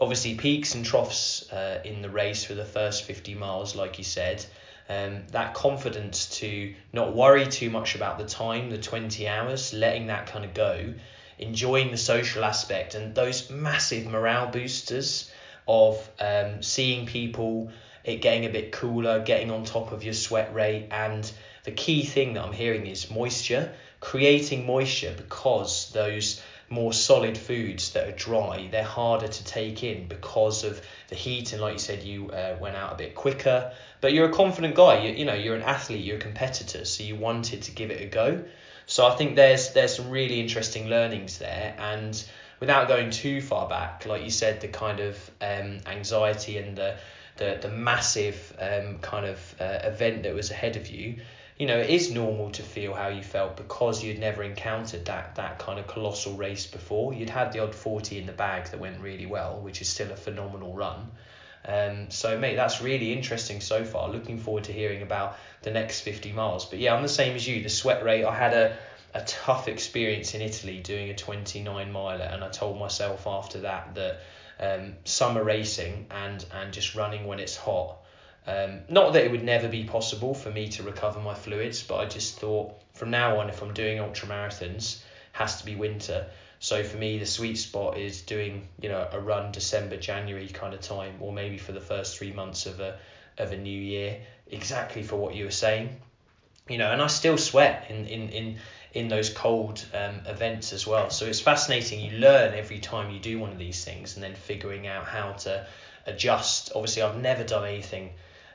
obviously, 0.00 0.34
peaks 0.34 0.74
and 0.74 0.84
troughs 0.84 1.50
uh, 1.52 1.80
in 1.84 2.02
the 2.02 2.10
race 2.10 2.44
for 2.44 2.54
the 2.54 2.64
first 2.64 3.04
50 3.04 3.34
miles, 3.34 3.76
like 3.76 3.98
you 3.98 4.04
said. 4.04 4.44
Um, 4.88 5.22
that 5.30 5.54
confidence 5.54 6.38
to 6.38 6.74
not 6.92 7.14
worry 7.14 7.46
too 7.46 7.70
much 7.70 7.94
about 7.94 8.18
the 8.18 8.24
time, 8.24 8.70
the 8.70 8.78
20 8.78 9.28
hours, 9.28 9.72
letting 9.72 10.06
that 10.06 10.26
kind 10.26 10.44
of 10.44 10.52
go, 10.52 10.94
enjoying 11.38 11.92
the 11.92 11.96
social 11.96 12.44
aspect, 12.44 12.94
and 12.94 13.14
those 13.14 13.50
massive 13.50 14.06
morale 14.06 14.50
boosters 14.50 15.30
of 15.68 16.10
um, 16.18 16.62
seeing 16.62 17.06
people, 17.06 17.70
it 18.02 18.16
getting 18.16 18.46
a 18.46 18.48
bit 18.48 18.72
cooler, 18.72 19.20
getting 19.20 19.52
on 19.52 19.64
top 19.64 19.92
of 19.92 20.02
your 20.02 20.14
sweat 20.14 20.52
rate, 20.52 20.88
and 20.90 21.30
the 21.62 21.70
key 21.70 22.02
thing 22.02 22.32
that 22.34 22.44
I'm 22.44 22.52
hearing 22.52 22.86
is 22.86 23.10
moisture, 23.10 23.72
creating 24.00 24.66
moisture 24.66 25.14
because 25.16 25.92
those 25.92 26.42
more 26.70 26.92
solid 26.92 27.36
foods 27.36 27.92
that 27.92 28.08
are 28.08 28.12
dry, 28.12 28.68
they're 28.70 28.84
harder 28.84 29.26
to 29.26 29.44
take 29.44 29.82
in 29.82 30.06
because 30.06 30.62
of 30.62 30.80
the 31.08 31.16
heat. 31.16 31.52
And 31.52 31.60
like 31.60 31.74
you 31.74 31.78
said, 31.80 32.04
you 32.04 32.30
uh, 32.30 32.56
went 32.60 32.76
out 32.76 32.92
a 32.92 32.96
bit 32.96 33.14
quicker, 33.16 33.72
but 34.00 34.12
you're 34.12 34.30
a 34.30 34.32
confident 34.32 34.76
guy. 34.76 35.04
You, 35.04 35.12
you 35.12 35.24
know, 35.24 35.34
you're 35.34 35.56
an 35.56 35.62
athlete, 35.62 36.04
you're 36.04 36.18
a 36.18 36.20
competitor, 36.20 36.84
so 36.84 37.02
you 37.02 37.16
wanted 37.16 37.62
to 37.62 37.72
give 37.72 37.90
it 37.90 38.00
a 38.00 38.06
go. 38.06 38.44
So 38.86 39.06
I 39.06 39.16
think 39.16 39.36
there's 39.36 39.72
there's 39.72 39.94
some 39.94 40.10
really 40.10 40.40
interesting 40.40 40.88
learnings 40.88 41.38
there, 41.38 41.74
and 41.78 42.24
without 42.60 42.88
going 42.88 43.10
too 43.10 43.40
far 43.40 43.68
back, 43.68 44.06
like 44.06 44.22
you 44.22 44.30
said, 44.30 44.60
the 44.60 44.68
kind 44.68 45.00
of 45.00 45.30
um, 45.40 45.80
anxiety 45.86 46.58
and 46.58 46.76
the 46.76 46.96
the, 47.36 47.58
the 47.62 47.68
massive 47.68 48.56
um, 48.60 48.98
kind 48.98 49.26
of 49.26 49.54
uh, 49.60 49.78
event 49.84 50.24
that 50.24 50.34
was 50.34 50.50
ahead 50.50 50.76
of 50.76 50.88
you, 50.88 51.16
you 51.60 51.66
know, 51.66 51.76
it 51.76 51.90
is 51.90 52.10
normal 52.10 52.50
to 52.52 52.62
feel 52.62 52.94
how 52.94 53.08
you 53.08 53.22
felt 53.22 53.54
because 53.58 54.02
you'd 54.02 54.18
never 54.18 54.42
encountered 54.42 55.04
that 55.04 55.34
that 55.34 55.58
kind 55.58 55.78
of 55.78 55.86
colossal 55.86 56.34
race 56.34 56.66
before. 56.66 57.12
You'd 57.12 57.28
had 57.28 57.52
the 57.52 57.58
odd 57.58 57.74
40 57.74 58.18
in 58.18 58.24
the 58.24 58.32
bag 58.32 58.70
that 58.70 58.80
went 58.80 58.98
really 59.02 59.26
well, 59.26 59.60
which 59.60 59.82
is 59.82 59.88
still 59.90 60.10
a 60.10 60.16
phenomenal 60.16 60.72
run. 60.72 61.10
Um, 61.66 62.10
so, 62.10 62.38
mate, 62.38 62.56
that's 62.56 62.80
really 62.80 63.12
interesting 63.12 63.60
so 63.60 63.84
far. 63.84 64.08
Looking 64.08 64.38
forward 64.38 64.64
to 64.64 64.72
hearing 64.72 65.02
about 65.02 65.36
the 65.60 65.70
next 65.70 66.00
50 66.00 66.32
miles. 66.32 66.64
But 66.64 66.78
yeah, 66.78 66.94
I'm 66.94 67.02
the 67.02 67.10
same 67.10 67.36
as 67.36 67.46
you. 67.46 67.62
The 67.62 67.68
sweat 67.68 68.02
rate, 68.02 68.24
I 68.24 68.34
had 68.34 68.54
a 68.54 68.78
a 69.12 69.20
tough 69.24 69.68
experience 69.68 70.34
in 70.34 70.40
Italy 70.40 70.78
doing 70.78 71.10
a 71.10 71.14
29 71.14 71.92
miler, 71.92 72.24
and 72.24 72.42
I 72.42 72.48
told 72.48 72.78
myself 72.78 73.26
after 73.26 73.60
that 73.60 73.94
that 73.96 74.20
um, 74.58 74.94
summer 75.04 75.44
racing 75.44 76.06
and 76.10 76.42
and 76.54 76.72
just 76.72 76.94
running 76.94 77.26
when 77.26 77.38
it's 77.38 77.56
hot. 77.56 77.99
Um, 78.50 78.80
not 78.88 79.12
that 79.12 79.24
it 79.24 79.30
would 79.30 79.44
never 79.44 79.68
be 79.68 79.84
possible 79.84 80.34
for 80.34 80.50
me 80.50 80.66
to 80.70 80.82
recover 80.82 81.20
my 81.20 81.34
fluids, 81.34 81.84
but 81.84 81.98
I 81.98 82.06
just 82.06 82.40
thought 82.40 82.74
from 82.94 83.10
now 83.10 83.38
on, 83.38 83.48
if 83.48 83.62
I'm 83.62 83.72
doing 83.72 84.00
ultra 84.00 84.26
marathons, 84.26 85.02
has 85.30 85.60
to 85.60 85.64
be 85.64 85.76
winter. 85.76 86.26
So 86.58 86.82
for 86.82 86.96
me, 86.96 87.18
the 87.18 87.26
sweet 87.26 87.58
spot 87.58 87.96
is 87.96 88.22
doing 88.22 88.66
you 88.80 88.88
know 88.88 89.08
a 89.12 89.20
run 89.20 89.52
December 89.52 89.96
January 89.96 90.48
kind 90.48 90.74
of 90.74 90.80
time, 90.80 91.14
or 91.20 91.32
maybe 91.32 91.58
for 91.58 91.70
the 91.70 91.80
first 91.80 92.18
three 92.18 92.32
months 92.32 92.66
of 92.66 92.80
a 92.80 92.98
of 93.38 93.52
a 93.52 93.56
new 93.56 93.80
year. 93.80 94.20
Exactly 94.50 95.04
for 95.04 95.14
what 95.14 95.36
you 95.36 95.44
were 95.44 95.52
saying, 95.52 96.00
you 96.68 96.76
know, 96.76 96.90
and 96.90 97.00
I 97.00 97.06
still 97.06 97.38
sweat 97.38 97.86
in 97.88 98.06
in 98.06 98.30
in 98.30 98.56
in 98.94 99.08
those 99.08 99.30
cold 99.30 99.86
um, 99.94 100.22
events 100.26 100.72
as 100.72 100.88
well. 100.88 101.10
So 101.10 101.26
it's 101.26 101.40
fascinating. 101.40 102.00
You 102.00 102.18
learn 102.18 102.54
every 102.54 102.80
time 102.80 103.12
you 103.12 103.20
do 103.20 103.38
one 103.38 103.52
of 103.52 103.58
these 103.58 103.84
things, 103.84 104.16
and 104.16 104.24
then 104.24 104.34
figuring 104.34 104.88
out 104.88 105.04
how 105.04 105.32
to 105.44 105.68
adjust. 106.04 106.72
Obviously, 106.74 107.02
I've 107.02 107.16
never 107.16 107.44
done 107.44 107.64
anything 107.64 108.10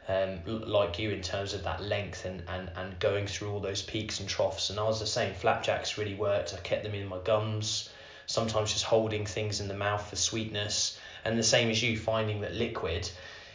um, 0.08 0.39
like 0.45 0.99
you 0.99 1.12
in 1.12 1.22
terms 1.22 1.53
of 1.53 1.64
that 1.64 1.82
length 1.82 2.26
and, 2.26 2.43
and, 2.47 2.70
and 2.76 2.99
going 2.99 3.28
through 3.28 3.51
all 3.51 3.60
those 3.60 3.82
peaks 3.82 4.20
and 4.20 4.30
troughs. 4.30 4.70
And 4.70 4.80
I 4.80 4.84
was 4.84 4.99
the 4.99 5.08
same. 5.08 5.34
Flapjacks 5.34 5.97
really 5.97 6.16
worked. 6.16 6.53
I 6.53 6.58
kept 6.58 6.84
them 6.84 6.93
in 6.93 7.08
my 7.08 7.20
gums. 7.20 7.89
Sometimes 8.28 8.72
just 8.72 8.86
holding 8.86 9.26
things 9.26 9.60
in 9.60 9.68
the 9.68 9.74
mouth 9.74 10.10
for 10.10 10.16
sweetness. 10.16 10.97
And 11.24 11.38
the 11.38 11.43
same 11.43 11.70
as 11.70 11.82
you, 11.82 11.97
finding 11.97 12.41
that 12.41 12.53
liquid 12.53 13.10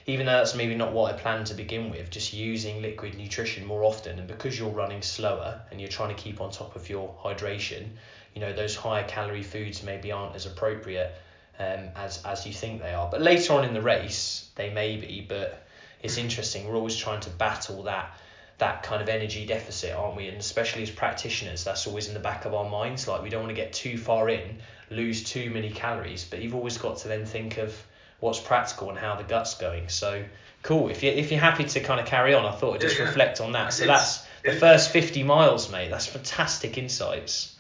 even 0.07 0.27
though 0.27 0.33
that's 0.33 0.55
maybe 0.55 0.75
not 0.75 0.93
what 0.93 1.15
I 1.15 1.17
planned 1.17 1.47
to 1.47 1.55
begin 1.55 1.91
with, 1.91 2.11
just 2.11 2.33
using 2.33 2.83
liquid 2.83 3.17
nutrition 3.17 3.65
more 3.65 3.85
often. 3.85 4.19
And 4.19 4.27
because 4.27 4.59
you're 4.59 4.71
running 4.71 5.03
slower 5.03 5.61
and 5.71 5.81
you're 5.81 5.91
trying 5.91 6.15
to 6.15 6.21
keep 6.21 6.41
on 6.41 6.51
top 6.51 6.75
of 6.75 6.89
your 6.89 7.15
hydration, 7.23 7.87
you 8.35 8.41
know, 8.41 8.53
those 8.53 8.75
higher 8.75 9.05
calorie 9.07 9.43
foods 9.43 9.83
maybe 9.83 10.11
aren't 10.11 10.35
as 10.35 10.47
appropriate 10.47 11.15
um, 11.59 11.89
as, 11.95 12.25
as 12.25 12.47
you 12.47 12.53
think 12.53 12.81
they 12.81 12.93
are. 12.93 13.09
But 13.11 13.21
later 13.21 13.53
on 13.53 13.65
in 13.65 13.75
the 13.75 13.83
race, 13.83 14.49
they 14.57 14.71
may 14.71 14.97
be. 14.97 15.25
But 15.29 15.63
it's 16.03 16.17
interesting. 16.19 16.67
We're 16.69 16.77
always 16.77 16.97
trying 16.97 17.21
to 17.21 17.31
battle 17.31 17.83
that 17.85 18.17
that 18.59 18.83
kind 18.83 19.01
of 19.01 19.09
energy 19.09 19.47
deficit, 19.47 19.95
aren't 19.95 20.17
we? 20.17 20.29
And 20.29 20.37
especially 20.37 20.83
as 20.83 20.91
practitioners, 20.91 21.65
that's 21.65 21.87
always 21.87 22.09
in 22.09 22.15
the 22.15 22.21
back 22.21 22.45
of 22.45 22.53
our 22.55 22.69
minds. 22.69 23.09
Like 23.09 23.23
we 23.23 23.31
don't 23.31 23.43
want 23.43 23.57
to 23.57 23.61
get 23.63 23.73
too 23.73 23.97
far 23.97 24.29
in, 24.29 24.59
lose 24.91 25.25
too 25.25 25.51
many 25.51 25.71
calories, 25.71 26.25
but 26.25 26.43
you've 26.43 26.55
always 26.55 26.77
got 26.77 26.99
to 26.99 27.09
then 27.09 27.25
think 27.25 27.57
of 27.57 27.75
what's 28.21 28.39
practical 28.39 28.91
and 28.91 28.99
how 28.99 29.17
the 29.17 29.25
gut's 29.25 29.55
going. 29.55 29.89
So 29.89 30.23
cool. 30.63 30.91
If 30.91 31.03
you 31.03 31.11
if 31.11 31.31
you're 31.31 31.41
happy 31.41 31.65
to 31.65 31.81
kind 31.81 32.01
of 32.01 32.07
carry 32.07 32.35
on, 32.35 32.45
I 32.45 32.53
thought 32.53 32.75
I'd 32.75 32.81
just 32.83 32.97
yeah, 32.97 33.05
yeah. 33.05 33.09
reflect 33.09 33.41
on 33.41 33.53
that. 33.53 33.73
So 33.73 33.85
It's- 33.85 33.99
that's 33.99 34.55
the 34.55 34.61
first 34.61 34.91
50 34.91 35.23
miles, 35.23 35.71
mate. 35.71 35.91
That's 35.91 36.07
fantastic 36.07 36.77
insights. 36.79 37.57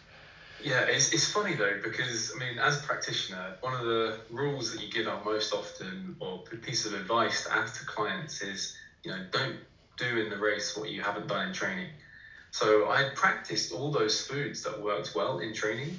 Yeah, 0.62 0.82
it's, 0.82 1.08
it's 1.12 1.26
funny 1.26 1.54
though 1.54 1.74
because 1.82 2.30
I 2.34 2.38
mean, 2.38 2.58
as 2.58 2.76
a 2.76 2.80
practitioner, 2.80 3.54
one 3.60 3.74
of 3.74 3.82
the 3.82 4.14
rules 4.28 4.70
that 4.70 4.80
you 4.80 4.88
give 4.88 5.06
out 5.06 5.22
most 5.22 5.52
often, 5.52 6.14
or 6.20 6.38
piece 6.62 6.84
of 6.84 6.92
advice 6.92 7.40
to 7.42 7.54
ask 7.54 7.74
to 7.78 7.84
clients 7.84 8.42
is, 8.42 8.70
you 9.02 9.10
know, 9.10 9.20
don't 9.30 9.56
do 9.96 10.16
in 10.16 10.28
the 10.28 10.38
race 10.38 10.74
what 10.74 10.88
you 10.88 11.00
haven't 11.00 11.26
done 11.26 11.42
in 11.42 11.52
training. 11.52 11.88
So 12.52 12.86
I 12.86 12.98
had 12.98 13.14
practiced 13.14 13.72
all 13.72 13.90
those 13.90 14.20
foods 14.20 14.62
that 14.62 14.76
worked 14.76 15.14
well 15.14 15.38
in 15.38 15.52
training, 15.52 15.96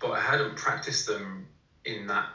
but 0.00 0.10
I 0.10 0.20
hadn't 0.20 0.56
practiced 0.56 1.06
them 1.06 1.44
in 1.84 2.06
that 2.08 2.26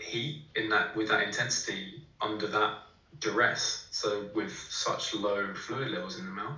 heat, 0.00 0.36
in 0.54 0.68
that 0.70 0.94
with 0.94 1.08
that 1.08 1.20
intensity 1.20 2.00
under 2.20 2.48
that 2.48 2.72
duress. 3.20 3.78
So 3.90 4.24
with 4.32 4.52
such 4.68 5.12
low 5.12 5.54
fluid 5.54 5.88
levels 5.88 6.16
in 6.16 6.24
the 6.24 6.30
mouth, 6.32 6.56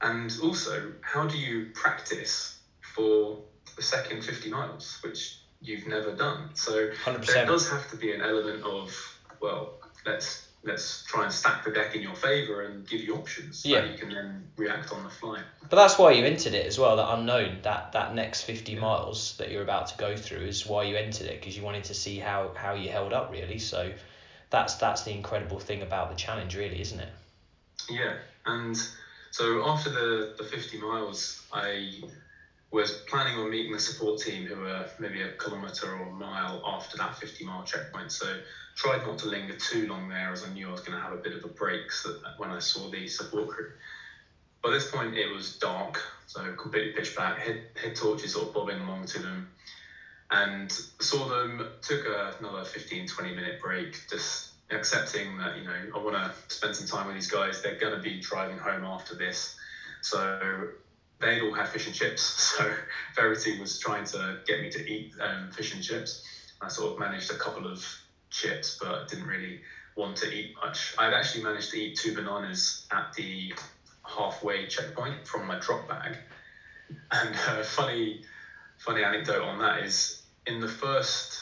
and 0.00 0.36
also 0.40 0.92
how 1.00 1.24
do 1.24 1.38
you 1.38 1.64
practice 1.74 2.53
for 2.94 3.38
the 3.76 3.82
second 3.82 4.22
50 4.24 4.50
miles, 4.50 4.98
which 5.02 5.38
you've 5.60 5.86
never 5.86 6.14
done? 6.14 6.50
So 6.54 6.88
100%. 7.04 7.26
there 7.26 7.46
does 7.46 7.68
have 7.70 7.90
to 7.90 7.96
be 7.96 8.12
an 8.12 8.20
element 8.20 8.62
of 8.64 8.92
well, 9.40 9.74
let's 10.06 10.48
let's 10.62 11.04
try 11.04 11.24
and 11.24 11.32
stack 11.32 11.62
the 11.62 11.70
deck 11.70 11.94
in 11.94 12.00
your 12.00 12.14
favor 12.14 12.62
and 12.62 12.88
give 12.88 13.00
you 13.02 13.14
options 13.16 13.66
Yeah. 13.66 13.82
that 13.82 13.90
you 13.92 13.98
can 13.98 14.08
then 14.08 14.48
react 14.56 14.92
on 14.92 15.04
the 15.04 15.10
fly. 15.10 15.42
But 15.68 15.76
that's 15.76 15.98
why 15.98 16.12
you 16.12 16.24
entered 16.24 16.54
it 16.54 16.64
as 16.66 16.78
well. 16.78 16.96
That 16.96 17.12
unknown, 17.18 17.58
that 17.62 17.92
that 17.92 18.14
next 18.14 18.42
50 18.42 18.76
miles 18.76 19.36
that 19.36 19.50
you're 19.50 19.62
about 19.62 19.88
to 19.88 19.98
go 19.98 20.16
through 20.16 20.46
is 20.46 20.64
why 20.66 20.84
you 20.84 20.96
entered 20.96 21.26
it 21.26 21.40
because 21.40 21.56
you 21.56 21.62
wanted 21.62 21.84
to 21.84 21.94
see 21.94 22.18
how 22.18 22.52
how 22.54 22.74
you 22.74 22.88
held 22.90 23.12
up 23.12 23.30
really. 23.30 23.58
So 23.58 23.92
that's 24.50 24.76
that's 24.76 25.02
the 25.02 25.10
incredible 25.12 25.58
thing 25.58 25.82
about 25.82 26.10
the 26.10 26.16
challenge, 26.16 26.56
really, 26.56 26.80
isn't 26.80 27.00
it? 27.00 27.08
Yeah, 27.90 28.16
and 28.46 28.76
so 29.30 29.68
after 29.68 29.90
the, 29.90 30.34
the 30.38 30.44
50 30.44 30.78
miles, 30.78 31.42
I 31.52 32.00
was 32.74 32.90
planning 33.08 33.36
on 33.36 33.48
meeting 33.48 33.72
the 33.72 33.78
support 33.78 34.18
team 34.18 34.44
who 34.44 34.56
were 34.56 34.84
maybe 34.98 35.20
a 35.22 35.28
kilometre 35.38 35.94
or 35.96 36.06
a 36.06 36.10
mile 36.10 36.60
after 36.64 36.96
that 36.96 37.14
50 37.14 37.44
mile 37.44 37.62
checkpoint. 37.62 38.10
So 38.10 38.34
tried 38.74 39.00
not 39.04 39.16
to 39.18 39.26
linger 39.26 39.54
too 39.54 39.86
long 39.86 40.08
there 40.08 40.32
as 40.32 40.42
I 40.42 40.48
knew 40.48 40.68
I 40.68 40.72
was 40.72 40.80
going 40.80 40.96
to 40.96 41.02
have 41.02 41.12
a 41.12 41.16
bit 41.16 41.34
of 41.34 41.44
a 41.44 41.48
break 41.48 41.92
so 41.92 42.10
when 42.36 42.50
I 42.50 42.58
saw 42.58 42.88
the 42.88 43.06
support 43.06 43.46
crew. 43.46 43.66
By 44.60 44.70
this 44.70 44.84
point, 44.84 45.14
it 45.14 45.26
was 45.26 45.50
dark, 45.50 46.00
so 46.26 46.50
completely 46.58 46.88
pitch 46.88 47.14
black, 47.14 47.38
head, 47.38 47.58
head 47.76 47.94
torches 47.94 48.32
sort 48.32 48.46
of 48.48 48.52
bobbing 48.52 48.80
along 48.80 49.04
to 49.04 49.20
them, 49.20 49.44
and 50.30 50.74
saw 51.00 51.26
them, 51.26 51.62
took 51.82 52.06
a, 52.06 52.32
another 52.38 52.64
15, 52.64 53.06
20 53.06 53.30
minute 53.30 53.58
break, 53.58 54.00
just 54.08 54.46
accepting 54.70 55.36
that, 55.36 55.54
you 55.54 55.62
know, 55.62 55.86
I 55.94 55.98
want 55.98 56.16
to 56.16 56.32
spend 56.48 56.74
some 56.74 56.86
time 56.86 57.06
with 57.06 57.14
these 57.14 57.26
guys. 57.26 57.60
They're 57.60 57.72
going 57.72 57.92
to 57.92 57.98
be 57.98 58.16
driving 58.16 58.56
home 58.56 58.82
after 58.84 59.14
this. 59.14 59.50
So 60.00 60.64
they'd 61.24 61.40
all 61.40 61.52
had 61.52 61.68
fish 61.68 61.86
and 61.86 61.94
chips. 61.94 62.52
So 62.54 62.70
Verity 63.16 63.58
was 63.58 63.78
trying 63.78 64.04
to 64.06 64.38
get 64.46 64.60
me 64.60 64.70
to 64.70 64.90
eat 64.90 65.10
um, 65.20 65.50
fish 65.50 65.72
and 65.72 65.82
chips. 65.82 66.22
I 66.60 66.68
sort 66.68 66.92
of 66.92 66.98
managed 66.98 67.30
a 67.30 67.34
couple 67.34 67.66
of 67.66 67.84
chips, 68.30 68.76
but 68.80 69.08
didn't 69.08 69.26
really 69.26 69.58
want 69.96 70.16
to 70.18 70.30
eat 70.30 70.52
much. 70.62 70.94
I'd 70.98 71.12
actually 71.12 71.42
managed 71.42 71.70
to 71.70 71.78
eat 71.78 71.96
two 71.96 72.14
bananas 72.14 72.86
at 72.90 73.12
the 73.16 73.52
halfway 74.04 74.66
checkpoint 74.66 75.26
from 75.26 75.46
my 75.46 75.58
drop 75.58 75.88
bag. 75.88 76.18
And 77.10 77.34
a 77.48 77.60
uh, 77.60 77.62
funny, 77.62 78.20
funny 78.78 79.02
anecdote 79.02 79.42
on 79.42 79.58
that 79.58 79.78
is 79.80 80.22
in 80.46 80.60
the 80.60 80.68
first, 80.68 81.40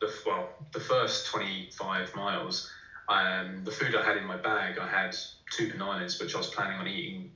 the, 0.00 0.10
well, 0.26 0.50
the 0.72 0.80
first 0.80 1.26
25 1.26 2.14
miles, 2.14 2.68
um, 3.08 3.64
the 3.64 3.70
food 3.70 3.94
I 3.94 4.02
had 4.02 4.16
in 4.16 4.24
my 4.24 4.36
bag, 4.36 4.78
I 4.78 4.86
had 4.86 5.16
two 5.50 5.68
bananas, 5.68 6.18
which 6.20 6.34
I 6.34 6.38
was 6.38 6.46
planning 6.48 6.78
on 6.78 6.86
eating 6.86 7.30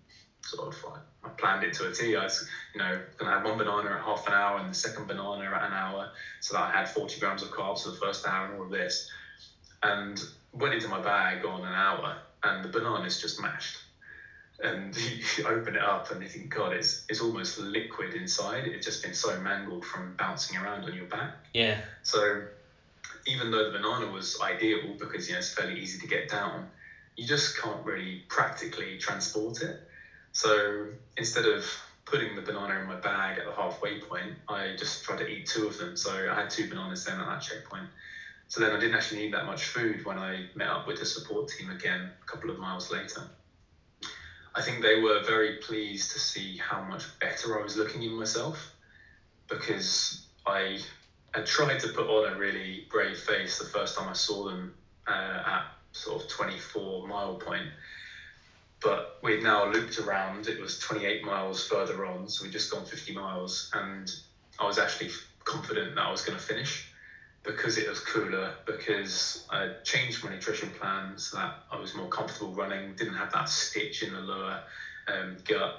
sort 0.48 0.66
of 0.66 0.82
like 0.84 1.00
I 1.24 1.28
planned 1.36 1.62
it 1.62 1.72
to 1.74 1.84
a 1.84 1.90
T. 1.90 2.14
I 2.14 2.22
was, 2.22 2.42
you 2.72 2.78
know, 2.78 2.98
gonna 3.16 3.30
have 3.30 3.42
one 3.42 3.56
banana 3.56 3.90
at 3.90 4.00
half 4.00 4.26
an 4.26 4.32
hour 4.32 4.56
and 4.58 4.70
the 4.70 4.74
second 4.74 5.06
banana 5.06 5.52
at 5.52 5.62
an 5.62 5.72
hour, 5.72 6.08
so 6.40 6.54
that 6.54 6.60
I 6.60 6.68
had 6.68 6.88
40 6.88 7.18
grams 7.18 7.42
of 7.42 7.50
carbs 7.50 7.82
for 7.82 7.88
the 7.88 7.94
first 7.94 8.24
hour 8.24 8.44
and 8.44 8.52
all 8.52 8.62
of 8.62 8.70
this. 8.70 9.02
And 9.82 10.20
went 10.52 10.74
into 10.74 10.88
my 10.88 10.98
bag 10.98 11.44
on 11.44 11.64
an 11.64 11.72
hour, 11.72 12.16
and 12.42 12.62
the 12.62 12.68
banana's 12.68 13.16
just 13.16 13.38
mashed. 13.38 13.78
And 14.60 14.96
you 15.06 15.22
open 15.44 15.76
it 15.76 15.82
up 15.82 16.10
and 16.10 16.20
you 16.20 16.28
think, 16.28 16.50
God, 16.50 16.72
it's 16.72 16.98
it's 17.08 17.20
almost 17.20 17.58
liquid 17.58 18.14
inside. 18.14 18.66
It's 18.66 18.84
just 18.84 19.02
been 19.02 19.12
so 19.12 19.36
mangled 19.36 19.84
from 19.84 20.14
bouncing 20.18 20.56
around 20.56 20.84
on 20.84 20.94
your 20.94 21.06
back. 21.06 21.30
Yeah. 21.52 21.78
So 22.02 22.40
even 23.26 23.50
though 23.50 23.62
the 23.62 23.70
banana 23.70 24.06
was 24.06 24.36
ideal 24.40 24.94
because 24.98 25.26
you 25.26 25.34
know 25.34 25.38
it's 25.38 25.48
fairly 25.48 25.74
easy 25.74 25.98
to 25.98 26.06
get 26.06 26.28
down, 26.28 26.64
you 27.16 27.26
just 27.26 27.56
can't 27.56 27.82
really 27.84 28.20
practically 28.28 28.96
transport 28.96 29.60
it. 29.60 29.76
So 30.32 30.86
instead 31.16 31.46
of 31.46 31.64
putting 32.04 32.34
the 32.34 32.42
banana 32.42 32.78
in 32.80 32.86
my 32.86 32.94
bag 32.94 33.38
at 33.38 33.44
the 33.44 33.52
halfway 33.52 34.00
point, 34.00 34.34
I 34.48 34.72
just 34.78 35.02
tried 35.02 35.18
to 35.18 35.26
eat 35.26 35.46
two 35.46 35.66
of 35.66 35.76
them. 35.76 35.96
So 35.96 36.28
I 36.30 36.34
had 36.34 36.50
two 36.50 36.68
bananas 36.68 37.04
then 37.04 37.20
at 37.20 37.26
that 37.26 37.40
checkpoint. 37.40 37.86
So 38.48 38.60
then 38.60 38.72
I 38.72 38.78
didn't 38.78 38.94
actually 38.94 39.18
need 39.18 39.32
that 39.32 39.44
much 39.44 39.64
food 39.66 40.04
when 40.04 40.16
I 40.18 40.46
met 40.54 40.68
up 40.68 40.86
with 40.86 40.98
the 40.98 41.04
support 41.04 41.48
team 41.48 41.68
again 41.68 42.08
a 42.22 42.24
couple 42.24 42.48
of 42.48 42.58
miles 42.58 42.90
later. 42.90 43.26
I 44.54 44.62
think 44.62 44.80
they 44.82 44.94
were 44.94 45.20
very 45.20 45.52
pleased 45.52 46.10
to 46.12 46.18
see 46.18 46.56
how 46.56 46.80
much 46.80 47.06
better 47.20 47.56
I 47.58 47.62
was 47.62 47.76
looking 47.76 48.02
in 48.02 48.10
myself 48.10 48.70
because 49.48 50.16
I 50.46 50.78
had 51.34 51.44
tried 51.44 51.78
to 51.80 51.88
put 51.88 52.08
on 52.08 52.24
a 52.24 52.34
really 52.34 52.82
brave 52.88 53.18
face 53.18 53.58
the 53.58 53.64
first 53.64 53.94
time 53.94 54.08
I 54.08 54.14
saw 54.14 54.44
them 54.44 54.70
uh, 55.06 55.38
at 55.44 55.62
sort 55.92 56.20
of 56.22 56.26
24 56.28 57.02
mile 57.06 57.34
point 57.34 57.68
but 58.80 59.18
we'd 59.22 59.42
now 59.42 59.64
looped 59.64 59.98
around. 59.98 60.46
It 60.46 60.60
was 60.60 60.78
28 60.78 61.24
miles 61.24 61.62
further 61.62 62.04
on, 62.04 62.28
so 62.28 62.42
we'd 62.42 62.52
just 62.52 62.70
gone 62.70 62.84
50 62.84 63.12
miles, 63.12 63.68
and 63.72 64.10
I 64.58 64.64
was 64.66 64.78
actually 64.78 65.10
confident 65.44 65.94
that 65.94 66.02
I 66.02 66.10
was 66.10 66.20
going 66.20 66.36
to 66.36 66.44
finish 66.44 66.86
because 67.42 67.76
it 67.78 67.88
was 67.88 67.98
cooler, 68.00 68.50
because 68.66 69.38
I 69.50 69.68
changed 69.84 70.22
my 70.22 70.30
nutrition 70.30 70.70
plan 70.70 71.16
so 71.16 71.36
that 71.36 71.52
I 71.70 71.76
was 71.76 71.94
more 71.94 72.08
comfortable 72.08 72.52
running, 72.52 72.92
didn't 72.96 73.14
have 73.14 73.30
that 73.30 73.48
stitch 73.48 74.02
in 74.02 74.12
the 74.12 74.20
lower 74.20 74.58
um, 75.06 75.36
gut, 75.46 75.70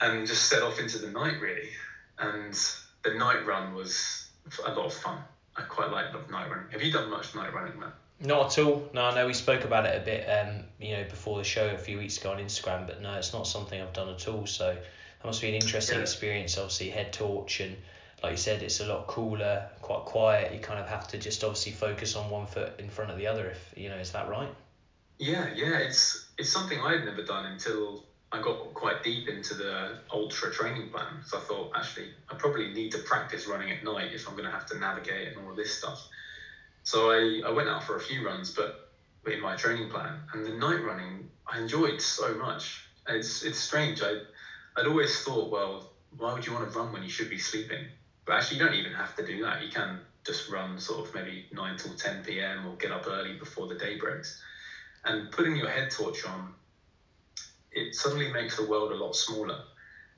and 0.00 0.26
just 0.26 0.48
set 0.48 0.62
off 0.62 0.78
into 0.78 0.98
the 0.98 1.08
night 1.08 1.38
really. 1.38 1.70
And 2.18 2.54
the 3.02 3.10
night 3.10 3.44
run 3.44 3.72
was 3.72 4.24
a 4.64 4.70
lot 4.70 4.86
of 4.86 4.92
fun. 4.92 5.18
I 5.56 5.62
quite 5.62 5.90
like 5.90 6.06
night 6.28 6.48
running. 6.48 6.66
Have 6.70 6.82
you 6.82 6.90
done 6.90 7.08
much 7.08 7.34
night 7.34 7.52
running, 7.52 7.78
Matt? 7.78 7.92
Not 8.20 8.58
at 8.58 8.64
all. 8.64 8.88
No, 8.92 9.06
I 9.06 9.14
know 9.14 9.26
we 9.26 9.34
spoke 9.34 9.64
about 9.64 9.86
it 9.86 10.00
a 10.00 10.04
bit, 10.04 10.26
um, 10.28 10.64
you 10.80 10.96
know, 10.96 11.04
before 11.04 11.38
the 11.38 11.44
show 11.44 11.68
a 11.68 11.78
few 11.78 11.98
weeks 11.98 12.18
ago 12.18 12.30
on 12.30 12.38
Instagram, 12.38 12.86
but 12.86 13.02
no, 13.02 13.14
it's 13.14 13.32
not 13.32 13.46
something 13.46 13.80
I've 13.80 13.92
done 13.92 14.08
at 14.08 14.28
all. 14.28 14.46
So 14.46 14.72
that 14.74 15.24
must 15.24 15.40
be 15.40 15.48
an 15.48 15.54
interesting 15.54 15.96
yeah. 15.96 16.02
experience. 16.02 16.56
Obviously, 16.56 16.90
head 16.90 17.12
torch 17.12 17.60
and 17.60 17.76
like 18.24 18.32
you 18.32 18.38
said, 18.38 18.62
it's 18.62 18.80
a 18.80 18.86
lot 18.86 19.06
cooler, 19.06 19.68
quite 19.82 20.06
quiet. 20.06 20.54
You 20.54 20.58
kind 20.58 20.80
of 20.80 20.88
have 20.88 21.06
to 21.08 21.18
just 21.18 21.44
obviously 21.44 21.72
focus 21.72 22.16
on 22.16 22.30
one 22.30 22.46
foot 22.46 22.72
in 22.78 22.88
front 22.88 23.10
of 23.10 23.18
the 23.18 23.26
other. 23.26 23.50
If 23.50 23.74
you 23.76 23.90
know, 23.90 23.96
is 23.96 24.12
that 24.12 24.30
right? 24.30 24.48
Yeah, 25.18 25.46
yeah. 25.54 25.78
It's 25.78 26.26
it's 26.38 26.50
something 26.50 26.80
I 26.80 26.92
had 26.92 27.04
never 27.04 27.22
done 27.22 27.44
until 27.44 28.04
I 28.32 28.40
got 28.40 28.72
quite 28.72 29.02
deep 29.02 29.28
into 29.28 29.52
the 29.54 29.98
ultra 30.10 30.50
training 30.50 30.88
plan. 30.88 31.20
So 31.26 31.36
I 31.36 31.40
thought 31.42 31.72
actually 31.76 32.08
I 32.30 32.34
probably 32.36 32.68
need 32.68 32.92
to 32.92 32.98
practice 32.98 33.46
running 33.46 33.70
at 33.70 33.84
night 33.84 34.14
if 34.14 34.26
I'm 34.26 34.34
going 34.34 34.46
to 34.46 34.50
have 34.50 34.66
to 34.66 34.78
navigate 34.78 35.28
and 35.28 35.44
all 35.44 35.50
of 35.50 35.56
this 35.56 35.76
stuff. 35.76 36.08
So 36.84 37.10
I, 37.10 37.40
I 37.44 37.50
went 37.50 37.68
out 37.68 37.82
for 37.84 37.96
a 37.96 38.00
few 38.00 38.22
runs, 38.22 38.50
but 38.50 38.70
in 39.26 39.40
my 39.40 39.54
training 39.54 39.88
plan, 39.88 40.20
and 40.32 40.44
the 40.46 40.50
night 40.52 40.82
running 40.82 41.26
I 41.48 41.58
enjoyed 41.58 42.00
so 42.00 42.34
much. 42.34 42.82
It's 43.08 43.42
it's 43.42 43.58
strange. 43.58 44.02
I 44.02 44.16
I'd 44.76 44.86
always 44.86 45.12
thought, 45.18 45.50
well, 45.50 45.82
why 46.16 46.32
would 46.32 46.46
you 46.46 46.52
want 46.52 46.70
to 46.70 46.78
run 46.78 46.92
when 46.92 47.02
you 47.02 47.08
should 47.10 47.28
be 47.28 47.38
sleeping? 47.38 47.90
But 48.26 48.34
actually, 48.36 48.56
you 48.56 48.60
don't 48.60 48.74
even 48.74 48.92
have 48.92 49.14
to 49.14 49.22
do 49.22 49.40
that. 49.42 49.60
You 49.60 49.68
can 49.68 50.00
just 50.24 50.46
run 50.48 50.78
sort 50.78 51.06
of 51.06 51.12
maybe 51.14 51.44
9 51.50 51.76
till 51.76 51.92
10 51.94 52.22
p.m. 52.22 52.64
or 52.66 52.76
get 52.76 52.92
up 52.92 53.06
early 53.06 53.34
before 53.34 53.66
the 53.66 53.74
day 53.74 53.94
breaks. 53.94 54.34
And 55.04 55.30
putting 55.30 55.56
your 55.56 55.68
head 55.68 55.90
torch 55.90 56.24
on, 56.24 56.52
it 57.72 57.94
suddenly 57.94 58.28
makes 58.28 58.56
the 58.56 58.62
world 58.62 58.92
a 58.92 58.96
lot 58.96 59.14
smaller 59.14 59.58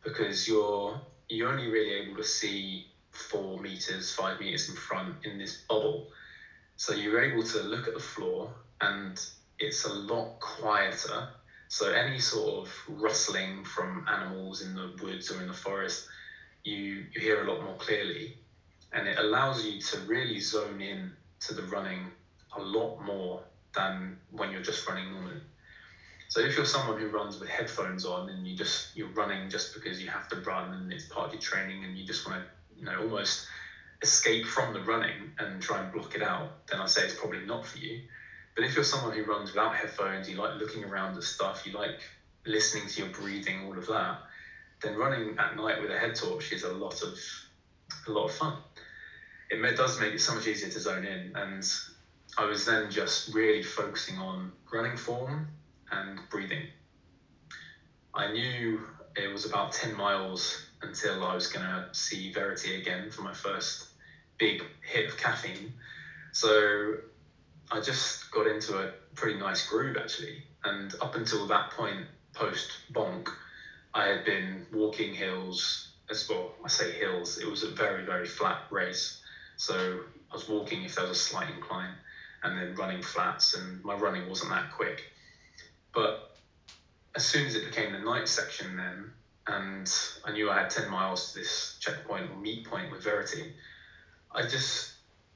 because 0.03 0.47
you're 0.47 1.01
you're 1.29 1.49
only 1.49 1.67
really 1.69 1.93
able 1.93 2.15
to 2.15 2.23
see 2.25 2.83
four 3.13 3.59
meters, 3.59 4.11
five 4.11 4.39
meters 4.39 4.69
in 4.69 4.75
front 4.75 5.17
in 5.23 5.39
this 5.39 5.55
bubble. 5.69 6.05
So 6.77 6.95
you're 6.95 7.23
able 7.23 7.43
to 7.43 7.59
look 7.63 7.89
at 7.89 7.95
the 7.95 8.01
floor 8.01 8.53
and 8.81 9.19
it's 9.59 9.85
a 9.85 9.93
lot 9.93 10.39
quieter. 10.41 11.29
So 11.69 11.93
any 11.93 12.19
sort 12.19 12.67
of 12.67 12.73
rustling 12.89 13.65
from 13.65 14.07
animals 14.09 14.63
in 14.63 14.75
the 14.75 14.95
woods 15.03 15.31
or 15.31 15.41
in 15.41 15.49
the 15.49 15.55
forest, 15.55 16.07
you, 16.65 17.07
you 17.13 17.21
hear 17.21 17.45
a 17.45 17.53
lot 17.53 17.65
more 17.65 17.77
clearly. 17.77 18.39
And 18.93 19.09
it 19.09 19.19
allows 19.19 19.65
you 19.65 19.81
to 19.81 19.99
really 20.01 20.39
zone 20.39 20.81
in 20.81 21.13
to 21.41 21.55
the 21.55 21.63
running 21.63 22.11
a 22.57 22.61
lot 22.61 23.01
more 23.03 23.43
than 23.75 24.19
when 24.31 24.51
you're 24.51 24.63
just 24.63 24.87
running 24.87 25.13
normally. 25.13 25.41
So 26.29 26.41
if 26.41 26.57
you're 26.57 26.67
someone 26.67 27.01
who 27.01 27.09
runs 27.09 27.39
with 27.39 27.49
headphones 27.49 28.05
on 28.05 28.29
and 28.29 28.47
you 28.47 28.57
just 28.57 28.89
you're 28.95 29.13
running 29.13 29.49
just 29.49 29.75
because 29.75 30.03
you 30.03 30.09
have 30.09 30.29
to 30.29 30.37
run 30.41 30.73
and 30.75 30.93
it's 30.93 31.05
part 31.07 31.29
of 31.29 31.33
your 31.33 31.41
training 31.41 31.85
and 31.85 31.97
you 31.97 32.05
just 32.05 32.29
want 32.29 32.43
to 32.43 32.49
you 32.79 32.85
know 32.85 33.01
almost 33.01 33.47
escape 34.03 34.45
from 34.45 34.73
the 34.73 34.81
running 34.81 35.31
and 35.39 35.61
try 35.61 35.79
and 35.81 35.91
block 35.91 36.15
it 36.15 36.23
out, 36.23 36.51
then 36.69 36.81
I'd 36.81 36.91
say 36.91 37.03
it's 37.03 37.15
probably 37.15 37.41
not 37.41 37.65
for 37.65 37.79
you. 37.79 37.99
But 38.55 38.65
if 38.65 38.75
you're 38.75 38.85
someone 38.85 39.13
who 39.13 39.23
runs 39.23 39.53
without 39.53 39.75
headphones, 39.75 40.29
you 40.29 40.37
like 40.37 40.53
looking 40.55 40.85
around 40.85 41.17
at 41.17 41.23
stuff, 41.23 41.65
you 41.65 41.73
like 41.73 42.01
listening 42.47 42.87
to 42.87 43.01
your 43.01 43.07
breathing, 43.09 43.63
all 43.63 43.77
of 43.77 43.87
that, 43.87 44.17
then 44.81 44.95
running 44.95 45.35
at 45.39 45.55
night 45.55 45.79
with 45.79 45.91
a 45.91 45.97
head 45.97 46.15
torch 46.15 46.53
is 46.53 46.63
a 46.63 46.69
lot 46.69 47.03
of 47.03 47.17
a 48.07 48.11
lot 48.11 48.25
of 48.25 48.33
fun. 48.33 48.55
It 49.51 49.77
does 49.77 49.97
make 49.97 50.13
it 50.15 50.21
so 50.21 50.33
much 50.33 50.47
easier 50.47 50.69
to 50.69 50.81
zone 50.81 51.05
in, 51.05 51.31
and 51.35 51.63
I 52.37 52.45
was 52.45 52.65
then 52.65 52.91
just 52.91 53.27
really 53.29 53.63
focusing 53.63 54.19
on 54.19 54.51
running 54.73 54.97
form 54.97 55.47
and 55.91 56.21
breathing. 56.29 56.67
I 58.15 58.27
knew 58.27 58.81
it 59.17 59.31
was 59.31 59.45
about 59.45 59.73
10 59.73 59.93
miles 59.93 60.59
until 60.83 61.25
I 61.25 61.35
was 61.35 61.47
going 61.47 61.65
to 61.65 61.85
see 61.93 62.29
Verity 62.31 62.75
again 62.75 63.11
for 63.11 63.23
my 63.23 63.33
first 63.33 63.86
big 64.39 64.63
hit 64.83 65.07
of 65.07 65.17
caffeine. 65.17 65.73
So 66.33 66.95
I 67.71 67.81
just 67.81 68.31
got 68.31 68.47
into 68.47 68.79
a 68.79 68.93
pretty 69.15 69.39
nice 69.39 69.67
groove 69.67 69.97
actually. 69.97 70.43
And 70.65 70.93
up 71.01 71.15
until 71.15 71.47
that 71.47 71.71
point, 71.71 72.07
post 72.35 72.71
bonk, 72.93 73.29
I 73.95 74.07
had 74.07 74.25
been 74.25 74.67
walking 74.73 75.15
hills 75.15 75.89
as 76.11 76.29
well. 76.29 76.53
I 76.65 76.69
say 76.69 76.93
hills, 76.93 77.39
it 77.39 77.49
was 77.49 77.63
a 77.63 77.71
very, 77.71 78.05
very 78.05 78.27
flat 78.27 78.59
race. 78.71 79.19
So 79.57 80.01
I 80.31 80.35
was 80.35 80.49
walking 80.49 80.83
if 80.83 80.97
there 80.97 81.07
was 81.07 81.19
a 81.19 81.21
slight 81.21 81.49
incline 81.49 81.95
and 82.43 82.57
then 82.57 82.75
running 82.75 83.03
flats, 83.03 83.55
and 83.55 83.83
my 83.83 83.95
running 83.95 84.29
wasn't 84.29 84.51
that 84.51 84.71
quick. 84.71 85.03
But 85.93 86.37
as 87.15 87.25
soon 87.25 87.47
as 87.47 87.55
it 87.55 87.65
became 87.65 87.93
the 87.93 87.99
night 87.99 88.29
section, 88.29 88.77
then 88.77 89.11
and 89.49 89.91
I 90.25 90.33
knew 90.33 90.51
I 90.51 90.59
had 90.59 90.71
10 90.71 90.91
miles 90.91 91.33
to 91.33 91.39
this 91.39 91.77
checkpoint 91.79 92.31
or 92.31 92.37
meet 92.37 92.65
point 92.65 92.91
with 92.91 93.03
Verity, 93.03 93.53
I 94.33 94.43
just 94.43 94.89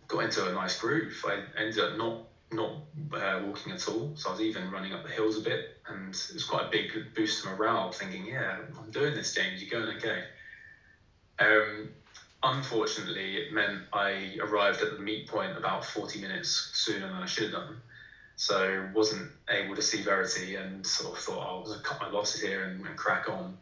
got 0.09 0.19
into 0.23 0.45
a 0.45 0.51
nice 0.51 0.75
groove. 0.75 1.25
I 1.25 1.39
ended 1.57 1.79
up 1.79 1.97
not 1.97 2.19
not 2.53 2.71
uh, 3.13 3.39
walking 3.41 3.71
at 3.71 3.87
all, 3.87 4.11
so 4.15 4.29
I 4.29 4.33
was 4.33 4.41
even 4.41 4.71
running 4.71 4.93
up 4.93 5.03
the 5.05 5.09
hills 5.09 5.37
a 5.37 5.41
bit, 5.41 5.77
and 5.87 6.09
it 6.15 6.33
was 6.33 6.45
quite 6.45 6.67
a 6.67 6.69
big 6.69 6.93
boost 7.15 7.41
to 7.41 7.47
morale. 7.47 7.91
Thinking, 7.93 8.25
yeah, 8.25 8.57
I'm 8.77 8.91
doing 8.91 9.15
this, 9.15 9.31
James. 9.33 9.61
You're 9.61 9.81
going 9.81 9.97
okay. 9.97 10.23
Um, 11.39 11.89
unfortunately, 12.43 13.37
it 13.37 13.53
meant 13.53 13.81
I 13.93 14.37
arrived 14.41 14.83
at 14.83 14.91
the 14.91 14.97
meet 14.97 15.27
point 15.27 15.57
about 15.57 15.85
40 15.85 16.19
minutes 16.19 16.69
sooner 16.73 17.07
than 17.07 17.15
I 17.23 17.27
should 17.27 17.45
have 17.45 17.53
done. 17.53 17.77
So 18.37 18.85
wasn't 18.93 19.29
able 19.49 19.75
to 19.75 19.83
see 19.83 20.01
Verity 20.01 20.55
and 20.55 20.85
sort 20.87 21.15
of 21.15 21.23
thought 21.23 21.39
oh, 21.39 21.57
I'll 21.59 21.63
just 21.63 21.83
cut 21.83 22.01
my 22.01 22.07
losses 22.07 22.41
here 22.41 22.63
and, 22.63 22.85
and 22.87 22.97
crack 22.97 23.29
on. 23.29 23.53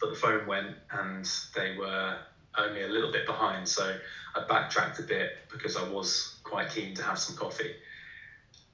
But 0.00 0.08
the 0.08 0.14
phone 0.14 0.46
went 0.46 0.74
and 0.90 1.28
they 1.54 1.70
were 1.70 2.16
only 2.56 2.82
a 2.82 2.88
little 2.88 3.10
bit 3.10 3.26
behind. 3.26 3.68
So 3.68 3.96
I 4.34 4.40
backtracked 4.40 4.98
a 4.98 5.02
bit 5.02 5.36
because 5.50 5.76
I 5.76 5.82
was 5.82 6.36
quite 6.42 6.70
keen 6.70 6.94
to 6.94 7.02
have 7.02 7.18
some 7.18 7.36
coffee. 7.36 7.74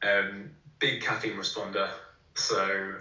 Um, 0.03 0.51
big 0.79 1.01
caffeine 1.01 1.37
responder. 1.37 1.89
So 2.35 2.95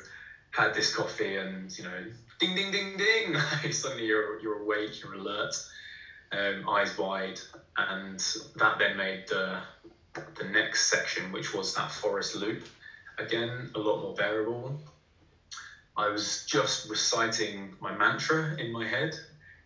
had 0.51 0.73
this 0.73 0.93
coffee 0.93 1.36
and, 1.36 1.76
you 1.78 1.84
know, 1.84 2.03
ding, 2.39 2.55
ding, 2.55 2.71
ding, 2.71 2.97
ding. 2.97 3.36
Suddenly 3.71 4.05
you're, 4.05 4.39
you're 4.39 4.61
awake, 4.61 5.01
you're 5.01 5.13
alert 5.13 5.55
um, 6.32 6.67
eyes 6.69 6.97
wide, 6.97 7.39
and 7.78 8.23
that 8.55 8.78
then 8.78 8.95
made 8.95 9.28
the 9.28 9.59
the 10.36 10.45
next 10.45 10.89
section, 10.89 11.32
which 11.32 11.53
was 11.53 11.73
that 11.73 11.91
forest 11.91 12.36
loop, 12.36 12.63
again 13.17 13.69
a 13.76 13.80
lot 13.80 14.01
more 14.01 14.13
bearable. 14.13 14.80
I 15.97 16.07
was 16.09 16.43
just 16.45 16.89
reciting 16.89 17.73
my 17.80 17.93
mantra 17.93 18.55
in 18.57 18.71
my 18.71 18.86
head 18.86 19.15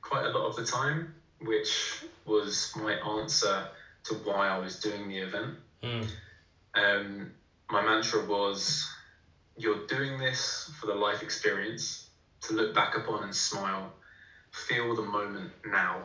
quite 0.10 0.26
a 0.26 0.30
lot 0.30 0.46
of 0.50 0.56
the 0.56 0.64
time, 0.64 1.14
which 1.42 2.04
was 2.26 2.74
my 2.76 2.94
answer 2.96 3.64
to 4.06 4.14
why 4.16 4.48
I 4.48 4.58
was 4.58 4.80
doing 4.80 5.08
the 5.08 5.20
event. 5.20 5.56
Mm. 5.84 6.12
Um, 6.76 7.32
my 7.70 7.82
mantra 7.82 8.26
was, 8.26 8.88
"You're 9.56 9.86
doing 9.88 10.18
this 10.18 10.70
for 10.80 10.88
the 10.88 10.96
life 10.96 11.22
experience, 11.22 12.10
to 12.42 12.54
look 12.54 12.74
back 12.74 12.96
upon 12.96 13.24
and 13.24 13.36
smile, 13.36 13.94
feel 14.52 14.96
the 14.96 15.04
moment 15.04 15.52
now." 15.64 16.04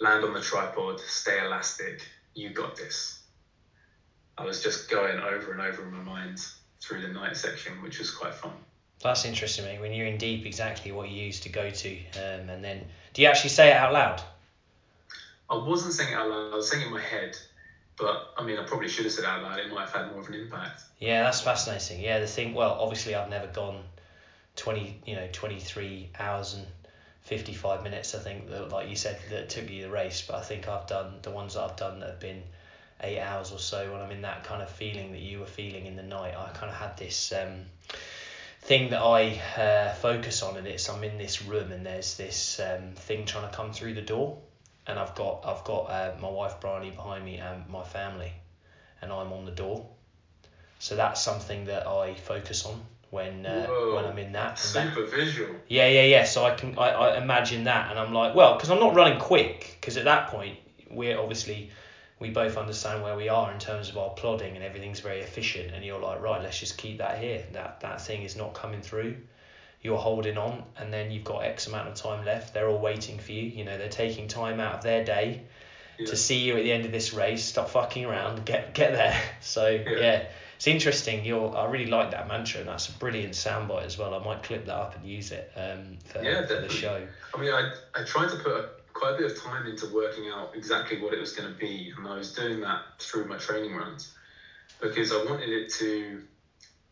land 0.00 0.24
on 0.24 0.32
the 0.32 0.40
tripod, 0.40 0.98
stay 0.98 1.38
elastic, 1.38 2.08
you 2.34 2.50
got 2.50 2.74
this. 2.74 3.18
I 4.36 4.44
was 4.44 4.62
just 4.62 4.88
going 4.88 5.20
over 5.20 5.52
and 5.52 5.60
over 5.60 5.82
in 5.84 5.92
my 5.92 6.00
mind 6.00 6.38
through 6.80 7.02
the 7.02 7.08
night 7.08 7.36
section, 7.36 7.82
which 7.82 7.98
was 7.98 8.10
quite 8.10 8.34
fun. 8.34 8.54
That's 9.02 9.24
interesting, 9.24 9.64
mate. 9.64 9.80
When 9.80 9.92
you're 9.92 10.06
in 10.06 10.18
deep, 10.18 10.44
exactly 10.44 10.92
what 10.92 11.08
you 11.08 11.24
used 11.24 11.42
to 11.44 11.48
go 11.48 11.70
to, 11.70 11.96
um, 12.16 12.50
and 12.50 12.62
then 12.62 12.84
do 13.14 13.22
you 13.22 13.28
actually 13.28 13.50
say 13.50 13.70
it 13.70 13.76
out 13.76 13.92
loud? 13.92 14.22
I 15.48 15.56
wasn't 15.56 15.94
saying 15.94 16.12
it 16.12 16.16
out 16.16 16.28
loud. 16.28 16.52
I 16.52 16.56
was 16.56 16.70
saying 16.70 16.82
it 16.82 16.86
in 16.86 16.92
my 16.92 17.00
head, 17.00 17.36
but 17.96 18.34
I 18.36 18.44
mean, 18.44 18.58
I 18.58 18.64
probably 18.64 18.88
should 18.88 19.04
have 19.04 19.12
said 19.12 19.24
it 19.24 19.30
out 19.30 19.42
loud. 19.42 19.58
It 19.58 19.72
might 19.72 19.88
have 19.88 19.92
had 19.92 20.12
more 20.12 20.20
of 20.20 20.28
an 20.28 20.34
impact. 20.34 20.82
Yeah, 20.98 21.22
that's 21.22 21.40
fascinating. 21.40 22.00
Yeah, 22.00 22.20
the 22.20 22.26
thing. 22.26 22.54
Well, 22.54 22.76
obviously, 22.78 23.14
I've 23.14 23.30
never 23.30 23.46
gone 23.46 23.82
twenty, 24.54 25.00
you 25.06 25.16
know, 25.16 25.28
twenty 25.32 25.58
three 25.58 26.10
hours 26.18 26.54
and 26.54 26.66
55 27.22 27.82
minutes, 27.82 28.14
I 28.14 28.18
think, 28.18 28.48
that, 28.50 28.70
like 28.70 28.88
you 28.88 28.96
said, 28.96 29.18
that 29.30 29.50
took 29.50 29.70
you 29.70 29.82
the 29.82 29.90
race. 29.90 30.24
But 30.26 30.36
I 30.36 30.42
think 30.42 30.68
I've 30.68 30.86
done 30.86 31.14
the 31.22 31.30
ones 31.30 31.54
that 31.54 31.62
I've 31.62 31.76
done 31.76 32.00
that 32.00 32.08
have 32.08 32.20
been 32.20 32.42
eight 33.02 33.20
hours 33.20 33.52
or 33.52 33.58
so 33.58 33.92
when 33.92 34.00
I'm 34.00 34.10
in 34.10 34.22
that 34.22 34.44
kind 34.44 34.62
of 34.62 34.70
feeling 34.70 35.12
that 35.12 35.20
you 35.20 35.38
were 35.40 35.46
feeling 35.46 35.86
in 35.86 35.96
the 35.96 36.02
night. 36.02 36.34
I 36.36 36.48
kind 36.48 36.70
of 36.70 36.76
had 36.76 36.96
this 36.96 37.32
um, 37.32 37.60
thing 38.62 38.90
that 38.90 39.00
I 39.02 39.40
uh, 39.56 39.94
focus 39.94 40.42
on, 40.42 40.56
and 40.56 40.66
it's 40.66 40.88
I'm 40.88 41.02
in 41.02 41.18
this 41.18 41.42
room 41.42 41.72
and 41.72 41.84
there's 41.84 42.16
this 42.16 42.60
um, 42.60 42.92
thing 42.94 43.24
trying 43.24 43.48
to 43.48 43.56
come 43.56 43.72
through 43.72 43.94
the 43.94 44.02
door, 44.02 44.38
and 44.86 44.98
I've 44.98 45.14
got 45.14 45.44
I've 45.44 45.64
got 45.64 45.90
uh, 45.90 46.12
my 46.20 46.28
wife 46.28 46.60
Bryony 46.60 46.90
behind 46.90 47.24
me 47.24 47.38
and 47.38 47.68
my 47.68 47.82
family, 47.84 48.32
and 49.02 49.12
I'm 49.12 49.32
on 49.32 49.44
the 49.44 49.52
door. 49.52 49.86
So 50.78 50.96
that's 50.96 51.20
something 51.22 51.66
that 51.66 51.86
I 51.86 52.14
focus 52.14 52.64
on 52.64 52.80
when 53.10 53.44
uh, 53.44 53.66
Whoa, 53.66 53.96
when 53.96 54.04
I'm 54.04 54.18
in 54.18 54.32
that. 54.32 54.58
Super 54.58 55.02
that, 55.02 55.10
visual. 55.10 55.50
Yeah, 55.68 55.88
yeah, 55.88 56.04
yeah. 56.04 56.24
So 56.24 56.44
I 56.44 56.54
can 56.54 56.78
I, 56.78 56.90
I 56.90 57.22
imagine 57.22 57.64
that, 57.64 57.90
and 57.90 57.98
I'm 57.98 58.12
like, 58.12 58.34
well, 58.34 58.54
because 58.54 58.70
I'm 58.70 58.80
not 58.80 58.94
running 58.94 59.18
quick, 59.18 59.78
because 59.80 59.96
at 59.96 60.04
that 60.04 60.28
point 60.28 60.58
we're 60.90 61.18
obviously 61.18 61.70
we 62.20 62.28
both 62.30 62.56
understand 62.58 63.02
where 63.02 63.16
we 63.16 63.28
are 63.30 63.50
in 63.50 63.58
terms 63.58 63.88
of 63.88 63.96
our 63.96 64.10
plodding 64.10 64.54
and 64.54 64.62
everything's 64.64 65.00
very 65.00 65.20
efficient, 65.20 65.72
and 65.74 65.84
you're 65.84 65.98
like, 65.98 66.20
right, 66.20 66.40
let's 66.42 66.60
just 66.60 66.76
keep 66.76 66.98
that 66.98 67.18
here. 67.18 67.42
That 67.52 67.80
that 67.80 68.00
thing 68.02 68.22
is 68.22 68.36
not 68.36 68.54
coming 68.54 68.82
through. 68.82 69.16
You're 69.82 69.98
holding 69.98 70.36
on, 70.36 70.62
and 70.76 70.92
then 70.92 71.10
you've 71.10 71.24
got 71.24 71.38
X 71.44 71.66
amount 71.66 71.88
of 71.88 71.94
time 71.94 72.24
left. 72.26 72.52
They're 72.52 72.68
all 72.68 72.78
waiting 72.78 73.18
for 73.18 73.32
you. 73.32 73.42
You 73.44 73.64
know, 73.64 73.78
they're 73.78 73.88
taking 73.88 74.28
time 74.28 74.60
out 74.60 74.74
of 74.74 74.82
their 74.82 75.02
day 75.02 75.42
Yeah. 75.98 76.06
to 76.08 76.16
see 76.16 76.40
you 76.40 76.56
at 76.58 76.62
the 76.64 76.72
end 76.72 76.84
of 76.84 76.92
this 76.92 77.14
race. 77.14 77.42
Stop 77.42 77.70
fucking 77.70 78.04
around. 78.04 78.44
Get 78.44 78.74
get 78.74 78.92
there. 78.92 79.18
So 79.40 79.66
Yeah. 79.68 79.98
yeah, 79.98 80.26
it's 80.56 80.66
interesting. 80.68 81.24
You're 81.24 81.56
I 81.56 81.64
really 81.70 81.86
like 81.90 82.10
that 82.10 82.28
mantra, 82.28 82.60
and 82.60 82.68
that's 82.68 82.90
a 82.90 82.92
brilliant 82.92 83.32
soundbite 83.32 83.86
as 83.86 83.96
well. 83.96 84.12
I 84.14 84.22
might 84.22 84.42
clip 84.42 84.66
that 84.66 84.76
up 84.76 84.94
and 84.94 85.06
use 85.06 85.32
it 85.32 85.50
um, 85.56 85.96
for, 86.04 86.22
Yeah, 86.22 86.44
for 86.44 86.60
the 86.60 86.68
show. 86.68 87.00
I 87.34 87.40
mean, 87.40 87.50
I, 87.50 87.72
I 87.94 88.04
tried 88.04 88.28
to 88.28 88.36
put 88.36 88.79
quite 89.00 89.12
a 89.12 89.14
bit 89.14 89.24
of 89.24 89.34
time 89.34 89.64
into 89.64 89.86
working 89.86 90.28
out 90.28 90.50
exactly 90.52 90.94
what 90.94 91.14
it 91.14 91.18
was 91.18 91.32
going 91.32 91.50
to 91.50 91.56
be, 91.56 91.90
and 91.96 92.06
I 92.06 92.12
was 92.12 92.28
doing 92.28 92.60
that 92.60 92.80
through 92.98 93.24
my 93.24 93.36
training 93.36 93.72
runs 93.72 94.10
because 94.78 95.10
I 95.10 95.16
wanted 95.16 95.48
it 95.48 95.70
to 95.78 96.18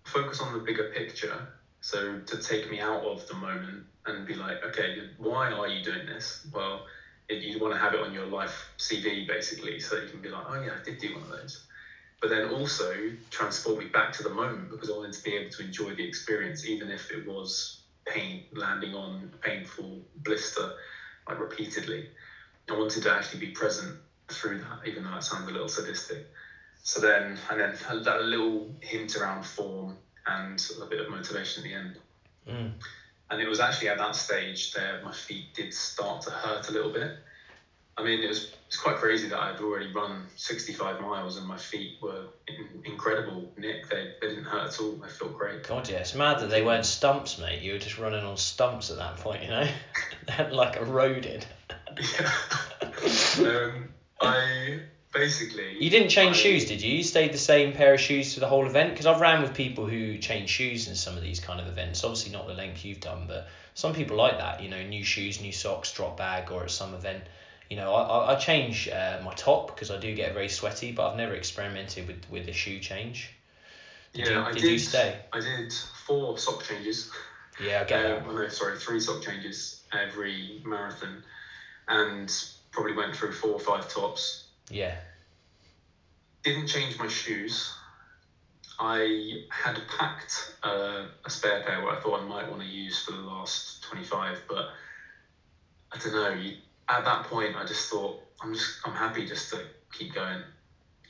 focus 0.07 0.41
on 0.41 0.51
the 0.51 0.59
bigger 0.59 0.85
picture. 0.85 1.47
So 1.83 2.17
to 2.25 2.37
take 2.39 2.71
me 2.71 2.81
out 2.81 3.03
of 3.03 3.27
the 3.27 3.35
moment 3.35 3.83
and 4.07 4.25
be 4.25 4.33
like, 4.33 4.65
okay, 4.65 5.03
why 5.19 5.51
are 5.51 5.67
you 5.67 5.83
doing 5.83 6.07
this? 6.07 6.41
Well, 6.51 6.81
you 7.29 7.59
want 7.59 7.75
to 7.75 7.79
have 7.79 7.93
it 7.93 8.01
on 8.01 8.11
your 8.11 8.25
life 8.25 8.67
CV 8.79 9.27
basically, 9.27 9.79
so 9.79 9.95
you 9.97 10.07
can 10.07 10.23
be 10.23 10.31
like, 10.31 10.45
oh 10.47 10.55
yeah, 10.55 10.73
I 10.73 10.79
did 10.83 10.97
do 10.97 11.13
one 11.13 11.21
of 11.21 11.29
those. 11.29 11.59
But 12.23 12.31
then 12.31 12.47
also 12.47 12.91
transport 13.29 13.77
me 13.77 13.85
back 13.85 14.13
to 14.13 14.23
the 14.23 14.31
moment 14.31 14.71
because 14.71 14.89
I 14.89 14.93
wanted 14.93 15.13
to 15.13 15.23
be 15.23 15.35
able 15.35 15.51
to 15.51 15.61
enjoy 15.61 15.93
the 15.93 16.05
experience, 16.05 16.65
even 16.65 16.89
if 16.89 17.11
it 17.11 17.23
was 17.23 17.73
pain, 18.07 18.41
landing 18.51 18.95
on 18.95 19.29
a 19.35 19.37
painful 19.37 20.01
blister, 20.25 20.71
like 21.29 21.39
repeatedly. 21.39 22.09
I 22.71 22.75
wanted 22.75 23.03
to 23.03 23.13
actually 23.13 23.41
be 23.41 23.53
present 23.53 23.97
through 24.29 24.59
that, 24.59 24.87
even 24.87 25.05
though 25.05 25.11
that 25.11 25.25
sounds 25.25 25.49
a 25.49 25.53
little 25.53 25.69
sadistic. 25.69 26.27
So 26.83 27.01
then, 27.01 27.39
and 27.51 27.61
then 27.61 27.77
that 28.05 28.23
little 28.23 28.75
hint 28.81 29.17
around 29.17 29.45
form 29.45 29.97
and 30.27 30.65
a 30.83 30.87
bit 30.87 31.01
of 31.01 31.09
motivation 31.09 31.63
at 31.63 31.69
the 31.69 31.75
end. 31.75 31.99
Mm. 32.47 32.73
And 33.31 33.41
it 33.41 33.49
was 33.49 33.61
actually 33.61 33.89
at 33.89 33.99
that 33.99 34.17
stage 34.17 34.73
that 34.73 35.03
my 35.03 35.13
feet 35.13 35.45
did 35.55 35.73
start 35.73 36.23
to 36.23 36.31
hurt 36.31 36.69
a 36.69 36.73
little 36.73 36.91
bit. 36.91 37.13
I 37.99 38.03
mean, 38.03 38.23
it 38.23 38.29
was 38.29 38.53
it's 38.69 38.77
quite 38.77 38.97
crazy 38.97 39.29
that 39.29 39.39
I'd 39.39 39.61
already 39.61 39.91
run 39.93 40.27
65 40.37 41.01
miles 41.01 41.39
and 41.39 41.47
my 41.47 41.57
feet 41.57 41.97
were 42.03 42.27
in 42.47 42.83
incredible 42.85 43.51
nick. 43.57 43.89
They, 43.89 44.13
they 44.21 44.29
didn't 44.29 44.45
hurt 44.45 44.69
at 44.69 44.81
all. 44.81 44.93
They 44.93 45.09
felt 45.09 45.37
great. 45.37 45.67
God, 45.67 45.89
yeah, 45.89 45.97
it's 45.97 46.15
mad 46.15 46.41
that 46.41 46.51
they 46.51 46.63
weren't 46.63 46.85
stumps, 46.85 47.39
mate. 47.39 47.63
You 47.63 47.73
were 47.73 47.79
just 47.79 47.97
running 47.97 48.25
on 48.25 48.37
stumps 48.37 48.91
at 48.91 48.99
that 48.99 49.17
point, 49.17 49.43
you 49.43 49.49
know, 49.49 49.67
they 50.27 50.33
had 50.33 50.53
like 50.53 50.77
eroded. 50.77 51.47
Yeah. 51.99 52.31
um, 53.39 53.89
I 54.21 54.81
basically. 55.15 55.83
You 55.83 55.89
didn't 55.89 56.11
change 56.11 56.37
I- 56.37 56.41
shoes, 56.41 56.67
did 56.67 56.83
you? 56.83 56.97
You 56.97 57.03
stayed 57.03 57.33
the 57.33 57.39
same 57.39 57.73
pair 57.73 57.95
of 57.95 58.01
shoes 58.01 58.35
for 58.35 58.41
the 58.41 58.49
whole 58.49 58.67
event? 58.67 58.91
Because 58.91 59.07
I've 59.07 59.21
ran 59.21 59.41
with 59.41 59.55
people 59.55 59.87
who 59.87 60.19
change 60.19 60.51
shoes 60.51 60.89
in 60.89 60.95
some 60.95 61.17
of 61.17 61.23
these 61.23 61.41
kind 61.41 61.59
of 61.59 61.67
events. 61.67 62.05
Obviously, 62.05 62.33
not 62.33 62.47
the 62.47 62.55
length 62.55 62.85
you've 62.85 63.01
done, 63.01 63.25
but 63.27 63.49
some 63.73 63.95
people 63.95 64.19
like 64.19 64.37
that. 64.39 64.63
You 64.63 64.69
know, 64.69 64.83
new 64.83 65.05
shoes, 65.05 65.41
new 65.41 65.53
socks, 65.53 65.91
drop 65.93 66.19
bag, 66.19 66.51
or 66.51 66.65
at 66.65 66.71
some 66.71 66.95
event. 66.95 67.23
You 67.69 67.77
know, 67.77 67.95
I, 67.95 68.33
I, 68.33 68.35
change 68.35 68.89
uh, 68.89 69.19
my 69.23 69.33
top 69.35 69.67
because 69.67 69.91
I 69.91 69.99
do 69.99 70.15
get 70.15 70.33
very 70.33 70.49
sweaty, 70.49 70.91
but 70.91 71.07
I've 71.07 71.15
never 71.15 71.35
experimented 71.35 72.07
with, 72.07 72.17
with 72.31 72.47
the 72.47 72.53
shoe 72.53 72.79
change. 72.79 73.31
Did 74.15 74.27
yeah, 74.27 74.35
you- 74.35 74.41
I 74.41 74.53
did 74.53 74.63
did. 74.63 74.71
you 74.71 74.79
stay? 74.79 75.15
I 75.33 75.41
did 75.41 75.73
four 76.07 76.39
sock 76.39 76.63
changes. 76.65 77.09
Yeah, 77.61 77.81
I 77.81 77.85
get 77.85 78.03
Um, 78.07 78.23
that. 78.23 78.29
oh 78.29 78.33
no, 78.33 78.49
sorry, 78.49 78.77
three 78.77 79.01
sock 79.01 79.21
changes 79.21 79.77
every 79.93 80.63
marathon, 80.65 81.21
and 81.89 82.33
probably 82.71 82.93
went 82.93 83.15
through 83.15 83.33
four 83.33 83.51
or 83.51 83.59
five 83.59 83.87
tops. 83.89 84.45
Yeah. 84.71 84.95
Didn't 86.43 86.67
change 86.67 86.99
my 86.99 87.09
shoes. 87.09 87.71
I 88.79 89.33
had 89.51 89.87
packed 89.89 90.53
uh, 90.63 91.05
a 91.25 91.31
spare 91.31 91.61
pair 91.61 91.81
where 91.83 91.93
I 91.93 91.97
thought 91.97 92.21
I 92.21 92.23
might 92.23 92.49
want 92.49 92.63
to 92.63 92.67
use 92.67 92.99
for 93.03 93.11
the 93.11 93.19
last 93.19 93.83
25, 93.83 94.41
but 94.49 94.69
I 95.93 95.99
don't 95.99 96.13
know. 96.13 96.31
You, 96.31 96.53
at 96.89 97.05
that 97.05 97.25
point, 97.25 97.57
I 97.57 97.65
just 97.65 97.89
thought 97.89 98.17
I'm 98.43 98.55
just 98.55 98.73
I'm 98.85 98.95
happy 98.95 99.25
just 99.25 99.51
to 99.51 99.65
keep 99.93 100.13
going. 100.13 100.43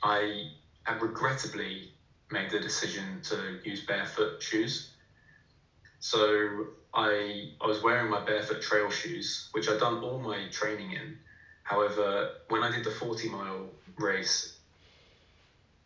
I 0.02 0.44
have 0.84 1.02
regrettably 1.02 1.90
made 2.30 2.50
the 2.50 2.60
decision 2.60 3.20
to 3.24 3.56
use 3.64 3.80
barefoot 3.82 4.30
shoes. 4.38 4.82
So 6.00 6.66
I 6.94 7.48
I 7.60 7.66
was 7.66 7.82
wearing 7.82 8.08
my 8.08 8.20
barefoot 8.20 8.60
trail 8.60 8.90
shoes, 8.90 9.42
which 9.52 9.68
I'd 9.68 9.78
done 9.78 9.96
all 10.02 10.18
my 10.18 10.46
training 10.50 10.92
in. 10.92 11.14
However, 11.64 12.26
when 12.48 12.62
I 12.62 12.70
did 12.70 12.84
the 12.84 12.90
40 12.90 13.28
mile 13.28 13.70
race, 13.98 14.44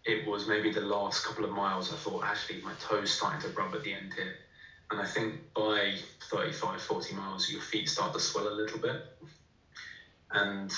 it 0.04 0.24
was 0.24 0.46
maybe 0.46 0.70
the 0.70 0.80
last 0.80 1.22
couple 1.22 1.44
of 1.44 1.50
miles. 1.50 1.90
I 1.90 1.96
thought 1.96 2.24
actually 2.24 2.58
my 2.62 2.74
toes 2.74 3.10
starting 3.10 3.40
to 3.40 3.48
rub 3.50 3.74
at 3.74 3.82
the 3.82 3.92
end 3.92 4.14
here, 4.14 4.34
and 4.90 5.00
I 5.00 5.04
think 5.04 5.34
by 5.54 5.96
35, 6.30 6.80
40 6.80 7.14
miles, 7.14 7.48
your 7.48 7.60
feet 7.60 7.88
start 7.88 8.12
to 8.12 8.20
swell 8.20 8.48
a 8.48 8.50
little 8.50 8.78
bit, 8.78 8.98
and 10.32 10.72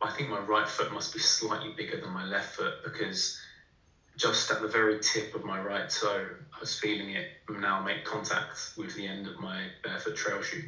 I 0.00 0.10
think 0.10 0.28
my 0.28 0.38
right 0.38 0.68
foot 0.68 0.90
must 0.90 1.12
be 1.12 1.18
slightly 1.18 1.70
bigger 1.70 1.96
than 1.96 2.10
my 2.10 2.24
left 2.24 2.54
foot 2.54 2.74
because 2.82 3.32
just 4.16 4.50
at 4.50 4.60
the 4.60 4.66
very 4.66 4.96
tip 5.00 5.34
of 5.34 5.44
my 5.44 5.58
right 5.58 5.88
toe, 5.88 6.26
I 6.54 6.60
was 6.60 6.74
feeling 6.74 7.10
it 7.10 7.26
now 7.48 7.80
make 7.80 8.04
contact 8.04 8.70
with 8.76 8.94
the 8.94 9.06
end 9.06 9.26
of 9.26 9.38
my 9.38 9.68
barefoot 9.82 10.14
trail 10.14 10.40
shoe. 10.40 10.64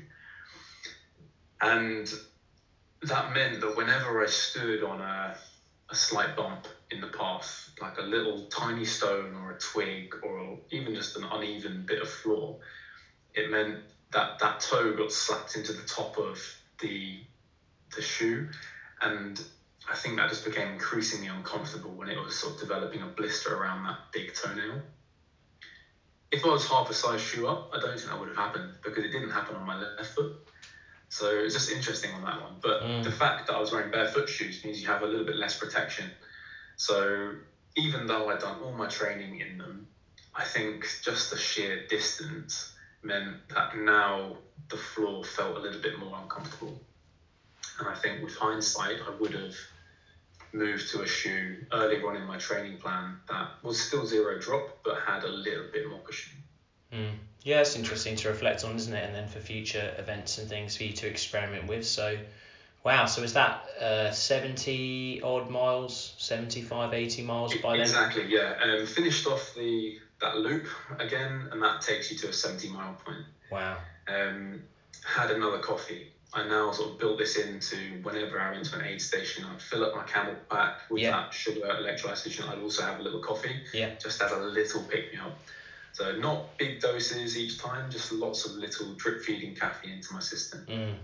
And 1.61 2.11
that 3.03 3.28
meant 3.28 3.61
that 3.61 3.74
whenever 3.74 4.20
I 4.20 4.26
stood 4.26 4.82
on 4.82 5.01
a, 5.01 5.35
a 5.91 5.95
slight 5.95 6.35
bump 6.35 6.68
in 6.91 7.01
the 7.01 7.07
path, 7.09 7.68
like 7.80 7.99
a 7.99 8.03
little 8.03 8.41
tiny 8.51 8.85
stone 8.85 9.35
or 9.35 9.51
a 9.51 9.55
twig 9.55 10.14
or 10.22 10.57
even 10.70 10.95
just 10.95 11.16
an 11.16 11.24
uneven 11.30 11.85
bit 11.87 12.01
of 12.01 12.09
floor, 12.09 12.57
it 13.35 13.47
meant 13.47 13.76
that 14.12 14.39
that 14.39 14.61
toe 14.61 14.93
got 14.93 15.11
slapped 15.12 15.55
into 15.55 15.72
the 15.72 15.82
top 15.82 16.16
of 16.18 16.39
the 16.80 17.18
the 17.95 18.01
shoe, 18.01 18.45
and 19.01 19.40
I 19.88 19.95
think 19.95 20.16
that 20.16 20.28
just 20.28 20.42
became 20.42 20.70
increasingly 20.70 21.26
uncomfortable 21.26 21.95
when 21.95 22.09
it 22.09 22.20
was 22.20 22.34
sort 22.34 22.53
of 22.55 22.59
developing 22.59 23.03
a 23.03 23.07
blister 23.07 23.53
around 23.53 23.82
that 23.82 23.97
big 24.12 24.32
toenail. 24.32 24.82
If 26.30 26.45
I 26.45 26.49
was 26.49 26.64
half 26.64 26.88
a 26.88 26.92
size 26.92 27.20
shoe 27.20 27.47
up, 27.47 27.62
I 27.72 27.78
don't 27.78 27.99
think 27.99 28.11
that 28.11 28.18
would 28.18 28.28
have 28.28 28.36
happened 28.36 28.72
because 28.82 29.05
it 29.05 29.12
didn't 29.12 29.30
happen 29.30 29.57
on 29.57 29.64
my 29.64 29.74
left 29.74 29.97
foot. 29.97 30.16
So 31.09 31.16
it's 31.28 31.53
just 31.55 31.68
interesting 31.68 32.12
on 32.12 32.22
that 32.22 32.40
one. 32.40 32.59
But 32.62 32.80
Mm. 32.80 33.03
the 33.03 33.11
fact 33.11 33.47
that 33.47 33.55
I 33.55 33.59
was 33.59 33.70
wearing 33.70 33.88
barefoot 33.88 34.28
shoes 34.28 34.61
means 34.64 34.80
you 34.80 34.86
have 34.88 35.03
a 35.03 35.07
little 35.07 35.24
bit 35.24 35.34
less 35.36 35.55
protection. 35.55 36.11
So 36.76 37.32
even 37.76 38.07
though 38.07 38.28
I'd 38.28 38.38
done 38.38 38.57
all 38.61 38.72
my 38.72 38.86
training 38.86 39.36
in 39.36 39.59
them, 39.59 39.84
I 40.34 40.45
think 40.45 40.86
just 41.01 41.30
the 41.30 41.36
sheer 41.36 41.76
distance 41.88 42.66
meant 43.03 43.36
that 43.49 43.72
now 43.72 44.34
the 44.68 44.76
floor 44.76 45.22
felt 45.22 45.57
a 45.57 45.61
little 45.61 45.80
bit 45.80 45.95
more 45.95 46.16
uncomfortable. 46.16 46.76
And 47.79 47.89
I 47.89 47.95
think 47.95 48.22
with 48.22 48.35
hindsight, 48.37 48.99
I 49.07 49.11
would 49.20 49.33
have 49.33 49.55
moved 50.53 50.91
to 50.93 51.03
a 51.03 51.07
shoe 51.07 51.57
earlier 51.72 52.09
on 52.09 52.16
in 52.16 52.25
my 52.25 52.39
training 52.39 52.79
plan 52.79 53.18
that 53.29 53.49
was 53.62 53.81
still 53.81 54.07
zero 54.07 54.39
drop 54.41 54.79
but 54.85 54.99
had 55.05 55.25
a 55.25 55.29
little 55.29 55.64
bit 55.72 55.89
more 55.89 55.99
cushion. 56.01 56.33
Mm. 56.93 57.11
Yeah, 57.43 57.61
it's 57.61 57.77
interesting 57.77 58.16
to 58.16 58.29
reflect 58.29 58.64
on, 58.64 58.77
isn't 58.77 58.95
it? 58.95 59.05
And 59.05 59.14
then 59.14 59.29
for 59.29 59.41
future 59.41 59.95
events 59.99 60.39
and 60.39 60.49
things 60.49 60.77
for 60.77 60.85
you 60.85 60.93
to 60.95 61.07
experiment 61.09 61.66
with. 61.66 61.85
So, 61.85 62.16
wow. 62.85 63.05
So 63.05 63.22
is 63.22 63.35
that 63.35 63.66
uh, 63.81 64.12
70 64.12 65.20
odd 65.22 65.51
miles, 65.51 66.14
75, 66.18 66.95
80 66.95 67.22
miles 67.22 67.55
by 67.57 67.72
then? 67.72 67.81
Exactly, 67.83 68.27
yeah. 68.29 68.55
Um, 68.62 68.87
finished 68.87 69.27
off 69.27 69.53
the 69.55 69.99
that 70.20 70.39
loop 70.39 70.66
again, 70.99 71.49
and 71.53 71.61
that 71.62 71.83
takes 71.83 72.11
you 72.11 72.16
to 72.18 72.29
a 72.29 72.33
70 72.33 72.70
mile 72.70 72.97
point. 73.05 73.27
Wow. 73.51 73.77
Um, 74.09 74.62
had 75.05 75.31
another 75.31 75.59
coffee. 75.59 76.14
I 76.35 76.43
now 76.43 76.72
sort 76.72 76.91
of 76.91 76.99
built 76.99 77.16
this 77.16 77.37
into 77.37 77.97
whenever 78.03 78.41
I 78.41 78.49
went 78.51 78.64
to 78.66 78.74
an 78.74 78.82
aid 78.82 79.01
station, 79.01 79.45
I'd 79.45 79.61
fill 79.61 79.85
up 79.85 79.95
my 79.95 80.03
camel 80.03 80.37
pack 80.51 80.72
with 80.89 81.01
Yeah. 81.03 81.11
that 81.12 81.32
sugar 81.32 81.61
electrolyte 81.61 82.16
solution. 82.16 82.45
I'd 82.45 82.59
also 82.59 82.82
have 82.82 82.99
a 82.99 83.03
little 83.03 83.20
coffee, 83.20 83.61
Yeah. 83.72 83.89
just 84.03 84.20
as 84.20 84.32
a 84.32 84.37
little 84.37 84.80
pick 84.82 85.11
me 85.12 85.18
up. 85.18 85.32
So 85.93 86.11
not 86.11 86.43
big 86.59 86.80
doses 86.80 87.37
each 87.37 87.57
time, 87.57 87.89
just 87.89 88.11
lots 88.11 88.45
of 88.45 88.53
little 88.57 88.91
drip 88.95 89.20
feeding 89.20 89.53
caffeine 89.53 89.93
into 89.93 90.12
my 90.12 90.18
system. 90.18 90.64
Mm. 90.66 90.99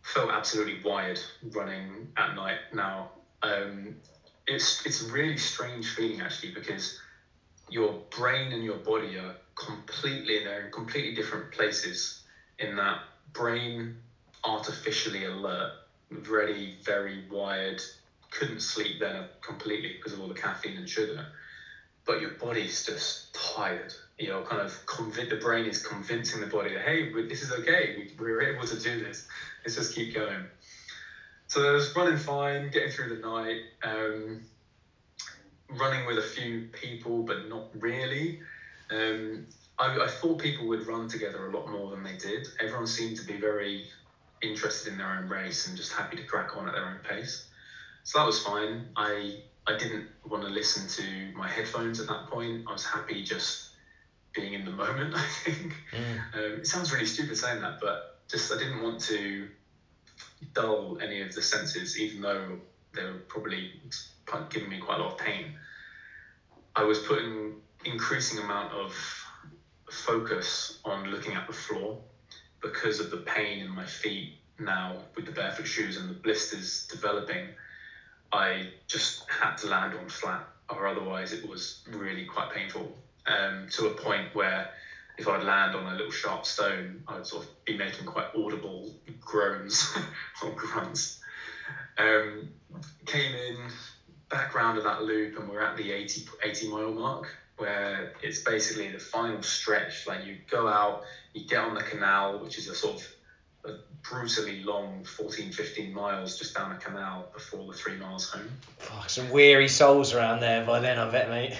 Felt 0.00 0.30
absolutely 0.30 0.74
wired 0.82 1.20
running 1.42 2.06
at 2.16 2.32
night 2.32 2.56
now. 2.72 3.06
Um, 3.42 3.92
it's 4.46 4.78
it's 4.86 5.00
a 5.00 5.04
really 5.04 5.36
strange 5.36 5.88
feeling 5.90 6.20
actually 6.20 6.48
because 6.48 6.92
your 7.68 7.92
brain 8.10 8.52
and 8.52 8.62
your 8.64 8.76
body 8.76 9.16
are 9.18 9.34
completely 9.56 10.38
they're 10.38 10.60
in 10.60 10.68
completely 10.68 11.10
different 11.10 11.50
places 11.50 12.14
in 12.58 12.76
that 12.76 12.98
brain 13.32 13.90
artificially 14.46 15.24
alert 15.24 15.68
very 16.12 16.72
very 16.84 17.18
wired 17.30 17.82
couldn't 18.30 18.62
sleep 18.62 18.98
then 18.98 19.16
completely 19.42 19.92
because 19.92 20.12
of 20.12 20.20
all 20.20 20.28
the 20.28 20.34
caffeine 20.34 20.78
and 20.78 20.88
sugar. 20.88 21.24
But 22.06 22.20
your 22.20 22.30
body's 22.38 22.82
just 22.82 23.18
tired. 23.34 23.94
You 24.18 24.28
know 24.30 24.42
kind 24.42 24.60
of 24.62 24.78
conv- 24.86 25.28
the 25.28 25.36
brain 25.36 25.66
is 25.66 25.78
convincing 25.78 26.40
the 26.40 26.46
body 26.46 26.72
that 26.72 26.82
hey 26.82 27.04
this 27.28 27.42
is 27.42 27.52
okay. 27.52 27.90
We, 27.96 28.06
we're 28.18 28.42
able 28.42 28.64
to 28.66 28.76
do 28.76 28.98
this. 28.98 29.24
Let's 29.64 29.76
just 29.76 29.92
keep 29.92 30.12
going. 30.14 30.44
So 31.48 31.68
I 31.68 31.72
was 31.72 31.94
running 31.96 32.16
fine 32.16 32.70
getting 32.70 32.90
through 32.90 33.08
the 33.08 33.16
night 33.16 33.58
um, 33.84 34.40
running 35.70 36.06
with 36.06 36.18
a 36.18 36.22
few 36.22 36.62
people, 36.72 37.22
but 37.22 37.42
not 37.42 37.64
really. 37.72 38.34
Um, 38.90 39.40
I, 39.78 39.86
I 40.02 40.08
thought 40.08 40.38
people 40.38 40.66
would 40.66 40.86
run 40.86 41.06
together 41.06 41.44
a 41.44 41.50
lot 41.50 41.66
more 41.66 41.90
than 41.90 42.02
they 42.04 42.14
did. 42.14 42.48
Everyone 42.60 42.86
seemed 42.86 43.16
to 43.16 43.24
be 43.24 43.38
very 43.38 43.82
interested 44.42 44.88
in 44.88 44.96
their 44.96 45.10
own 45.12 45.26
race 45.26 45.66
and 45.66 45.76
just 45.76 45.92
happy 45.92 46.16
to 46.16 46.22
crack 46.22 46.54
on 46.56 46.66
at 46.66 46.72
their 46.74 46.86
own 46.86 47.00
pace. 47.00 47.42
So 48.04 48.18
that 48.18 48.26
was 48.26 48.38
fine. 48.38 48.86
I 48.96 49.38
I 49.66 49.72
didn't 49.72 50.04
want 50.24 50.42
to 50.44 50.48
listen 50.48 50.86
to 50.88 51.30
my 51.34 51.48
headphones 51.48 52.00
at 52.00 52.06
that 52.06 52.24
point. 52.26 52.60
I 52.66 52.72
was 52.72 52.84
happy 52.84 53.22
just 53.22 53.66
being 54.34 54.52
in 54.54 54.64
the 54.64 54.70
moment. 54.70 55.14
I 55.16 55.22
think 55.22 55.74
Mm. 55.92 56.20
um, 56.32 56.58
it 56.60 56.66
sounds 56.66 56.92
really 56.92 57.04
stupid 57.04 57.36
saying 57.36 57.60
that, 57.60 57.74
but 57.80 57.96
just 58.30 58.52
I 58.52 58.56
didn't 58.56 58.80
want 58.80 59.00
to 59.02 59.46
dull 60.54 60.96
any 61.00 61.20
of 61.20 61.32
the 61.32 61.42
senses, 61.42 61.96
even 61.96 62.20
though 62.20 62.56
they 62.94 63.04
were 63.04 63.18
probably 63.28 63.68
giving 64.50 64.68
me 64.68 64.78
quite 64.78 64.96
a 64.98 65.00
lot 65.00 65.08
of 65.12 65.16
pain. 65.16 65.50
I 66.76 66.82
was 66.82 66.98
putting 66.98 67.54
increasing 67.84 68.38
amount 68.38 68.70
of 68.72 68.94
focus 69.90 70.70
on 70.84 71.04
looking 71.04 71.34
at 71.34 71.46
the 71.46 71.52
floor 71.52 71.96
because 72.60 73.00
of 73.00 73.10
the 73.10 73.18
pain 73.18 73.60
in 73.60 73.70
my 73.70 73.84
feet 73.84 74.38
now 74.58 75.02
with 75.14 75.26
the 75.26 75.32
barefoot 75.32 75.66
shoes 75.66 75.96
and 75.96 76.08
the 76.08 76.14
blisters 76.14 76.86
developing. 76.90 77.48
I 78.32 78.70
just 78.86 79.22
had 79.28 79.56
to 79.58 79.68
land 79.68 79.94
on 79.94 80.08
flat, 80.08 80.48
or 80.68 80.86
otherwise 80.86 81.32
it 81.32 81.48
was 81.48 81.82
really 81.88 82.24
quite 82.24 82.50
painful. 82.50 82.96
Um, 83.26 83.66
to 83.72 83.86
a 83.86 83.90
point 83.90 84.34
where 84.34 84.68
if 85.18 85.26
I'd 85.28 85.42
land 85.42 85.74
on 85.74 85.86
a 85.86 85.94
little 85.94 86.10
sharp 86.10 86.46
stone, 86.46 87.02
I'd 87.08 87.26
sort 87.26 87.44
of 87.44 87.64
be 87.64 87.76
making 87.76 88.04
quite 88.04 88.26
audible 88.34 88.94
groans 89.20 89.88
or 90.42 90.50
grunts. 90.50 91.18
Um, 91.98 92.50
came 93.06 93.34
in 93.34 93.70
back 94.28 94.54
round 94.54 94.76
of 94.76 94.84
that 94.84 95.02
loop, 95.02 95.38
and 95.38 95.48
we're 95.48 95.60
at 95.60 95.76
the 95.76 95.92
80, 95.92 96.26
80 96.42 96.68
mile 96.68 96.92
mark, 96.92 97.28
where 97.58 98.12
it's 98.22 98.42
basically 98.42 98.90
the 98.90 98.98
final 98.98 99.42
stretch. 99.42 100.06
Like 100.06 100.24
you 100.24 100.36
go 100.50 100.68
out, 100.68 101.02
you 101.32 101.46
get 101.46 101.58
on 101.60 101.74
the 101.74 101.82
canal, 101.82 102.38
which 102.42 102.58
is 102.58 102.68
a 102.68 102.74
sort 102.74 102.96
of 102.96 103.72
a 103.72 103.78
brutally 104.08 104.62
long 104.62 105.04
14, 105.04 105.50
15 105.52 105.92
miles 105.92 106.38
just 106.38 106.54
down 106.54 106.72
a 106.72 106.76
canal 106.78 107.28
before 107.32 107.66
the 107.72 107.76
three 107.76 107.96
miles 107.96 108.28
home. 108.28 108.48
Fuck, 108.78 109.08
some 109.10 109.30
weary 109.30 109.68
souls 109.68 110.12
around 110.12 110.40
there 110.40 110.64
by 110.64 110.80
then, 110.80 110.98
I 110.98 111.10
bet, 111.10 111.28
mate. 111.28 111.54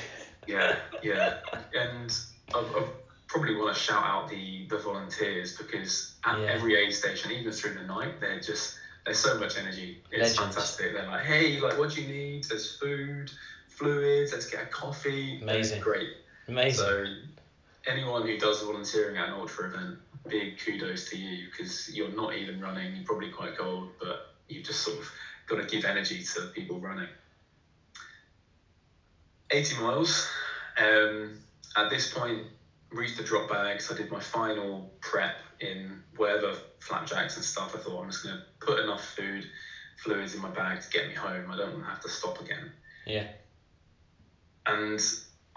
Yeah, 0.46 0.76
yeah. 1.02 1.38
and 1.74 2.16
I, 2.54 2.58
I 2.60 2.84
probably 3.26 3.56
want 3.56 3.74
to 3.74 3.80
shout 3.80 4.04
out 4.04 4.28
the, 4.28 4.66
the 4.68 4.78
volunteers 4.78 5.56
because 5.56 6.14
at 6.24 6.38
Yeah. 6.38 6.46
every 6.46 6.76
aid 6.76 6.94
station, 6.94 7.32
even 7.32 7.52
through 7.52 7.74
the 7.74 7.82
night, 7.82 8.20
they're 8.20 8.40
just 8.40 8.74
there's 9.04 9.18
so 9.18 9.38
much 9.38 9.56
energy. 9.56 10.02
It's 10.10 10.36
Legends. 10.36 10.38
fantastic. 10.56 10.92
They're 10.92 11.06
like, 11.06 11.24
hey, 11.24 11.60
like, 11.60 11.78
what 11.78 11.92
do 11.92 12.02
you 12.02 12.08
need? 12.08 12.42
There's 12.44 12.74
food, 12.76 13.30
fluids. 13.76 14.32
Let's 14.32 14.50
get 14.50 14.62
a 14.62 14.66
coffee. 14.66 15.40
Amazing. 15.42 15.80
great. 15.80 16.08
Amazing. 16.48 16.84
So 16.84 17.04
anyone 17.86 18.26
who 18.26 18.38
does 18.38 18.62
volunteering 18.62 19.16
at 19.16 19.28
an 19.28 19.34
ultra 19.34 19.68
event, 19.68 19.98
big 20.28 20.58
kudos 20.58 21.08
to 21.10 21.16
you 21.16 21.46
because 21.50 21.94
you're 21.94 22.14
not 22.14 22.34
even 22.34 22.60
running. 22.60 22.94
You're 22.94 23.04
probably 23.04 23.30
quite 23.30 23.56
cold, 23.56 23.90
but 24.00 24.34
you've 24.48 24.64
just 24.64 24.80
sort 24.80 24.98
of 24.98 25.10
got 25.46 25.56
to 25.56 25.66
give 25.66 25.84
energy 25.84 26.22
to 26.22 26.40
the 26.40 26.46
people 26.48 26.80
running. 26.80 27.08
80 29.50 29.76
miles. 29.76 30.26
Um, 30.76 31.38
at 31.76 31.90
this 31.90 32.12
point, 32.12 32.46
reached 32.90 33.16
the 33.16 33.22
drop 33.22 33.48
bags. 33.48 33.90
I 33.90 33.96
did 33.96 34.10
my 34.10 34.20
final 34.20 34.90
prep 35.00 35.36
in 35.60 36.02
wherever 36.16 36.56
flapjacks 36.80 37.36
and 37.36 37.44
stuff. 37.44 37.74
I 37.74 37.78
thought 37.78 38.02
I'm 38.02 38.10
just 38.10 38.24
going 38.24 38.36
to 38.36 38.42
put 38.64 38.80
enough 38.80 39.04
food, 39.04 39.46
fluids 39.98 40.34
in 40.34 40.42
my 40.42 40.50
bag 40.50 40.82
to 40.82 40.90
get 40.90 41.08
me 41.08 41.14
home. 41.14 41.50
I 41.50 41.56
don't 41.56 41.72
want 41.72 41.84
to 41.84 41.90
have 41.90 42.00
to 42.00 42.08
stop 42.08 42.40
again. 42.40 42.72
Yeah. 43.06 43.28
And 44.66 45.00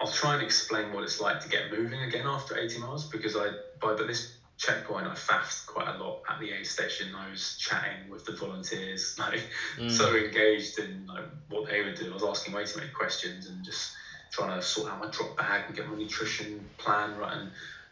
I'll 0.00 0.06
try 0.06 0.32
and 0.32 0.42
explain 0.42 0.90
what 0.90 1.02
it's 1.02 1.18
like 1.20 1.40
to 1.40 1.48
get 1.48 1.64
moving 1.66 2.00
again 2.00 2.26
after 2.26 2.56
80 2.56 2.78
miles 2.78 3.04
because 3.04 3.36
I 3.36 3.50
by 3.78 3.92
this 3.94 4.22
checkpoint 4.56 5.06
I 5.06 5.12
faffed 5.12 5.64
quite 5.66 5.88
a 5.88 5.92
lot 5.92 6.14
at 6.28 6.38
the 6.38 6.50
aid 6.50 6.66
station. 6.66 7.14
I 7.14 7.28
was 7.28 7.54
chatting 7.56 8.08
with 8.08 8.24
the 8.24 8.32
volunteers, 8.32 9.14
like 9.18 9.44
Mm. 9.78 9.90
so 9.90 10.14
engaged 10.14 10.78
in 10.78 11.06
like 11.06 11.24
what 11.48 11.64
they 11.64 11.82
would 11.82 11.94
do. 11.94 12.10
I 12.10 12.14
was 12.14 12.22
asking 12.22 12.52
way 12.52 12.64
too 12.64 12.76
many 12.76 12.88
questions 12.88 13.46
and 13.46 13.64
just 13.64 13.90
trying 14.30 14.48
to 14.48 14.60
sort 14.60 14.88
out 14.88 14.98
my 14.98 15.06
drop 15.10 15.34
bag 15.36 15.62
and 15.66 15.74
get 15.74 15.86
my 15.86 15.94
nutrition 15.94 16.66
plan 16.78 17.14
right 17.14 17.30
and 17.32 17.48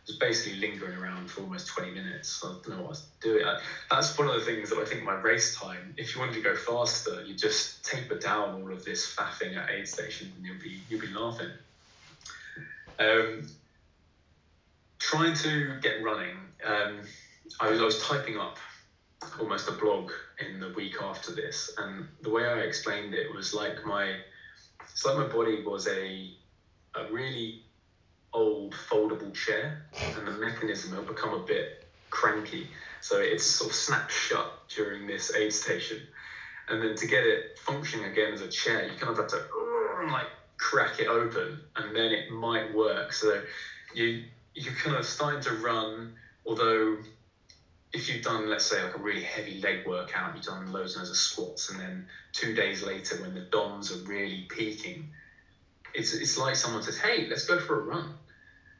just 0.09 0.19
basically 0.19 0.59
lingering 0.59 0.97
around 0.97 1.29
for 1.29 1.43
almost 1.43 1.67
20 1.67 1.91
minutes. 1.91 2.41
I 2.43 2.49
don't 2.49 2.69
know 2.69 2.77
what 2.77 2.87
I 2.87 2.89
was 2.89 3.03
doing. 3.21 3.43
That's 3.91 4.17
one 4.17 4.27
of 4.27 4.35
the 4.35 4.41
things 4.41 4.71
that 4.71 4.79
I 4.79 4.85
think 4.87 5.03
my 5.03 5.13
race 5.13 5.55
time, 5.55 5.93
if 5.99 6.15
you 6.15 6.21
wanted 6.21 6.35
to 6.35 6.41
go 6.41 6.55
faster, 6.55 7.21
you 7.27 7.35
just 7.35 7.85
taper 7.85 8.15
down 8.15 8.55
all 8.55 8.73
of 8.73 8.83
this 8.85 9.07
faffing 9.07 9.55
at 9.55 9.69
aid 9.71 9.87
stations 9.87 10.31
and 10.35 10.47
you'll 10.47 10.57
be 10.57 10.81
you'll 10.89 11.01
be 11.01 11.09
laughing. 11.09 11.51
Um, 12.99 13.47
trying 14.99 15.35
to 15.35 15.75
get 15.83 16.03
running, 16.03 16.37
um, 16.65 17.03
I 17.61 17.69
was 17.69 17.79
I 17.79 17.85
was 17.85 17.99
typing 17.99 18.39
up 18.39 18.57
almost 19.39 19.69
a 19.69 19.73
blog 19.73 20.11
in 20.39 20.59
the 20.59 20.71
week 20.71 20.97
after 21.03 21.33
this, 21.33 21.69
and 21.77 22.07
the 22.23 22.31
way 22.31 22.47
I 22.47 22.61
explained 22.61 23.13
it 23.13 23.31
was 23.31 23.53
like 23.53 23.85
my 23.85 24.15
it's 24.91 25.05
like 25.05 25.17
my 25.17 25.25
body 25.25 25.63
was 25.63 25.87
a 25.87 26.31
a 26.95 27.05
really 27.13 27.61
old 28.33 28.75
foldable 28.75 29.33
chair, 29.35 29.85
and 30.17 30.27
the 30.27 30.33
mechanism 30.33 30.93
had 30.93 31.07
become 31.07 31.35
a 31.35 31.45
bit 31.45 31.85
cranky. 32.11 32.69
So 33.01 33.19
it's 33.19 33.45
sort 33.45 33.71
of 33.71 33.77
snapped 33.77 34.13
shut 34.13 34.51
during 34.69 35.07
this 35.07 35.35
aid 35.35 35.53
station. 35.53 36.07
And 36.69 36.83
then 36.83 36.95
to 36.97 37.07
get 37.07 37.25
it 37.25 37.59
functioning 37.59 38.07
again 38.07 38.33
as 38.33 38.41
a 38.41 38.49
chair, 38.49 38.85
you 38.85 38.97
kind 38.99 39.11
of 39.11 39.17
have 39.17 39.29
to 39.29 39.41
like 40.13 40.27
crack 40.59 40.99
it 40.99 41.09
open 41.09 41.61
and 41.77 41.95
then 41.95 42.11
it 42.11 42.31
might 42.31 42.75
work. 42.75 43.13
So 43.13 43.41
you 43.95 44.23
you're 44.55 44.75
kind 44.75 44.97
of 44.97 45.05
starting 45.05 45.41
to 45.43 45.53
run, 45.53 46.15
although 46.45 46.99
if 47.93 48.09
you've 48.09 48.23
done, 48.23 48.49
let's 48.49 48.65
say, 48.65 48.83
like 48.83 48.95
a 48.95 48.99
really 48.99 49.23
heavy 49.23 49.61
leg 49.61 49.87
workout, 49.87 50.35
you've 50.35 50.45
done 50.45 50.71
loads 50.71 50.95
and 50.95 51.01
loads 51.01 51.11
of 51.11 51.17
squats, 51.17 51.71
and 51.71 51.81
then 51.81 52.05
two 52.33 52.53
days 52.53 52.83
later, 52.83 53.17
when 53.17 53.35
the 53.35 53.41
DOMs 53.41 53.91
are 53.91 53.99
really 54.05 54.47
peaking, 54.49 55.09
it's 55.95 56.13
it's 56.13 56.37
like 56.37 56.57
someone 56.57 56.83
says, 56.83 56.99
"Hey, 56.99 57.27
let's 57.29 57.45
go 57.45 57.59
for 57.59 57.81
a 57.81 57.83
run," 57.83 58.15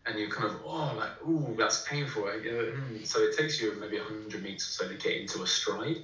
and 0.07 0.19
you're 0.19 0.31
kind 0.31 0.47
of, 0.47 0.57
oh, 0.65 0.95
like, 0.97 1.23
ooh, 1.27 1.55
that's 1.57 1.83
painful. 1.89 2.23
Mm. 2.23 3.07
So 3.07 3.21
it 3.21 3.37
takes 3.37 3.61
you 3.61 3.73
maybe 3.79 3.99
100 3.99 4.43
meters 4.43 4.69
or 4.69 4.85
so 4.85 4.89
to 4.89 4.95
get 4.95 5.17
into 5.17 5.43
a 5.43 5.47
stride, 5.47 5.99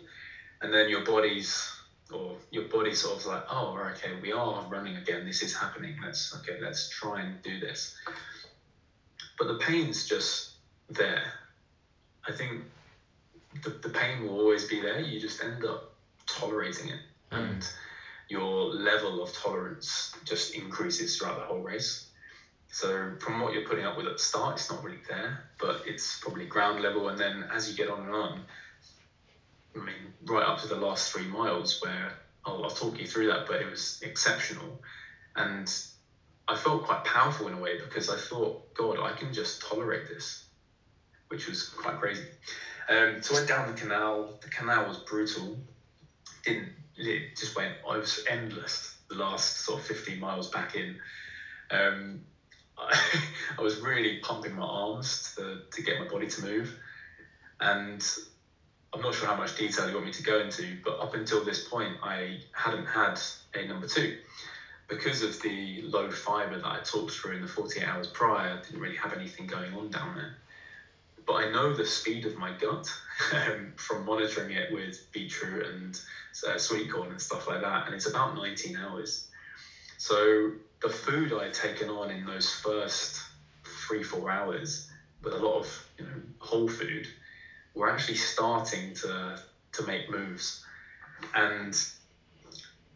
and 0.60 0.72
then 0.72 0.88
your 0.88 1.00
body's 1.00 1.70
or 2.12 2.36
your 2.50 2.64
body 2.64 2.94
sort 2.94 3.18
of 3.18 3.24
like, 3.24 3.44
oh, 3.50 3.78
okay, 3.92 4.12
we 4.20 4.30
are 4.32 4.62
running 4.68 4.96
again. 4.96 5.24
This 5.24 5.42
is 5.42 5.54
happening. 5.54 5.96
Let's 6.02 6.34
okay, 6.34 6.58
let's 6.60 6.88
try 6.88 7.20
and 7.20 7.40
do 7.42 7.58
this. 7.58 7.94
But 9.38 9.48
the 9.48 9.54
pain's 9.54 10.04
just 10.04 10.50
there. 10.88 11.32
I 12.26 12.32
think 12.32 12.62
the, 13.62 13.70
the 13.82 13.88
pain 13.88 14.22
will 14.22 14.38
always 14.38 14.64
be 14.64 14.80
there. 14.80 15.00
You 15.00 15.18
just 15.18 15.42
end 15.42 15.64
up 15.64 15.90
tolerating 16.26 16.88
it, 16.88 17.00
mm. 17.32 17.38
and 17.38 17.68
your 18.28 18.66
level 18.72 19.22
of 19.22 19.32
tolerance 19.32 20.10
just 20.24 20.54
increases 20.54 21.16
throughout 21.16 21.36
the 21.36 21.42
whole 21.42 21.60
race. 21.60 22.00
So 22.70 23.12
from 23.20 23.38
what 23.40 23.52
you're 23.52 23.62
putting 23.62 23.84
up 23.84 23.96
with 23.96 24.06
at 24.06 24.16
the 24.16 24.22
start, 24.22 24.56
it's 24.56 24.68
not 24.68 24.82
really 24.82 25.00
there, 25.08 25.38
but 25.60 25.76
it's 25.84 26.18
probably 26.20 26.46
ground 26.46 26.80
level. 26.80 27.08
And 27.08 27.18
then 27.18 27.44
as 27.50 27.68
you 27.68 27.74
get 27.74 27.88
on 27.88 28.00
and 28.00 28.14
on, 28.14 28.40
I 29.76 29.78
mean, 29.78 30.12
right 30.26 30.44
up 30.44 30.58
to 30.58 30.66
the 30.66 30.76
last 30.76 31.10
three 31.10 31.26
miles, 31.26 31.76
where 31.80 32.12
I'll, 32.44 32.64
I'll 32.64 32.70
talk 32.70 32.98
you 32.98 33.06
through 33.06 33.26
that, 33.28 33.46
but 33.46 33.60
it 33.60 33.68
was 33.68 33.98
exceptional, 34.02 34.76
and 35.36 35.72
I 36.46 36.54
felt 36.54 36.82
quite 36.82 37.04
powerful 37.04 37.46
in 37.46 37.54
a 37.54 37.58
way 37.58 37.76
because 37.76 38.08
I 38.08 38.16
thought, 38.16 38.56
God, 38.74 38.98
I 39.00 39.12
can 39.12 39.32
just 39.32 39.60
tolerate 39.60 40.06
this, 40.06 40.40
which 41.28 41.46
was 41.46 41.62
quite 41.62 41.96
crazy. 41.96 42.26
Um, 42.88 43.18
so 43.20 43.34
I 43.34 43.38
went 43.38 43.48
down 43.48 43.66
the 43.66 43.72
canal. 43.72 44.30
The 44.42 44.48
canal 44.48 44.84
was 44.86 44.98
brutal. 44.98 45.56
Didn't 46.44 46.68
it 46.96 47.22
just 47.36 47.54
went? 47.54 47.72
I 47.86 47.96
was 47.96 48.18
endless. 48.26 48.92
The 49.08 49.16
last 49.16 49.58
sort 49.58 49.80
of 49.80 49.86
15 49.86 50.18
miles 50.18 50.46
back 50.48 50.74
in. 50.74 50.94
Um, 51.70 52.18
I, 52.78 52.98
I 53.58 53.62
was 53.62 53.76
really 53.76 54.14
pumping 54.14 54.54
my 54.54 54.64
arms 54.64 55.32
to, 55.36 55.58
to 55.72 55.80
get 55.80 55.96
my 55.98 56.04
body 56.04 56.26
to 56.26 56.40
move, 56.40 56.74
and 57.60 58.02
I'm 58.92 59.00
not 59.00 59.14
sure 59.14 59.26
how 59.26 59.34
much 59.34 59.54
detail 59.54 59.88
you 59.88 59.94
want 59.94 60.04
me 60.04 60.10
to 60.12 60.22
go 60.22 60.38
into, 60.38 60.76
but 60.84 60.94
up 61.00 61.14
until 61.14 61.42
this 61.42 61.58
point, 61.58 61.94
I 62.02 62.38
hadn't 62.52 62.86
had 62.86 63.20
a 63.52 63.64
number 63.64 63.86
two. 63.86 64.10
Because 64.86 65.22
of 65.22 65.38
the 65.40 65.80
low 65.82 66.10
fiber 66.10 66.58
that 66.58 66.70
I 66.70 66.78
talked 66.78 67.10
through 67.10 67.32
in 67.32 67.40
the 67.40 67.46
48 67.46 67.82
hours 67.82 68.06
prior, 68.06 68.52
I 68.52 68.56
didn't 68.56 68.80
really 68.80 68.94
have 68.96 69.12
anything 69.12 69.46
going 69.46 69.72
on 69.72 69.88
down 69.88 70.12
there. 70.14 70.30
But 71.26 71.34
I 71.34 71.44
know 71.44 71.72
the 71.72 71.84
speed 71.84 72.24
of 72.24 72.36
my 72.36 72.50
gut 72.50 72.86
um, 73.46 73.72
from 73.76 74.04
monitoring 74.04 74.50
it 74.50 74.70
with 74.70 74.98
beetroot 75.12 75.64
and 75.66 75.98
uh, 76.46 76.58
sweet 76.58 76.90
corn 76.90 77.10
and 77.10 77.20
stuff 77.20 77.46
like 77.46 77.60
that, 77.60 77.82
and 77.86 77.94
it's 77.94 78.06
about 78.06 78.34
19 78.34 78.76
hours. 78.76 79.22
So 79.96 80.50
the 80.80 80.88
food 80.88 81.32
I 81.32 81.44
had 81.44 81.54
taken 81.54 81.88
on 81.88 82.10
in 82.10 82.24
those 82.24 82.50
first 82.50 83.24
three, 83.64 84.02
four 84.02 84.30
hours, 84.30 84.82
with 85.22 85.32
a 85.32 85.38
lot 85.38 85.54
of 85.56 85.82
you 85.98 86.04
know 86.04 86.20
whole 86.40 86.68
food, 86.68 87.08
were 87.72 87.88
actually 87.88 88.14
starting 88.14 88.92
to 88.94 89.36
to 89.72 89.82
make 89.82 90.08
moves, 90.08 90.54
and 91.34 91.74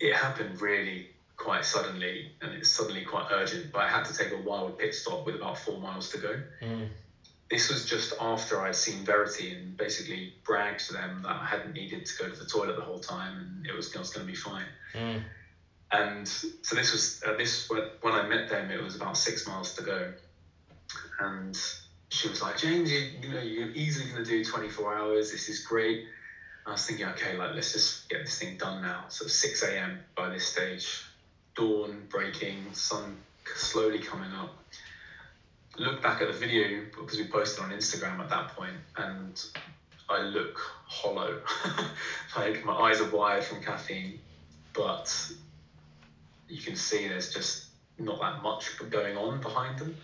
it 0.01 0.13
happened 0.13 0.61
really 0.61 1.07
quite 1.37 1.65
suddenly, 1.65 2.27
and 2.41 2.53
it's 2.53 2.69
suddenly 2.69 3.03
quite 3.03 3.25
urgent. 3.31 3.71
But 3.73 3.81
I 3.81 3.87
had 3.87 4.05
to 4.05 4.13
take 4.13 4.33
a 4.33 4.37
wild 4.37 4.77
pit 4.77 4.93
stop 4.93 5.25
with 5.25 5.35
about 5.35 5.57
four 5.57 5.79
miles 5.79 6.09
to 6.11 6.19
go. 6.19 6.39
Mm. 6.61 6.89
This 7.51 7.71
was 7.71 7.89
just 7.89 8.13
after 8.21 8.61
I'd 8.61 8.77
seen 8.77 9.05
Verity 9.05 9.53
and 9.53 9.77
basically 9.77 10.35
bragged 10.45 10.87
to 10.87 10.93
them 10.93 11.23
that 11.23 11.37
I 11.37 11.45
hadn't 11.45 11.73
needed 11.73 12.05
to 12.07 12.23
go 12.23 12.29
to 12.29 12.37
the 12.37 12.45
toilet 12.45 12.77
the 12.77 12.83
whole 12.83 12.99
time 12.99 13.39
and 13.39 13.67
it 13.67 13.75
was, 13.75 13.95
was 13.95 14.11
going 14.11 14.27
to 14.27 14.31
be 14.31 14.37
fine. 14.37 14.67
Mm. 14.95 15.23
And 15.91 16.29
so 16.29 16.75
this 16.75 16.93
was 16.93 17.21
uh, 17.27 17.33
this 17.39 17.69
when 17.71 18.13
I 18.13 18.23
met 18.27 18.49
them, 18.49 18.71
it 18.71 18.83
was 18.83 18.95
about 18.95 19.17
six 19.17 19.47
miles 19.47 19.73
to 19.75 19.83
go, 19.83 20.13
and 21.21 21.59
she 22.11 22.29
was 22.29 22.43
like, 22.43 22.59
James, 22.59 22.91
you, 22.91 23.09
you 23.23 23.29
know, 23.31 23.41
you're 23.41 23.71
easily 23.71 24.11
going 24.11 24.23
to 24.23 24.31
do 24.31 24.45
24 24.45 24.95
hours. 24.95 25.31
This 25.31 25.49
is 25.49 25.61
great. 25.61 26.03
I 26.67 26.73
was 26.73 26.85
thinking, 26.85 27.07
okay, 27.07 27.35
like 27.35 27.55
let's 27.55 27.73
just 27.73 28.09
get 28.11 28.21
this 28.21 28.39
thing 28.39 28.57
done 28.59 28.83
now. 28.83 29.05
So 29.09 29.27
6 29.27 29.63
a.m. 29.63 29.99
by 30.15 30.29
this 30.29 30.45
stage, 30.45 31.03
dawn 31.55 32.07
breaking, 32.11 32.75
sun 32.75 33.17
slowly 33.57 33.99
coming 33.99 34.33
up. 34.33 34.51
Look 35.79 36.03
back 36.03 36.21
at 36.21 36.29
the 36.29 36.39
video 36.39 36.85
because 37.01 37.19
we 37.19 37.27
posted 37.27 37.65
on 37.65 37.71
Instagram 37.71 38.19
at 38.19 38.29
that 38.31 38.49
point, 38.49 38.77
and 38.97 39.41
I 40.09 40.23
look 40.23 40.59
hollow. 40.87 41.41
like 42.37 42.65
my 42.65 42.73
eyes 42.73 43.01
are 43.01 43.11
wired 43.11 43.45
from 43.45 43.63
caffeine, 43.63 44.19
but 44.75 45.33
you 46.49 46.61
can 46.61 46.77
see 46.77 47.09
there's 47.09 47.33
just 47.33 47.67
not 47.99 48.21
that 48.21 48.43
much 48.43 48.71
going 48.91 49.17
on 49.17 49.41
behind 49.41 49.79
them. 49.79 49.97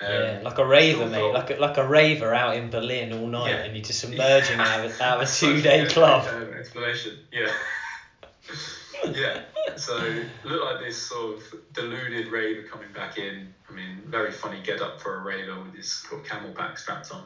Um, 0.00 0.08
yeah, 0.10 0.40
like 0.42 0.58
a 0.58 0.66
raver, 0.66 1.06
mate. 1.06 1.32
Like 1.32 1.50
a, 1.50 1.54
like 1.54 1.76
a 1.76 1.86
raver 1.86 2.34
out 2.34 2.56
in 2.56 2.70
Berlin 2.70 3.12
all 3.12 3.26
night, 3.26 3.50
yeah. 3.50 3.56
and 3.64 3.74
you're 3.74 3.84
just 3.84 4.04
emerging 4.04 4.58
out 4.58 4.84
of, 4.84 5.00
out 5.00 5.22
of 5.22 5.28
a 5.28 5.32
two 5.32 5.62
day 5.62 5.86
club. 5.86 6.26
explanation. 6.58 7.18
Yeah. 7.32 7.52
yeah. 9.12 9.42
So 9.76 9.96
look 10.44 10.64
like 10.64 10.80
this 10.80 11.00
sort 11.00 11.36
of 11.36 11.42
deluded 11.72 12.28
raver 12.28 12.68
coming 12.68 12.92
back 12.92 13.18
in. 13.18 13.52
I 13.68 13.72
mean, 13.72 14.02
very 14.06 14.32
funny 14.32 14.60
get 14.62 14.80
up 14.80 15.00
for 15.00 15.16
a 15.16 15.24
raver 15.24 15.60
with 15.62 15.74
his 15.74 15.92
sort 15.92 16.20
of 16.20 16.26
CamelBak 16.26 16.78
strapped 16.78 17.10
on. 17.12 17.24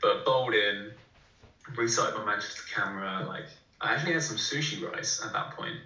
But 0.00 0.24
bowled 0.24 0.54
in, 0.54 0.92
restarted 1.76 2.18
my 2.18 2.24
Manchester 2.24 2.62
camera. 2.74 3.24
Like 3.26 3.46
I 3.80 3.94
actually 3.94 4.14
had 4.14 4.22
some 4.22 4.36
sushi 4.36 4.82
rice 4.82 5.22
at 5.24 5.32
that 5.32 5.52
point 5.52 5.76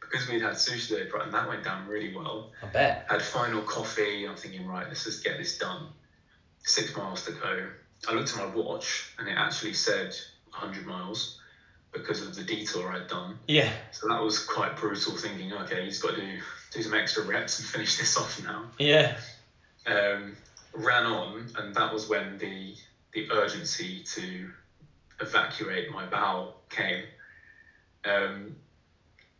because 0.00 0.28
we'd 0.28 0.42
had 0.42 0.54
sushi 0.54 0.88
day, 0.88 1.08
and 1.20 1.32
that 1.32 1.48
went 1.48 1.64
down 1.64 1.86
really 1.86 2.14
well. 2.14 2.50
I 2.62 2.66
bet. 2.66 3.06
Had 3.08 3.22
final 3.22 3.62
coffee. 3.62 4.26
I'm 4.26 4.36
thinking, 4.36 4.66
right, 4.66 4.86
let's 4.86 5.04
just 5.04 5.24
get 5.24 5.38
this 5.38 5.58
done. 5.58 5.86
Six 6.64 6.94
miles 6.96 7.24
to 7.24 7.32
go. 7.32 7.68
I 8.08 8.12
looked 8.12 8.30
at 8.30 8.36
my 8.36 8.54
watch, 8.54 9.10
and 9.18 9.28
it 9.28 9.34
actually 9.36 9.72
said 9.72 10.14
100 10.50 10.86
miles 10.86 11.38
because 11.92 12.22
of 12.22 12.34
the 12.34 12.42
detour 12.42 12.92
I'd 12.92 13.06
done. 13.06 13.38
Yeah. 13.46 13.70
So 13.90 14.08
that 14.08 14.20
was 14.20 14.38
quite 14.38 14.76
brutal. 14.76 15.16
Thinking, 15.16 15.52
okay, 15.52 15.84
he's 15.84 15.98
got 15.98 16.14
to 16.14 16.20
do 16.20 16.38
do 16.70 16.82
some 16.82 16.94
extra 16.94 17.22
reps 17.22 17.58
and 17.58 17.68
finish 17.74 17.96
this 17.96 18.16
off 18.16 18.42
now. 18.42 18.64
Yeah. 18.78 19.16
Um, 19.86 20.34
ran 20.72 21.04
on, 21.04 21.50
and 21.56 21.74
that 21.74 21.92
was 21.92 22.08
when 22.08 22.38
the 22.38 22.74
the 23.12 23.30
urgency 23.30 24.02
to 24.14 24.48
evacuate 25.20 25.90
my 25.90 26.06
bowel 26.06 26.56
came. 26.70 27.04
Um, 28.04 28.56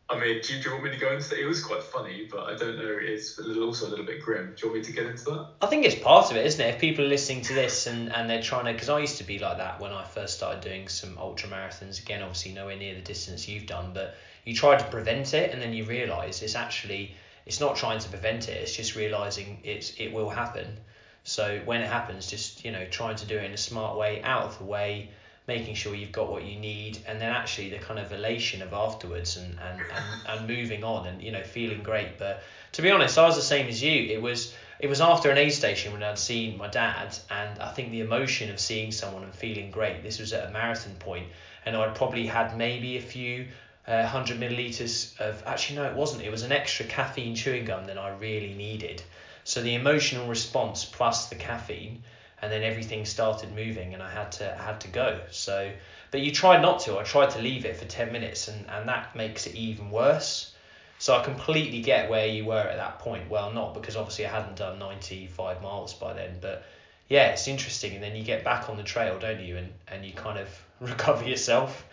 I 0.09 0.19
mean, 0.19 0.41
do, 0.43 0.61
do, 0.61 0.69
you 0.69 0.71
want 0.73 0.85
me 0.85 0.91
to 0.91 0.99
go 0.99 1.13
into 1.13 1.29
that? 1.31 1.39
It 1.39 1.47
was 1.47 1.63
quite 1.63 1.83
funny, 1.83 2.29
but 2.31 2.41
I 2.41 2.55
don't 2.55 2.77
know. 2.77 2.97
It's 3.01 3.39
a 3.39 3.43
little, 3.43 3.65
also 3.65 3.87
a 3.87 3.91
little 3.91 4.05
bit 4.05 4.21
grim. 4.21 4.55
Do 4.57 4.67
you 4.67 4.73
want 4.73 4.81
me 4.81 4.85
to 4.85 4.93
get 4.93 5.07
into 5.07 5.25
that? 5.25 5.47
I 5.63 5.67
think 5.67 5.87
it's 5.87 5.95
part 5.95 6.31
of 6.31 6.37
it, 6.37 6.45
isn't 6.45 6.61
it? 6.61 6.75
If 6.75 6.81
people 6.81 7.05
are 7.05 7.09
listening 7.09 7.43
to 7.43 7.55
this 7.55 7.87
and, 7.87 8.13
and 8.13 8.29
they're 8.29 8.43
trying 8.43 8.67
to, 8.67 8.73
because 8.73 8.91
I 8.91 8.99
used 8.99 9.19
to 9.19 9.25
be 9.25 9.39
like 9.39 9.57
that 9.57 9.81
when 9.81 9.93
I 9.93 10.05
first 10.05 10.35
started 10.35 10.61
doing 10.61 10.89
some 10.89 11.17
ultra 11.19 11.49
marathons. 11.49 12.01
Again, 12.01 12.23
obviously 12.23 12.53
nowhere 12.53 12.77
near 12.77 12.95
the 12.95 13.01
distance 13.01 13.49
you've 13.49 13.67
done, 13.67 13.93
but 13.95 14.15
you 14.45 14.55
try 14.55 14.77
to 14.77 14.85
prevent 14.85 15.35
it, 15.35 15.53
and 15.53 15.63
then 15.63 15.73
you 15.73 15.85
realise 15.85 16.43
it's 16.43 16.57
actually 16.57 17.15
it's 17.47 17.61
not 17.61 17.77
trying 17.77 17.99
to 18.01 18.09
prevent 18.09 18.49
it. 18.49 18.61
It's 18.61 18.77
just 18.77 18.95
realising 18.95 19.61
it's 19.65 19.95
it 19.99 20.13
will 20.13 20.29
happen. 20.29 20.79
So 21.25 21.61
when 21.65 21.81
it 21.81 21.89
happens, 21.89 22.27
just 22.27 22.65
you 22.65 22.73
know, 22.73 22.85
trying 22.87 23.17
to 23.17 23.27
do 23.27 23.39
it 23.39 23.45
in 23.45 23.53
a 23.53 23.57
smart 23.57 23.97
way, 23.97 24.21
out 24.23 24.45
of 24.45 24.59
the 24.59 24.65
way 24.65 25.11
making 25.47 25.75
sure 25.75 25.95
you've 25.95 26.13
got 26.13 26.31
what 26.31 26.45
you 26.45 26.57
need 26.57 26.99
and 27.07 27.21
then 27.21 27.31
actually 27.31 27.69
the 27.71 27.79
kind 27.79 27.99
of 27.99 28.13
elation 28.13 28.63
of 28.63 28.73
afterwards 28.73 29.37
and, 29.37 29.59
and, 29.59 29.81
and, 29.81 30.05
and 30.29 30.49
moving 30.49 30.85
on 30.85 31.07
and 31.07 31.23
you 31.23 31.33
know 31.33 31.43
feeling 31.43 31.83
great. 31.83 32.19
But 32.19 32.43
to 32.73 32.83
be 32.83 32.91
honest 32.91 33.19
I 33.19 33.27
was 33.27 33.37
the 33.37 33.43
same 33.43 33.69
as 33.69 33.83
you. 33.83 34.07
It 34.09 34.23
was 34.23 34.53
it 34.79 34.89
was 34.89 35.01
after 35.01 35.31
an 35.31 35.39
aid 35.39 35.53
station 35.53 35.93
when 35.93 36.03
I'd 36.03 36.19
seen 36.19 36.57
my 36.57 36.69
dad 36.69 37.17
and 37.31 37.59
I 37.59 37.73
think 37.73 37.91
the 37.91 38.01
emotion 38.01 38.51
of 38.51 38.61
seeing 38.61 38.93
someone 38.93 39.25
and 39.25 39.35
feeling 39.35 39.71
great 39.71 40.03
this 40.03 40.19
was 40.19 40.33
at 40.33 40.49
a 40.49 40.53
marathon 40.53 40.97
point 40.97 41.29
and 41.67 41.77
I'd 41.77 41.95
probably 41.95 42.27
had 42.27 42.57
maybe 42.57 42.97
a 42.97 43.03
few 43.03 43.47
uh, 43.87 44.03
100 44.03 44.39
milliliters 44.39 45.19
of 45.19 45.43
actually 45.45 45.77
no 45.77 45.85
it 45.85 45.97
wasn't. 45.97 46.23
It 46.23 46.31
was 46.31 46.43
an 46.43 46.53
extra 46.53 46.87
caffeine 46.87 47.35
chewing 47.35 47.65
gum 47.65 47.85
than 47.87 47.99
I 47.99 48.11
really 48.11 48.55
needed. 48.55 49.03
So 49.45 49.61
the 49.61 49.75
emotional 49.75 50.29
response 50.29 50.85
plus 50.85 51.29
the 51.29 51.35
caffeine 51.35 52.05
and 52.43 52.51
then 52.51 52.65
everything 52.65 53.05
started 53.05 53.55
moving 53.55 53.95
and 53.95 54.03
I 54.03 54.11
had 54.11 54.33
to 54.33 54.55
had 54.57 54.81
to 54.81 54.89
go. 54.89 55.21
So, 55.31 55.71
but 56.11 56.21
you 56.21 56.33
try 56.33 56.61
not 56.61 56.81
to. 56.81 56.99
I 56.99 57.05
tried 57.05 57.31
to 57.31 57.39
leave 57.39 57.65
it 57.65 57.77
for 57.77 57.87
ten 57.87 58.13
minutes, 58.13 58.49
and 58.49 58.69
and 58.69 58.89
that 58.89 59.15
makes 59.17 59.47
it 59.47 59.55
even 59.55 59.91
worse. 59.91 60.53
So 60.99 61.17
I 61.17 61.25
completely 61.25 61.81
get 61.81 62.11
where 62.11 62.27
you 62.27 62.45
were 62.45 62.61
at 62.61 62.77
that 62.77 62.99
point. 62.99 63.31
Well, 63.31 63.53
not 63.53 63.75
because 63.75 63.97
obviously 63.97 64.27
I 64.27 64.31
hadn't 64.31 64.57
done 64.57 64.79
ninety 64.79 65.29
five 65.29 65.63
miles 65.63 65.95
by 65.95 66.13
then, 66.13 66.39
but 66.41 66.65
yeah, 67.09 67.29
it's 67.29 67.47
interesting. 67.47 67.95
And 67.95 68.03
then 68.03 68.17
you 68.17 68.25
get 68.25 68.45
back 68.45 68.69
on 68.69 68.77
the 68.77 68.83
trail, 68.83 69.19
don't 69.19 69.41
you? 69.41 69.57
And 69.57 69.73
and 69.89 70.05
you 70.05 70.13
kind 70.13 70.39
of 70.39 70.49
recover 70.81 71.25
yourself, 71.25 71.87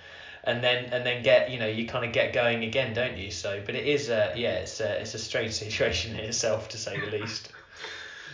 and 0.43 0.63
then 0.63 0.85
and 0.85 1.05
then 1.05 1.21
get 1.21 1.51
you 1.51 1.59
know 1.59 1.67
you 1.67 1.85
kind 1.87 2.05
of 2.05 2.11
get 2.11 2.33
going 2.33 2.63
again, 2.63 2.95
don't 2.95 3.17
you? 3.17 3.29
So, 3.29 3.61
but 3.63 3.75
it 3.75 3.85
is 3.85 4.09
a 4.09 4.33
yeah, 4.35 4.55
it's 4.55 4.79
a 4.79 4.99
it's 4.99 5.13
a 5.13 5.19
strange 5.19 5.53
situation 5.65 6.17
in 6.17 6.25
itself 6.25 6.69
to 6.69 6.77
say 6.77 6.99
the 6.99 7.17
least. 7.17 7.51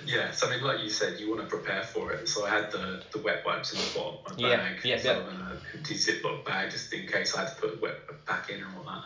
Yeah, 0.06 0.32
so 0.32 0.48
I 0.48 0.50
mean, 0.50 0.62
like 0.62 0.80
you 0.80 0.90
said, 0.90 1.20
you 1.20 1.28
want 1.30 1.42
to 1.42 1.48
prepare 1.48 1.84
for 1.84 2.12
it. 2.12 2.28
So 2.28 2.46
I 2.46 2.50
had 2.50 2.72
the, 2.72 3.00
the 3.12 3.20
wet 3.20 3.42
wipes 3.46 3.72
in 3.72 3.80
the 3.80 3.86
bottom 3.94 4.20
of 4.26 4.38
my 4.38 4.50
Yeah, 4.50 4.58
bag, 4.58 4.82
yeah, 4.84 4.98
so 4.98 5.06
yeah. 5.06 5.30
an 5.30 5.60
empty 5.74 5.96
Ziploc 5.96 6.44
bag 6.44 6.70
just 6.72 6.94
in 6.94 7.08
case 7.08 7.34
I 7.34 7.40
had 7.40 7.48
to 7.48 7.56
put 7.56 7.72
the 7.72 7.78
wet 7.78 7.96
back 8.26 8.50
in 8.50 8.62
and 8.62 8.76
all 8.76 8.84
that. 8.84 9.02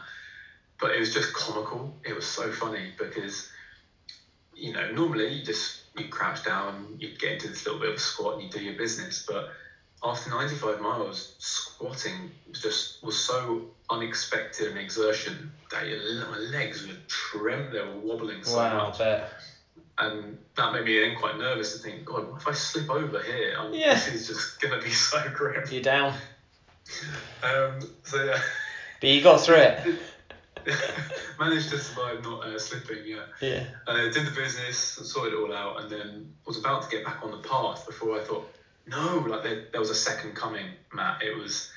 But 0.80 0.94
it 0.94 1.00
was 1.00 1.10
just 1.10 1.34
comical. 1.34 1.92
It 2.04 2.14
was 2.14 2.26
so 2.26 2.52
funny 2.52 2.92
because, 2.98 3.44
you 4.54 4.72
know, 4.72 4.88
normally 4.88 5.28
you 5.28 5.44
just 5.44 5.74
you 5.98 6.06
crouch 6.08 6.44
down, 6.44 6.96
you 7.00 7.10
get 7.20 7.32
into 7.32 7.48
this 7.48 7.66
little 7.66 7.80
bit 7.80 7.90
of 7.90 7.96
a 7.96 8.00
squat, 8.00 8.34
and 8.34 8.42
you 8.42 8.50
do 8.50 8.62
your 8.62 8.74
business. 8.74 9.22
But 9.26 9.46
after 10.04 10.30
95 10.30 10.80
miles, 10.80 11.28
squatting 11.38 12.30
was 12.48 12.60
just 12.62 12.90
was 13.02 13.18
so 13.18 13.62
unexpected 13.90 14.68
an 14.68 14.78
exertion 14.78 15.52
that 15.72 15.88
your, 15.88 15.98
my 16.28 16.38
legs 16.38 16.86
were 16.86 16.94
trembling, 17.08 17.72
they 17.74 17.82
were 17.82 17.98
wobbling 17.98 18.44
so 18.44 18.58
wow, 18.58 18.86
much 18.86 18.98
but 19.00 19.28
and 20.00 20.38
that 20.56 20.74
made 20.74 20.86
me 20.86 21.00
then 21.00 21.16
quite 21.18 21.38
nervous 21.38 21.74
to 21.76 21.80
think, 21.84 22.06
God, 22.06 22.32
what 22.32 22.42
if 22.42 22.48
I 22.48 22.54
slip 22.54 22.90
over 22.90 23.22
here? 23.22 23.56
I'm, 23.58 23.74
Yeah. 23.74 23.94
This 23.94 24.08
is 24.08 24.28
just 24.28 24.60
going 24.62 24.78
to 24.80 24.84
be 24.86 24.92
so 24.94 25.22
grim. 25.34 25.64
you're 25.70 25.82
down. 25.82 26.14
Um, 27.44 27.80
so 28.04 28.24
yeah, 28.24 28.42
But 29.00 29.10
you 29.10 29.22
got 29.22 29.42
through 29.42 29.56
it. 29.58 30.00
managed 31.40 31.70
to 31.70 31.78
survive 31.78 32.24
not 32.24 32.44
uh, 32.46 32.60
slipping. 32.60 33.06
Yeah, 33.06 33.24
Yeah. 33.42 33.64
uh, 33.88 34.10
did 34.10 34.26
the 34.26 34.32
business, 34.36 34.78
sorted 34.78 35.34
it 35.34 35.38
all 35.38 35.54
out, 35.54 35.82
and 35.82 35.90
then 35.90 36.34
was 36.46 36.58
about 36.58 36.84
to 36.84 36.90
get 36.90 37.06
back 37.06 37.20
on 37.24 37.32
the 37.32 37.38
path 37.48 37.86
before 37.86 38.20
I 38.20 38.24
thought, 38.24 38.50
no, 38.88 39.18
like 39.28 39.44
there, 39.44 39.66
there 39.72 39.80
was 39.80 39.90
a 39.90 39.96
second 39.96 40.36
coming, 40.36 40.66
Matt. 40.94 41.22
It 41.22 41.36
was, 41.38 41.70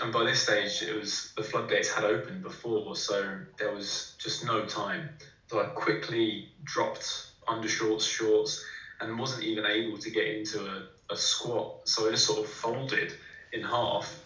and 0.00 0.12
by 0.12 0.24
this 0.24 0.40
stage, 0.42 0.82
it 0.82 0.94
was 0.98 1.32
the 1.36 1.42
floodgates 1.42 1.90
had 1.90 2.04
opened 2.04 2.42
before, 2.42 2.96
so 2.96 3.36
there 3.58 3.72
was 3.72 4.14
just 4.18 4.44
no 4.44 4.64
time. 4.64 5.10
So 5.48 5.60
I 5.60 5.66
quickly 5.66 6.48
dropped 6.64 7.26
undershorts, 7.48 8.02
shorts, 8.02 8.60
and 9.00 9.18
wasn't 9.18 9.42
even 9.42 9.66
able 9.66 9.96
to 9.98 10.10
get 10.10 10.26
into 10.26 10.66
a, 10.66 10.82
a 11.12 11.16
squat. 11.16 11.70
So 11.84 12.06
I 12.06 12.10
just 12.10 12.24
sort 12.24 12.38
of 12.38 12.46
folded 12.46 13.12
in 13.52 13.62
half. 13.62 14.18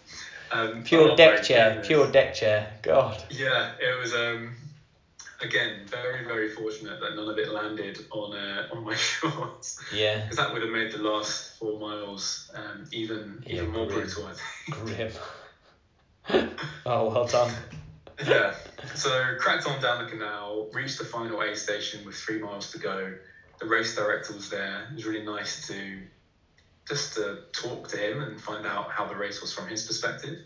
Um, 0.51 0.81
Pure 0.83 1.15
deck 1.15 1.41
chair. 1.41 1.79
Pure 1.83 2.07
deck 2.07 2.33
chair. 2.33 2.65
God. 2.81 3.23
Yeah, 3.29 3.67
it 3.77 3.97
was 3.97 4.13
um 4.13 4.53
again 5.41 5.85
very 5.89 6.21
very 6.21 6.47
fortunate 6.49 6.99
that 6.99 7.13
none 7.15 7.29
of 7.29 7.37
it 7.37 7.47
landed 7.47 7.97
on 8.11 8.33
uh, 8.33 8.63
on 8.71 8.83
my 8.83 8.95
shorts 8.95 9.77
Yeah. 9.91 10.19
because 10.21 10.37
that 10.37 10.51
would 10.51 10.61
have 10.61 10.69
made 10.71 10.91
the 10.91 10.97
last 10.97 11.57
four 11.57 11.77
miles 11.77 12.41
um, 12.53 12.85
even 12.91 13.41
Yeah, 13.45 13.55
even 13.55 13.69
more 13.69 13.85
grim. 13.85 13.99
brutal. 13.99 14.25
I 14.25 14.33
think. 14.33 15.11
Grim. 16.29 16.43
oh, 16.85 17.05
well 17.05 17.25
done. 17.25 17.49
yeah. 18.25 18.51
So 18.95 19.33
cracked 19.37 19.65
on 19.65 19.79
down 19.79 19.97
the 19.97 20.05
canal, 20.05 20.67
reached 20.71 20.97
the 20.97 21.03
final 21.03 21.41
aid 21.43 21.57
station 21.57 22.03
with 22.03 22.15
three 22.15 22.37
miles 22.37 22.69
to 22.69 22.77
go. 22.77 23.13
The 23.59 23.65
race 23.65 23.93
director 23.93 24.33
was 24.33 24.49
there. 24.49 24.87
It 24.89 24.95
was 24.95 25.05
really 25.05 25.23
nice 25.23 25.67
to 25.67 26.01
just 26.87 27.13
to 27.13 27.37
talk 27.53 27.87
to 27.89 27.97
him 27.97 28.21
and 28.21 28.39
find 28.39 28.65
out 28.65 28.87
how 28.89 29.05
the 29.05 29.15
race 29.15 29.41
was 29.41 29.51
from 29.51 29.67
his 29.67 29.83
perspective. 29.83 30.37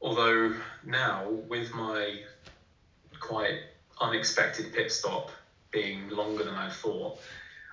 Although 0.00 0.52
now, 0.82 1.24
with 1.48 1.72
my 1.72 2.20
quite 3.20 3.56
unexpected 4.00 4.70
pit 4.72 4.90
stop 4.90 5.30
being 5.70 6.08
longer 6.08 6.44
than 6.44 6.54
I 6.54 6.68
thought, 6.68 7.14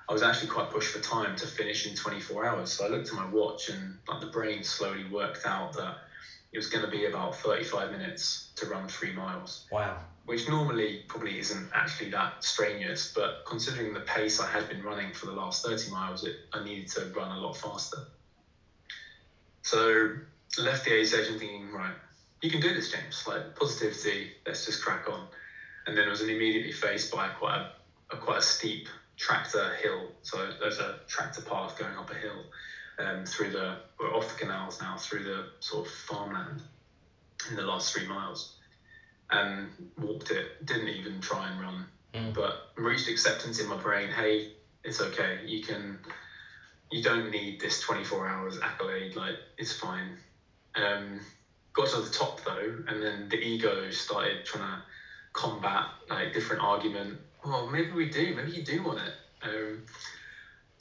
I 0.08 0.12
was 0.12 0.22
actually 0.22 0.48
quite 0.48 0.68
pushed 0.68 0.88
for 0.88 0.98
time 0.98 1.36
to 1.36 1.46
finish 1.46 1.84
in 1.84 1.94
24 1.94 2.44
hours. 2.44 2.70
So 2.70 2.84
I 2.84 2.88
looked 2.88 3.08
at 3.10 3.14
my 3.16 3.24
watch 3.24 3.68
and 3.68 3.94
like 4.08 4.20
the 4.20 4.26
brain 4.26 4.62
slowly 4.62 5.04
worked 5.04 5.44
out 5.44 5.72
that 5.72 5.94
it 6.52 6.58
was 6.58 6.66
going 6.66 6.84
to 6.84 6.90
be 6.90 7.06
about 7.06 7.34
35 7.36 7.90
minutes 7.90 8.50
to 8.56 8.66
run 8.66 8.86
three 8.86 9.12
miles, 9.12 9.64
Wow. 9.72 9.98
which 10.26 10.46
normally 10.48 11.04
probably 11.08 11.38
isn't 11.38 11.70
actually 11.74 12.10
that 12.10 12.44
strenuous. 12.44 13.12
But 13.14 13.44
considering 13.46 13.94
the 13.94 14.00
pace 14.00 14.38
I 14.38 14.46
had 14.50 14.68
been 14.68 14.82
running 14.82 15.14
for 15.14 15.26
the 15.26 15.32
last 15.32 15.64
30 15.64 15.90
miles, 15.90 16.24
it, 16.24 16.34
I 16.52 16.62
needed 16.62 16.88
to 16.90 17.06
run 17.16 17.30
a 17.30 17.40
lot 17.40 17.56
faster. 17.56 17.98
So 19.62 20.10
left 20.58 20.84
the 20.84 20.92
aid 20.92 21.06
station 21.06 21.38
thinking, 21.38 21.72
right, 21.72 21.94
you 22.42 22.50
can 22.50 22.60
do 22.60 22.74
this, 22.74 22.90
James. 22.90 23.24
Like 23.26 23.54
positivity, 23.54 24.28
let's 24.46 24.66
just 24.66 24.82
crack 24.82 25.08
on. 25.08 25.26
And 25.86 25.96
then 25.96 26.06
I 26.06 26.10
was 26.10 26.20
immediately 26.20 26.72
faced 26.72 27.10
by 27.10 27.28
quite 27.28 27.56
a, 27.56 28.14
a 28.14 28.18
quite 28.18 28.38
a 28.38 28.42
steep 28.42 28.88
tractor 29.16 29.72
hill. 29.82 30.08
So 30.22 30.50
there's 30.60 30.78
a 30.80 30.98
tractor 31.08 31.40
path 31.40 31.78
going 31.78 31.96
up 31.96 32.10
a 32.10 32.14
hill 32.14 32.44
um, 33.02 33.24
through 33.24 33.50
the 33.50 33.76
we're 33.98 34.12
off 34.12 34.28
the 34.28 34.34
canals 34.34 34.80
now 34.80 34.96
through 34.96 35.22
the 35.22 35.44
sort 35.60 35.86
of 35.86 35.90
farmland 35.92 36.62
in 37.48 37.56
the 37.56 37.62
last 37.62 37.92
three 37.92 38.04
miles, 38.04 38.48
and 39.30 39.68
walked 39.96 40.30
it. 40.30 40.46
Didn't 40.64 40.88
even 40.88 41.20
try 41.20 41.48
and 41.48 41.58
run, 41.58 41.84
Mm. 42.14 42.32
but 42.34 42.54
reached 42.76 43.08
acceptance 43.08 43.58
in 43.58 43.66
my 43.66 43.76
brain. 43.76 44.10
Hey, 44.10 44.44
it's 44.84 45.00
okay. 45.00 45.40
You 45.44 45.60
can. 45.60 45.98
You 46.90 47.00
don't 47.00 47.30
need 47.30 47.58
this 47.58 47.78
24 47.78 48.26
hours 48.26 48.58
accolade. 48.62 49.14
Like 49.16 49.36
it's 49.56 49.72
fine. 49.72 50.14
Um, 50.74 51.22
got 51.72 51.88
to 51.88 51.98
the 52.00 52.08
top 52.08 52.40
though, 52.42 52.76
and 52.86 53.02
then 53.02 53.28
the 53.30 53.42
ego 53.42 53.90
started 53.90 54.44
trying 54.44 54.62
to 54.76 54.80
combat 55.32 55.84
like 56.08 56.32
different 56.32 56.62
argument. 56.62 57.16
Well, 57.44 57.64
maybe 57.64 57.94
we 57.94 58.06
do. 58.06 58.32
Maybe 58.32 58.50
you 58.52 58.60
do 58.60 58.82
want 58.82 58.98
it. 59.00 59.12
Um, 59.42 59.80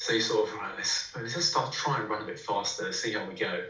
so 0.01 0.13
you 0.13 0.19
sort 0.19 0.47
of 0.47 0.53
right. 0.53 0.73
Let's 0.75 1.05
let's 1.13 1.33
just 1.33 1.47
start 1.47 1.71
trying 1.71 1.99
to 1.99 2.05
run 2.07 2.21
a 2.21 2.25
bit 2.25 2.39
faster. 2.39 2.91
See 2.91 3.11
how 3.11 3.23
we 3.23 3.35
go. 3.35 3.61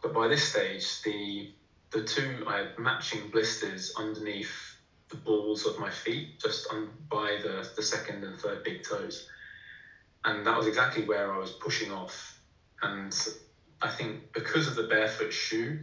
But 0.00 0.10
by 0.10 0.26
this 0.26 0.42
stage, 0.42 1.02
the 1.02 1.46
the 1.90 2.00
two 2.00 2.42
had 2.46 2.70
matching 2.78 3.28
blisters 3.28 3.90
underneath 3.94 4.74
the 5.10 5.16
balls 5.16 5.66
of 5.66 5.76
my 5.76 5.90
feet, 5.90 6.28
just 6.40 6.66
on 6.70 6.88
by 7.10 7.36
the 7.36 7.62
the 7.76 7.82
second 7.82 8.24
and 8.24 8.38
third 8.38 8.62
big 8.62 8.80
toes, 8.82 9.22
and 10.24 10.46
that 10.46 10.56
was 10.56 10.66
exactly 10.66 11.02
where 11.02 11.30
I 11.34 11.36
was 11.36 11.50
pushing 11.50 11.90
off. 11.92 12.34
And 12.80 13.14
I 13.82 13.88
think 13.88 14.20
because 14.32 14.66
of 14.66 14.74
the 14.74 14.82
barefoot 14.84 15.30
shoe 15.30 15.76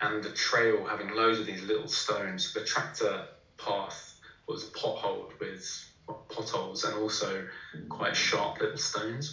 and 0.00 0.24
the 0.24 0.30
trail 0.30 0.82
having 0.82 1.06
loads 1.08 1.38
of 1.38 1.44
these 1.44 1.62
little 1.62 1.86
stones, 1.86 2.50
the 2.52 2.60
tractor 2.60 3.22
path 3.58 4.12
was 4.48 4.64
potholed 4.64 5.38
with 5.38 5.87
potholes 6.28 6.84
and 6.84 6.94
also 6.94 7.42
quite 7.88 8.16
sharp 8.16 8.60
little 8.60 8.76
stones. 8.76 9.32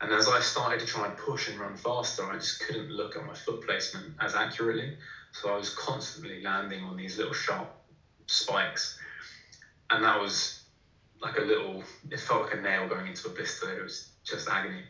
And 0.00 0.12
as 0.12 0.26
I 0.26 0.38
started 0.40 0.80
to 0.80 0.84
try 0.84 1.04
and 1.04 1.16
push 1.16 1.46
and 1.46 1.58
run 1.58 1.76
faster, 1.76 2.24
I 2.28 2.36
just 2.36 2.58
couldn't 2.58 2.88
look 2.88 3.16
at 3.16 3.22
my 3.22 3.34
foot 3.34 3.60
placement 3.60 4.12
as 4.20 4.34
accurately. 4.34 4.92
So 5.32 5.48
I 5.48 5.54
was 5.54 5.70
constantly 5.70 6.40
landing 6.42 6.82
on 6.82 6.96
these 6.96 7.16
little 7.16 7.32
sharp 7.32 7.68
spikes. 8.26 8.92
And 9.90 10.02
that 10.02 10.18
was 10.18 10.52
like 11.20 11.36
a 11.36 11.40
little, 11.40 11.82
it 12.10 12.18
felt 12.18 12.40
like 12.40 12.52
a 12.52 12.56
nail 12.56 12.86
going 12.86 13.06
into 13.06 13.26
a 13.26 13.30
blister. 13.30 13.70
It 13.70 13.82
was 13.82 14.02
just 14.24 14.48
agony. 14.48 14.84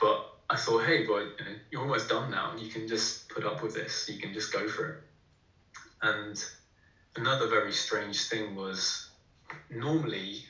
But 0.00 0.18
I 0.48 0.56
thought, 0.56 0.82
hey, 0.82 1.00
boy, 1.00 1.20
you 1.38 1.44
know, 1.44 1.54
you're 1.70 1.82
almost 1.82 2.08
done 2.08 2.30
now. 2.30 2.52
You 2.56 2.66
can 2.66 2.86
just 2.86 3.28
put 3.28 3.44
up 3.44 3.60
with 3.60 3.72
this. 3.74 4.04
You 4.08 4.16
can 4.16 4.32
just 4.32 4.50
go 4.50 4.66
for 4.66 4.86
it. 4.86 4.94
And 6.00 6.42
another 7.16 7.46
very 7.46 7.72
strange 7.72 8.22
thing 8.22 8.54
was 8.54 9.02
normally 9.70 10.40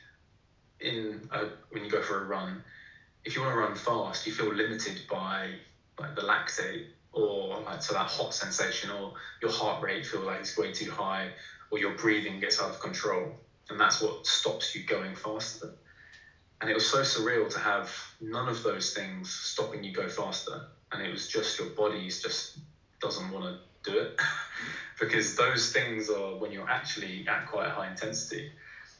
in 0.80 1.20
a, 1.30 1.46
when 1.70 1.82
you 1.84 1.90
go 1.90 2.00
for 2.00 2.18
a 2.18 2.22
run, 2.22 2.58
if 3.24 3.34
you 3.34 3.40
want 3.40 3.52
to 3.52 3.56
run 3.56 3.74
fast, 3.74 4.24
you 4.26 4.32
feel 4.32 4.52
limited 4.52 5.00
by 5.08 5.58
like 5.98 6.14
the 6.14 6.22
lactate 6.22 6.84
or 7.12 7.60
like 7.60 7.82
so 7.82 7.92
that 7.92 8.06
hot 8.06 8.32
sensation, 8.32 8.90
or 8.90 9.10
your 9.40 9.50
heart 9.50 9.78
rate 9.80 10.04
feels 10.04 10.26
like 10.26 10.38
it's 10.38 10.56
way 10.56 10.70
too 10.70 10.90
high, 10.90 11.30
or 11.70 11.78
your 11.78 11.90
breathing 11.90 12.38
gets 12.38 12.60
out 12.60 12.68
of 12.68 12.78
control, 12.78 13.34
and 13.70 13.80
that's 13.80 14.00
what 14.00 14.14
stops 14.24 14.74
you 14.74 14.82
going 14.86 15.14
faster. 15.14 15.70
And 16.60 16.68
it 16.68 16.74
was 16.74 16.84
so 16.84 17.00
surreal 17.00 17.48
to 17.50 17.58
have 17.58 17.88
none 18.20 18.48
of 18.48 18.60
those 18.62 18.90
things 18.90 19.28
stopping 19.30 19.82
you 19.82 19.92
go 19.92 20.06
faster, 20.06 20.60
and 20.92 21.00
it 21.02 21.10
was 21.10 21.26
just 21.26 21.58
your 21.58 21.68
body's 21.76 22.18
just 22.18 22.50
doesn't 23.00 23.30
want 23.30 23.44
to 23.44 23.54
do 23.90 23.98
it 23.98 24.08
because 24.98 25.34
those 25.34 25.68
things 25.68 26.08
are 26.08 26.34
when 26.34 26.50
you're 26.50 26.68
actually 26.68 27.24
at 27.28 27.44
quite 27.44 27.66
a 27.66 27.70
high 27.70 27.86
intensity. 27.86 28.48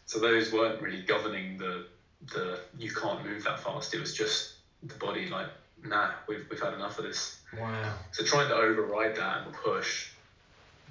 So 0.08 0.18
those 0.18 0.50
weren't 0.50 0.80
really 0.80 1.02
governing 1.02 1.58
the 1.58 1.84
the 2.32 2.58
you 2.78 2.90
can't 2.90 3.24
move 3.26 3.44
that 3.44 3.60
fast. 3.60 3.92
It 3.92 4.00
was 4.00 4.14
just 4.14 4.52
the 4.82 4.94
body 4.94 5.28
like, 5.28 5.48
nah, 5.84 6.12
we've 6.26 6.46
we've 6.48 6.58
had 6.58 6.72
enough 6.72 6.98
of 6.98 7.04
this. 7.04 7.38
Wow. 7.60 7.92
So 8.12 8.24
trying 8.24 8.48
to 8.48 8.54
override 8.54 9.16
that 9.16 9.44
and 9.44 9.52
push, 9.52 10.08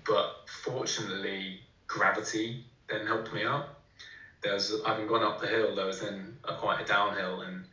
but 0.06 0.48
fortunately 0.64 1.62
gravity 1.88 2.64
then 2.90 3.08
helped 3.08 3.34
me 3.34 3.44
out. 3.44 3.70
There's 4.44 4.72
having 4.86 5.08
gone 5.08 5.24
up 5.24 5.42
the 5.42 5.48
hill, 5.48 5.74
there 5.74 5.88
was 5.88 6.00
then 6.00 6.38
a 6.44 6.54
quite 6.54 6.80
a 6.80 6.86
downhill, 6.86 7.42
and 7.42 7.64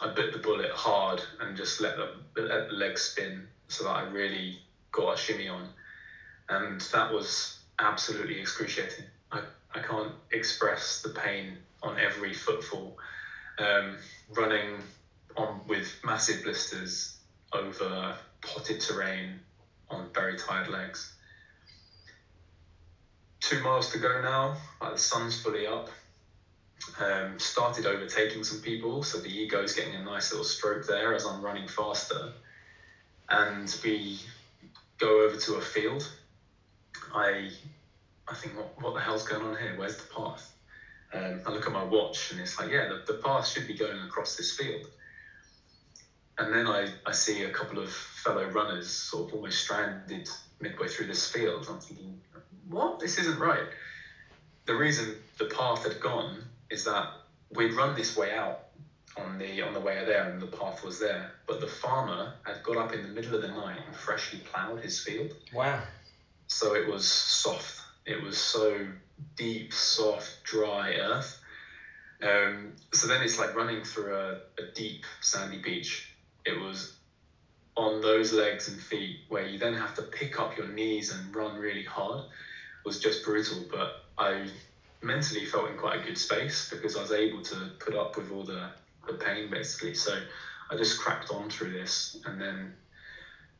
I 0.00 0.08
bit 0.08 0.32
the 0.32 0.40
bullet 0.40 0.72
hard 0.72 1.22
and 1.38 1.56
just 1.56 1.80
let 1.80 1.96
the 1.96 2.42
let 2.42 2.68
the 2.68 2.74
leg 2.74 2.98
spin 2.98 3.46
so 3.68 3.84
that 3.84 3.90
I 3.90 4.02
really 4.08 4.58
got 4.90 5.14
a 5.14 5.16
shimmy 5.16 5.46
on, 5.46 5.68
and 6.48 6.80
that 6.80 7.12
was 7.12 7.60
absolutely 7.78 8.40
excruciating. 8.40 9.04
I, 9.30 9.42
I 9.74 9.80
can't 9.80 10.12
express 10.30 11.02
the 11.02 11.10
pain 11.10 11.58
on 11.82 11.98
every 11.98 12.32
footfall. 12.32 12.98
Um, 13.58 13.96
running 14.34 14.82
on 15.36 15.60
with 15.66 15.98
massive 16.04 16.42
blisters 16.42 17.16
over 17.52 18.14
potted 18.40 18.80
terrain 18.80 19.40
on 19.88 20.08
very 20.14 20.36
tired 20.36 20.68
legs. 20.68 21.12
Two 23.40 23.60
miles 23.60 23.90
to 23.90 23.98
go 23.98 24.20
now. 24.20 24.56
Like 24.80 24.92
the 24.92 24.98
sun's 24.98 25.40
fully 25.40 25.66
up. 25.66 25.90
Um, 26.98 27.38
started 27.38 27.86
overtaking 27.86 28.42
some 28.42 28.58
people, 28.58 29.02
so 29.02 29.18
the 29.18 29.28
ego's 29.28 29.72
getting 29.72 29.94
a 29.94 30.02
nice 30.02 30.32
little 30.32 30.44
stroke 30.44 30.84
there 30.86 31.14
as 31.14 31.24
I'm 31.24 31.42
running 31.42 31.68
faster. 31.68 32.32
And 33.28 33.74
we 33.84 34.18
go 34.98 35.22
over 35.22 35.36
to 35.36 35.54
a 35.54 35.60
field. 35.60 36.10
I 37.14 37.50
I 38.28 38.34
think 38.34 38.56
what, 38.56 38.80
what 38.80 38.94
the 38.94 39.00
hell's 39.00 39.26
going 39.26 39.44
on 39.44 39.56
here? 39.56 39.74
Where's 39.76 39.96
the 39.96 40.14
path? 40.14 40.52
Um, 41.12 41.40
I 41.46 41.50
look 41.50 41.66
at 41.66 41.72
my 41.72 41.84
watch 41.84 42.30
and 42.30 42.40
it's 42.40 42.58
like, 42.58 42.70
yeah, 42.70 42.88
the, 42.88 43.12
the 43.12 43.18
path 43.18 43.46
should 43.46 43.66
be 43.66 43.74
going 43.74 43.98
across 44.00 44.36
this 44.36 44.56
field. 44.56 44.86
And 46.38 46.52
then 46.54 46.66
I, 46.66 46.88
I 47.04 47.12
see 47.12 47.42
a 47.44 47.50
couple 47.50 47.78
of 47.78 47.90
fellow 47.90 48.48
runners 48.48 48.88
sort 48.88 49.28
of 49.28 49.34
almost 49.34 49.62
stranded 49.62 50.28
midway 50.60 50.88
through 50.88 51.08
this 51.08 51.30
field. 51.30 51.66
I'm 51.68 51.78
thinking, 51.78 52.20
what? 52.68 52.98
This 52.98 53.18
isn't 53.18 53.38
right. 53.38 53.66
The 54.64 54.74
reason 54.74 55.16
the 55.38 55.46
path 55.46 55.84
had 55.84 56.00
gone 56.00 56.44
is 56.70 56.84
that 56.84 57.08
we'd 57.54 57.74
run 57.74 57.94
this 57.94 58.16
way 58.16 58.32
out 58.32 58.60
on 59.18 59.36
the 59.36 59.60
on 59.60 59.74
the 59.74 59.80
way 59.80 60.02
there 60.06 60.30
and 60.30 60.40
the 60.40 60.46
path 60.46 60.82
was 60.82 60.98
there. 60.98 61.32
But 61.46 61.60
the 61.60 61.66
farmer 61.66 62.32
had 62.44 62.62
got 62.62 62.78
up 62.78 62.94
in 62.94 63.02
the 63.02 63.08
middle 63.08 63.34
of 63.34 63.42
the 63.42 63.48
night 63.48 63.78
and 63.86 63.94
freshly 63.94 64.38
ploughed 64.38 64.80
his 64.80 65.00
field. 65.00 65.34
Wow. 65.52 65.82
So 66.46 66.74
it 66.74 66.86
was 66.88 67.06
soft. 67.06 67.81
It 68.04 68.20
was 68.20 68.36
so 68.36 68.88
deep, 69.36 69.72
soft, 69.72 70.42
dry 70.42 70.92
earth. 70.92 71.36
Um, 72.22 72.72
so 72.92 73.06
then 73.06 73.22
it's 73.22 73.38
like 73.38 73.54
running 73.54 73.82
through 73.82 74.14
a, 74.14 74.30
a 74.58 74.62
deep 74.74 75.04
sandy 75.20 75.58
beach. 75.58 76.04
It 76.44 76.56
was 76.56 76.88
on 77.76 78.00
those 78.00 78.32
legs 78.32 78.68
and 78.68 78.80
feet 78.80 79.16
where 79.28 79.42
you 79.42 79.58
then 79.58 79.72
have 79.72 79.94
to 79.94 80.02
pick 80.02 80.38
up 80.38 80.56
your 80.56 80.66
knees 80.66 81.10
and 81.10 81.34
run 81.34 81.54
really 81.56 81.82
hard 81.82 82.22
was 82.84 82.98
just 82.98 83.22
brutal. 83.22 83.64
But 83.70 83.88
I 84.18 84.46
mentally 85.00 85.44
felt 85.44 85.68
in 85.68 85.76
quite 85.76 85.94
a 85.94 85.98
good 85.98 86.18
space 86.18 86.66
because 86.68 86.96
I 86.96 87.00
was 87.00 87.10
able 87.10 87.40
to 87.42 87.70
put 87.78 87.94
up 87.94 88.16
with 88.16 88.30
all 88.30 88.44
the, 88.44 88.68
the 89.06 89.14
pain 89.14 89.48
basically. 89.48 89.94
So 89.94 90.18
I 90.70 90.74
just 90.74 90.96
cracked 90.96 91.30
on 91.30 91.48
through 91.48 91.70
this 91.70 92.10
and 92.24 92.40
then 92.40 92.70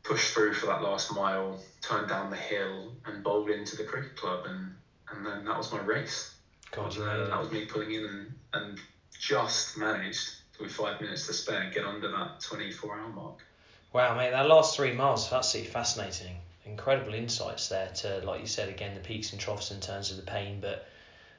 pushed 0.03 0.35
through 0.35 0.53
for 0.55 0.67
that 0.67 0.83
last 0.83 1.13
mile, 1.15 1.61
turned 1.81 2.09
down 2.09 2.31
the 2.31 2.37
hill 2.37 2.93
and 3.07 3.23
bowled 3.23 3.51
into 3.51 3.77
the 3.77 3.85
cricket 3.85 4.17
club 4.17 4.45
and, 4.47 4.75
and 5.11 5.27
then 5.27 5.45
that 5.45 5.57
was 5.57 5.73
my 5.73 5.81
race. 5.81 6.35
God, 6.71 6.95
you 6.95 7.05
Uh, 7.05 7.29
that 7.29 7.39
was 7.39 7.51
me 7.51 7.67
pulling 7.67 7.93
in 7.93 8.05
and, 8.05 8.33
and 8.55 8.79
just 9.19 9.77
managed 9.77 10.37
with 10.61 10.73
five 10.73 11.01
minutes 11.01 11.27
to 11.27 11.33
spare 11.33 11.71
get 11.71 11.85
under 11.85 12.09
that 12.11 12.41
24 12.41 12.99
hour 12.99 13.09
mark. 13.09 13.45
Wow, 13.93 14.17
mate, 14.17 14.31
that 14.31 14.47
last 14.47 14.77
three 14.77 14.93
miles 14.93 15.27
is 15.27 15.33
absolutely 15.33 15.71
fascinating. 15.71 16.37
Incredible 16.65 17.15
insights 17.15 17.69
there 17.69 17.91
to, 17.97 18.21
like 18.25 18.41
you 18.41 18.47
said, 18.47 18.69
again, 18.69 18.95
the 18.95 19.01
peaks 19.01 19.33
and 19.33 19.41
troughs 19.41 19.71
in 19.71 19.81
terms 19.81 20.11
of 20.11 20.17
the 20.17 20.23
pain, 20.23 20.61
but 20.61 20.87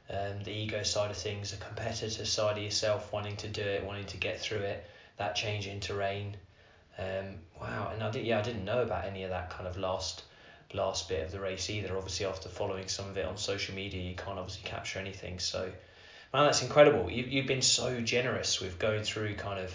um, 0.10 0.44
the 0.44 0.52
ego 0.52 0.84
side 0.84 1.10
of 1.10 1.18
things, 1.18 1.52
the 1.52 1.58
competitor 1.58 2.26
side 2.26 2.58
of 2.58 2.64
yourself, 2.64 3.12
wanting 3.12 3.38
to 3.38 3.48
do 3.48 3.62
it, 3.62 3.84
wanting 3.84 4.06
to 4.06 4.18
get 4.18 4.40
through 4.40 4.60
it, 4.60 4.86
that 5.18 5.36
change 5.36 5.68
in 5.68 5.80
terrain. 5.80 6.36
Um, 6.98 7.40
wow, 7.60 7.92
and 7.94 8.04
I 8.04 8.12
did, 8.12 8.26
yeah, 8.26 8.40
I 8.40 8.42
didn't 8.42 8.66
know 8.66 8.82
about 8.82 9.06
any 9.06 9.24
of 9.24 9.32
that 9.32 9.50
kind 9.50 9.68
of 9.68 9.78
last 9.78 10.24
last 10.74 11.08
bit 11.08 11.24
of 11.24 11.32
the 11.32 11.40
race 11.40 11.70
either. 11.70 11.96
Obviously, 11.98 12.26
after 12.26 12.50
following 12.50 12.88
some 12.88 13.08
of 13.10 13.18
it 13.18 13.26
on 13.26 13.38
social 13.38 13.76
media, 13.76 14.02
you 14.02 14.16
can't 14.16 14.40
obviously 14.40 14.68
capture 14.68 15.00
anything. 15.00 15.40
So, 15.40 15.72
man, 16.34 16.46
that's 16.46 16.62
incredible. 16.62 17.10
You, 17.12 17.24
you've 17.24 17.48
been 17.48 17.62
so 17.62 18.02
generous 18.02 18.60
with 18.60 18.80
going 18.80 19.04
through 19.04 19.36
kind 19.36 19.60
of 19.60 19.74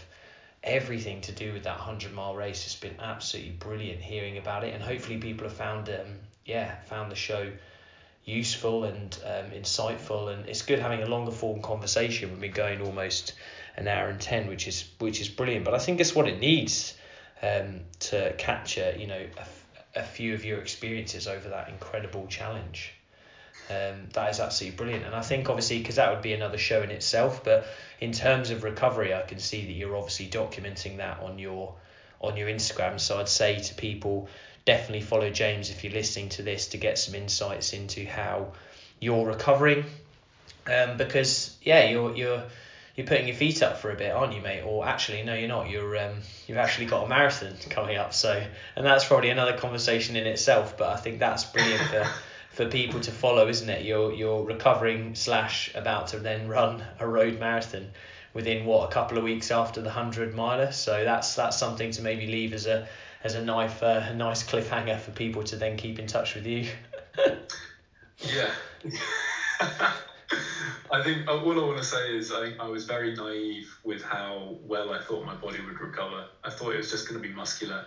everything 0.62 1.20
to 1.22 1.32
do 1.32 1.52
with 1.52 1.64
that 1.64 1.78
100 1.78 2.12
mile 2.12 2.34
race. 2.34 2.64
It's 2.66 2.76
been 2.76 2.98
absolutely 3.00 3.52
brilliant 3.52 4.00
hearing 4.00 4.38
about 4.38 4.64
it, 4.64 4.74
and 4.74 4.82
hopefully, 4.82 5.18
people 5.18 5.46
have 5.46 5.56
found, 5.56 5.88
um, 5.88 6.18
yeah, 6.44 6.80
found 6.86 7.10
the 7.10 7.16
show 7.16 7.50
useful 8.24 8.84
and 8.84 9.18
um, 9.24 9.50
insightful 9.52 10.30
and 10.30 10.46
it's 10.46 10.60
good 10.60 10.78
having 10.78 11.02
a 11.02 11.06
longer 11.06 11.30
form 11.30 11.62
conversation 11.62 12.30
we've 12.30 12.40
been 12.40 12.52
going 12.52 12.82
almost 12.82 13.32
an 13.76 13.88
hour 13.88 14.08
and 14.08 14.20
10 14.20 14.48
which 14.48 14.68
is 14.68 14.84
which 14.98 15.18
is 15.18 15.30
brilliant 15.30 15.64
but 15.64 15.72
i 15.72 15.78
think 15.78 15.98
it's 15.98 16.14
what 16.14 16.28
it 16.28 16.38
needs 16.38 16.92
um, 17.42 17.80
to 18.00 18.32
capture 18.38 18.94
you 18.98 19.06
know 19.06 19.26
a, 19.94 20.00
a 20.00 20.02
few 20.02 20.34
of 20.34 20.44
your 20.44 20.58
experiences 20.60 21.26
over 21.26 21.48
that 21.50 21.68
incredible 21.68 22.26
challenge. 22.28 22.92
Um, 23.70 24.08
that 24.14 24.30
is 24.30 24.40
absolutely 24.40 24.76
brilliant. 24.76 25.04
And 25.04 25.14
i 25.14 25.20
think 25.20 25.50
obviously 25.50 25.78
because 25.78 25.96
that 25.96 26.10
would 26.10 26.22
be 26.22 26.32
another 26.32 26.56
show 26.56 26.80
in 26.80 26.90
itself 26.90 27.44
but 27.44 27.66
in 28.00 28.12
terms 28.12 28.48
of 28.50 28.64
recovery 28.64 29.12
i 29.12 29.20
can 29.20 29.38
see 29.38 29.66
that 29.66 29.72
you're 29.72 29.94
obviously 29.94 30.26
documenting 30.28 30.96
that 30.98 31.20
on 31.20 31.38
your 31.38 31.74
on 32.22 32.36
your 32.38 32.48
instagram. 32.48 32.98
So 32.98 33.18
i'd 33.18 33.28
say 33.28 33.58
to 33.58 33.74
people 33.74 34.28
definitely 34.68 35.00
follow 35.00 35.30
James 35.30 35.70
if 35.70 35.82
you're 35.82 35.94
listening 35.94 36.28
to 36.28 36.42
this 36.42 36.68
to 36.68 36.76
get 36.76 36.98
some 36.98 37.14
insights 37.14 37.72
into 37.72 38.04
how 38.04 38.52
you're 39.00 39.26
recovering. 39.26 39.82
Um, 40.66 40.98
because 40.98 41.56
yeah, 41.62 41.88
you're 41.88 42.14
you're 42.14 42.42
you're 42.98 43.06
putting 43.06 43.28
your 43.28 43.36
feet 43.36 43.62
up 43.62 43.78
for 43.78 43.92
a 43.92 43.94
bit, 43.94 44.10
aren't 44.10 44.34
you, 44.34 44.42
mate? 44.42 44.62
Or 44.62 44.84
actually, 44.84 45.22
no, 45.22 45.32
you're 45.32 45.46
not. 45.46 45.70
You're 45.70 45.96
um, 45.98 46.16
you've 46.48 46.58
actually 46.58 46.86
got 46.86 47.04
a 47.04 47.08
marathon 47.08 47.54
coming 47.70 47.96
up. 47.96 48.12
So, 48.12 48.42
and 48.74 48.84
that's 48.84 49.04
probably 49.04 49.30
another 49.30 49.56
conversation 49.56 50.16
in 50.16 50.26
itself. 50.26 50.76
But 50.76 50.88
I 50.88 50.96
think 50.96 51.20
that's 51.20 51.44
brilliant 51.44 51.80
for 51.82 52.10
for 52.50 52.68
people 52.68 52.98
to 52.98 53.12
follow, 53.12 53.46
isn't 53.46 53.70
it? 53.70 53.84
You're 53.84 54.12
you're 54.12 54.42
recovering 54.42 55.14
slash 55.14 55.72
about 55.76 56.08
to 56.08 56.18
then 56.18 56.48
run 56.48 56.82
a 56.98 57.06
road 57.06 57.38
marathon 57.38 57.88
within 58.34 58.66
what 58.66 58.90
a 58.90 58.92
couple 58.92 59.16
of 59.16 59.22
weeks 59.22 59.52
after 59.52 59.80
the 59.80 59.90
hundred 59.90 60.34
miler. 60.34 60.72
So 60.72 61.04
that's 61.04 61.36
that's 61.36 61.56
something 61.56 61.92
to 61.92 62.02
maybe 62.02 62.26
leave 62.26 62.52
as 62.52 62.66
a 62.66 62.88
as 63.22 63.36
a 63.36 63.44
knife 63.44 63.80
uh, 63.80 64.06
a 64.08 64.14
nice 64.14 64.42
cliffhanger 64.42 64.98
for 64.98 65.12
people 65.12 65.44
to 65.44 65.54
then 65.54 65.76
keep 65.76 66.00
in 66.00 66.08
touch 66.08 66.34
with 66.34 66.46
you. 66.46 66.68
Yeah. 68.20 68.50
I 70.90 71.02
think 71.02 71.26
uh, 71.26 71.38
all 71.38 71.52
I 71.52 71.64
want 71.64 71.78
to 71.78 71.84
say 71.84 72.16
is 72.16 72.32
I, 72.32 72.52
I 72.60 72.68
was 72.68 72.84
very 72.84 73.14
naive 73.14 73.74
with 73.84 74.02
how 74.02 74.56
well 74.62 74.92
I 74.92 75.00
thought 75.00 75.24
my 75.24 75.34
body 75.34 75.58
would 75.60 75.80
recover. 75.80 76.26
I 76.44 76.50
thought 76.50 76.74
it 76.74 76.78
was 76.78 76.90
just 76.90 77.08
going 77.08 77.20
to 77.20 77.26
be 77.26 77.34
muscular, 77.34 77.84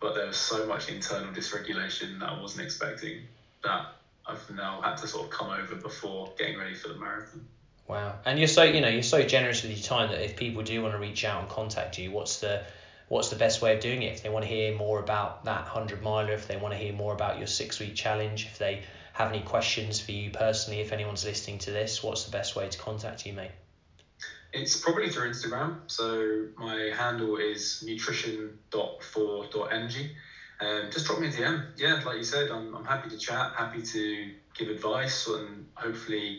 but 0.00 0.14
there 0.14 0.26
was 0.26 0.36
so 0.36 0.66
much 0.66 0.88
internal 0.88 1.32
dysregulation 1.32 2.18
that 2.20 2.28
I 2.28 2.40
wasn't 2.40 2.64
expecting 2.64 3.22
that 3.62 3.86
I've 4.26 4.50
now 4.50 4.80
had 4.82 4.96
to 4.98 5.08
sort 5.08 5.24
of 5.26 5.30
come 5.30 5.50
over 5.50 5.74
before 5.76 6.32
getting 6.38 6.58
ready 6.58 6.74
for 6.74 6.88
the 6.88 6.96
marathon. 6.96 7.46
Wow. 7.86 8.16
And 8.26 8.38
you're 8.38 8.48
so 8.48 8.64
you 8.64 8.82
know 8.82 8.88
you're 8.88 9.02
so 9.02 9.22
generous 9.22 9.62
with 9.62 9.72
your 9.72 9.80
time 9.80 10.10
that 10.10 10.22
if 10.22 10.36
people 10.36 10.62
do 10.62 10.82
want 10.82 10.92
to 10.92 10.98
reach 10.98 11.24
out 11.24 11.40
and 11.40 11.48
contact 11.48 11.98
you, 11.98 12.10
what's 12.10 12.38
the 12.38 12.64
what's 13.08 13.30
the 13.30 13.36
best 13.36 13.62
way 13.62 13.74
of 13.74 13.80
doing 13.80 14.02
it? 14.02 14.12
If 14.12 14.22
they 14.22 14.28
want 14.28 14.44
to 14.44 14.50
hear 14.50 14.74
more 14.74 15.00
about 15.00 15.46
that 15.46 15.66
hundred 15.66 16.02
miler, 16.02 16.32
if 16.32 16.46
they 16.46 16.58
want 16.58 16.74
to 16.74 16.78
hear 16.78 16.92
more 16.92 17.14
about 17.14 17.38
your 17.38 17.46
six 17.46 17.80
week 17.80 17.94
challenge, 17.94 18.44
if 18.44 18.58
they 18.58 18.82
have 19.18 19.28
any 19.30 19.42
questions 19.42 19.98
for 19.98 20.12
you 20.12 20.30
personally, 20.30 20.78
if 20.78 20.92
anyone's 20.92 21.24
listening 21.24 21.58
to 21.58 21.72
this, 21.72 22.04
what's 22.04 22.22
the 22.22 22.30
best 22.30 22.54
way 22.54 22.68
to 22.68 22.78
contact 22.78 23.26
you, 23.26 23.32
mate? 23.32 23.50
It's 24.52 24.76
probably 24.76 25.10
through 25.10 25.30
Instagram. 25.30 25.74
So 25.88 26.44
my 26.56 26.92
handle 26.96 27.36
is 27.36 27.80
nutrition.for.energy. 27.82 30.12
Um, 30.60 30.88
just 30.92 31.06
drop 31.06 31.18
me 31.18 31.26
a 31.26 31.30
DM. 31.30 31.64
Yeah, 31.76 31.98
like 32.04 32.16
you 32.16 32.22
said, 32.22 32.52
I'm, 32.52 32.72
I'm 32.76 32.84
happy 32.84 33.08
to 33.08 33.16
chat, 33.16 33.50
happy 33.56 33.82
to 33.82 34.30
give 34.56 34.68
advice, 34.68 35.26
and 35.26 35.64
hopefully 35.74 36.38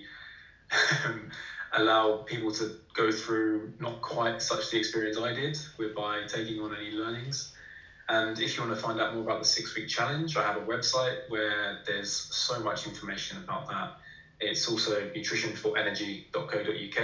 um, 1.04 1.28
allow 1.74 2.22
people 2.26 2.52
to 2.52 2.72
go 2.94 3.12
through 3.12 3.72
not 3.78 4.00
quite 4.00 4.42
such 4.42 4.70
the 4.70 4.78
experience 4.78 5.18
I 5.18 5.34
did 5.34 5.58
with 5.78 5.94
by 5.94 6.24
taking 6.24 6.62
on 6.62 6.74
any 6.74 6.92
learnings. 6.92 7.50
And 8.10 8.40
if 8.40 8.58
you 8.58 8.64
want 8.64 8.76
to 8.76 8.82
find 8.82 9.00
out 9.00 9.14
more 9.14 9.22
about 9.24 9.40
the 9.40 9.46
six 9.46 9.76
week 9.76 9.88
challenge, 9.88 10.36
I 10.36 10.42
have 10.42 10.58
a 10.58 10.66
website 10.66 11.30
where 11.30 11.78
there's 11.86 12.12
so 12.12 12.60
much 12.60 12.88
information 12.88 13.38
about 13.38 13.70
that. 13.70 13.92
It's 14.40 14.68
also 14.68 15.00
nutritionforenergy.co.uk, 15.16 16.98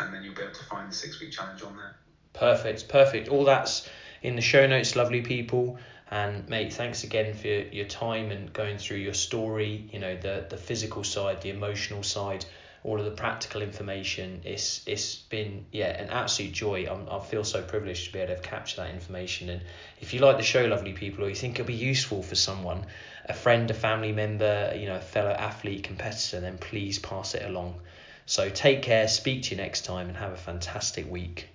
and 0.00 0.14
then 0.14 0.24
you'll 0.24 0.34
be 0.34 0.42
able 0.42 0.52
to 0.52 0.64
find 0.64 0.90
the 0.90 0.94
six 0.94 1.20
week 1.20 1.30
challenge 1.30 1.62
on 1.62 1.76
there. 1.76 1.94
Perfect, 2.32 2.88
perfect. 2.88 3.28
All 3.28 3.44
that's 3.44 3.88
in 4.22 4.34
the 4.34 4.42
show 4.42 4.66
notes, 4.66 4.96
lovely 4.96 5.20
people. 5.20 5.78
And 6.10 6.48
mate, 6.48 6.72
thanks 6.72 7.04
again 7.04 7.34
for 7.34 7.46
your, 7.46 7.86
time 7.86 8.32
and 8.32 8.52
going 8.52 8.78
through 8.78 8.96
your 8.96 9.14
story. 9.14 9.88
You 9.92 10.00
know 10.00 10.16
the 10.16 10.46
the 10.48 10.56
physical 10.56 11.04
side, 11.04 11.42
the 11.42 11.50
emotional 11.50 12.02
side, 12.02 12.44
all 12.82 12.98
of 12.98 13.04
the 13.04 13.10
practical 13.10 13.62
information. 13.62 14.40
It's 14.44 14.82
it's 14.86 15.16
been 15.16 15.66
yeah 15.72 16.00
an 16.00 16.10
absolute 16.10 16.52
joy. 16.52 16.86
I'm, 16.90 17.08
I 17.10 17.20
feel 17.20 17.44
so 17.44 17.62
privileged 17.62 18.06
to 18.06 18.12
be 18.12 18.20
able 18.20 18.34
to 18.34 18.40
capture 18.40 18.78
that 18.78 18.94
information. 18.94 19.50
And 19.50 19.62
if 20.00 20.14
you 20.14 20.20
like 20.20 20.36
the 20.36 20.42
show, 20.42 20.64
lovely 20.64 20.92
people, 20.92 21.24
or 21.24 21.28
you 21.28 21.34
think 21.34 21.58
it'll 21.58 21.66
be 21.66 21.74
useful 21.74 22.22
for 22.22 22.34
someone, 22.34 22.86
a 23.26 23.34
friend, 23.34 23.70
a 23.70 23.74
family 23.74 24.12
member, 24.12 24.72
you 24.76 24.86
know, 24.86 24.96
a 24.96 25.00
fellow 25.00 25.32
athlete, 25.32 25.84
competitor, 25.84 26.40
then 26.40 26.58
please 26.58 26.98
pass 26.98 27.34
it 27.34 27.44
along. 27.44 27.80
So 28.26 28.48
take 28.48 28.82
care, 28.82 29.08
speak 29.08 29.44
to 29.44 29.50
you 29.50 29.56
next 29.56 29.84
time, 29.84 30.08
and 30.08 30.16
have 30.16 30.32
a 30.32 30.36
fantastic 30.36 31.10
week. 31.10 31.48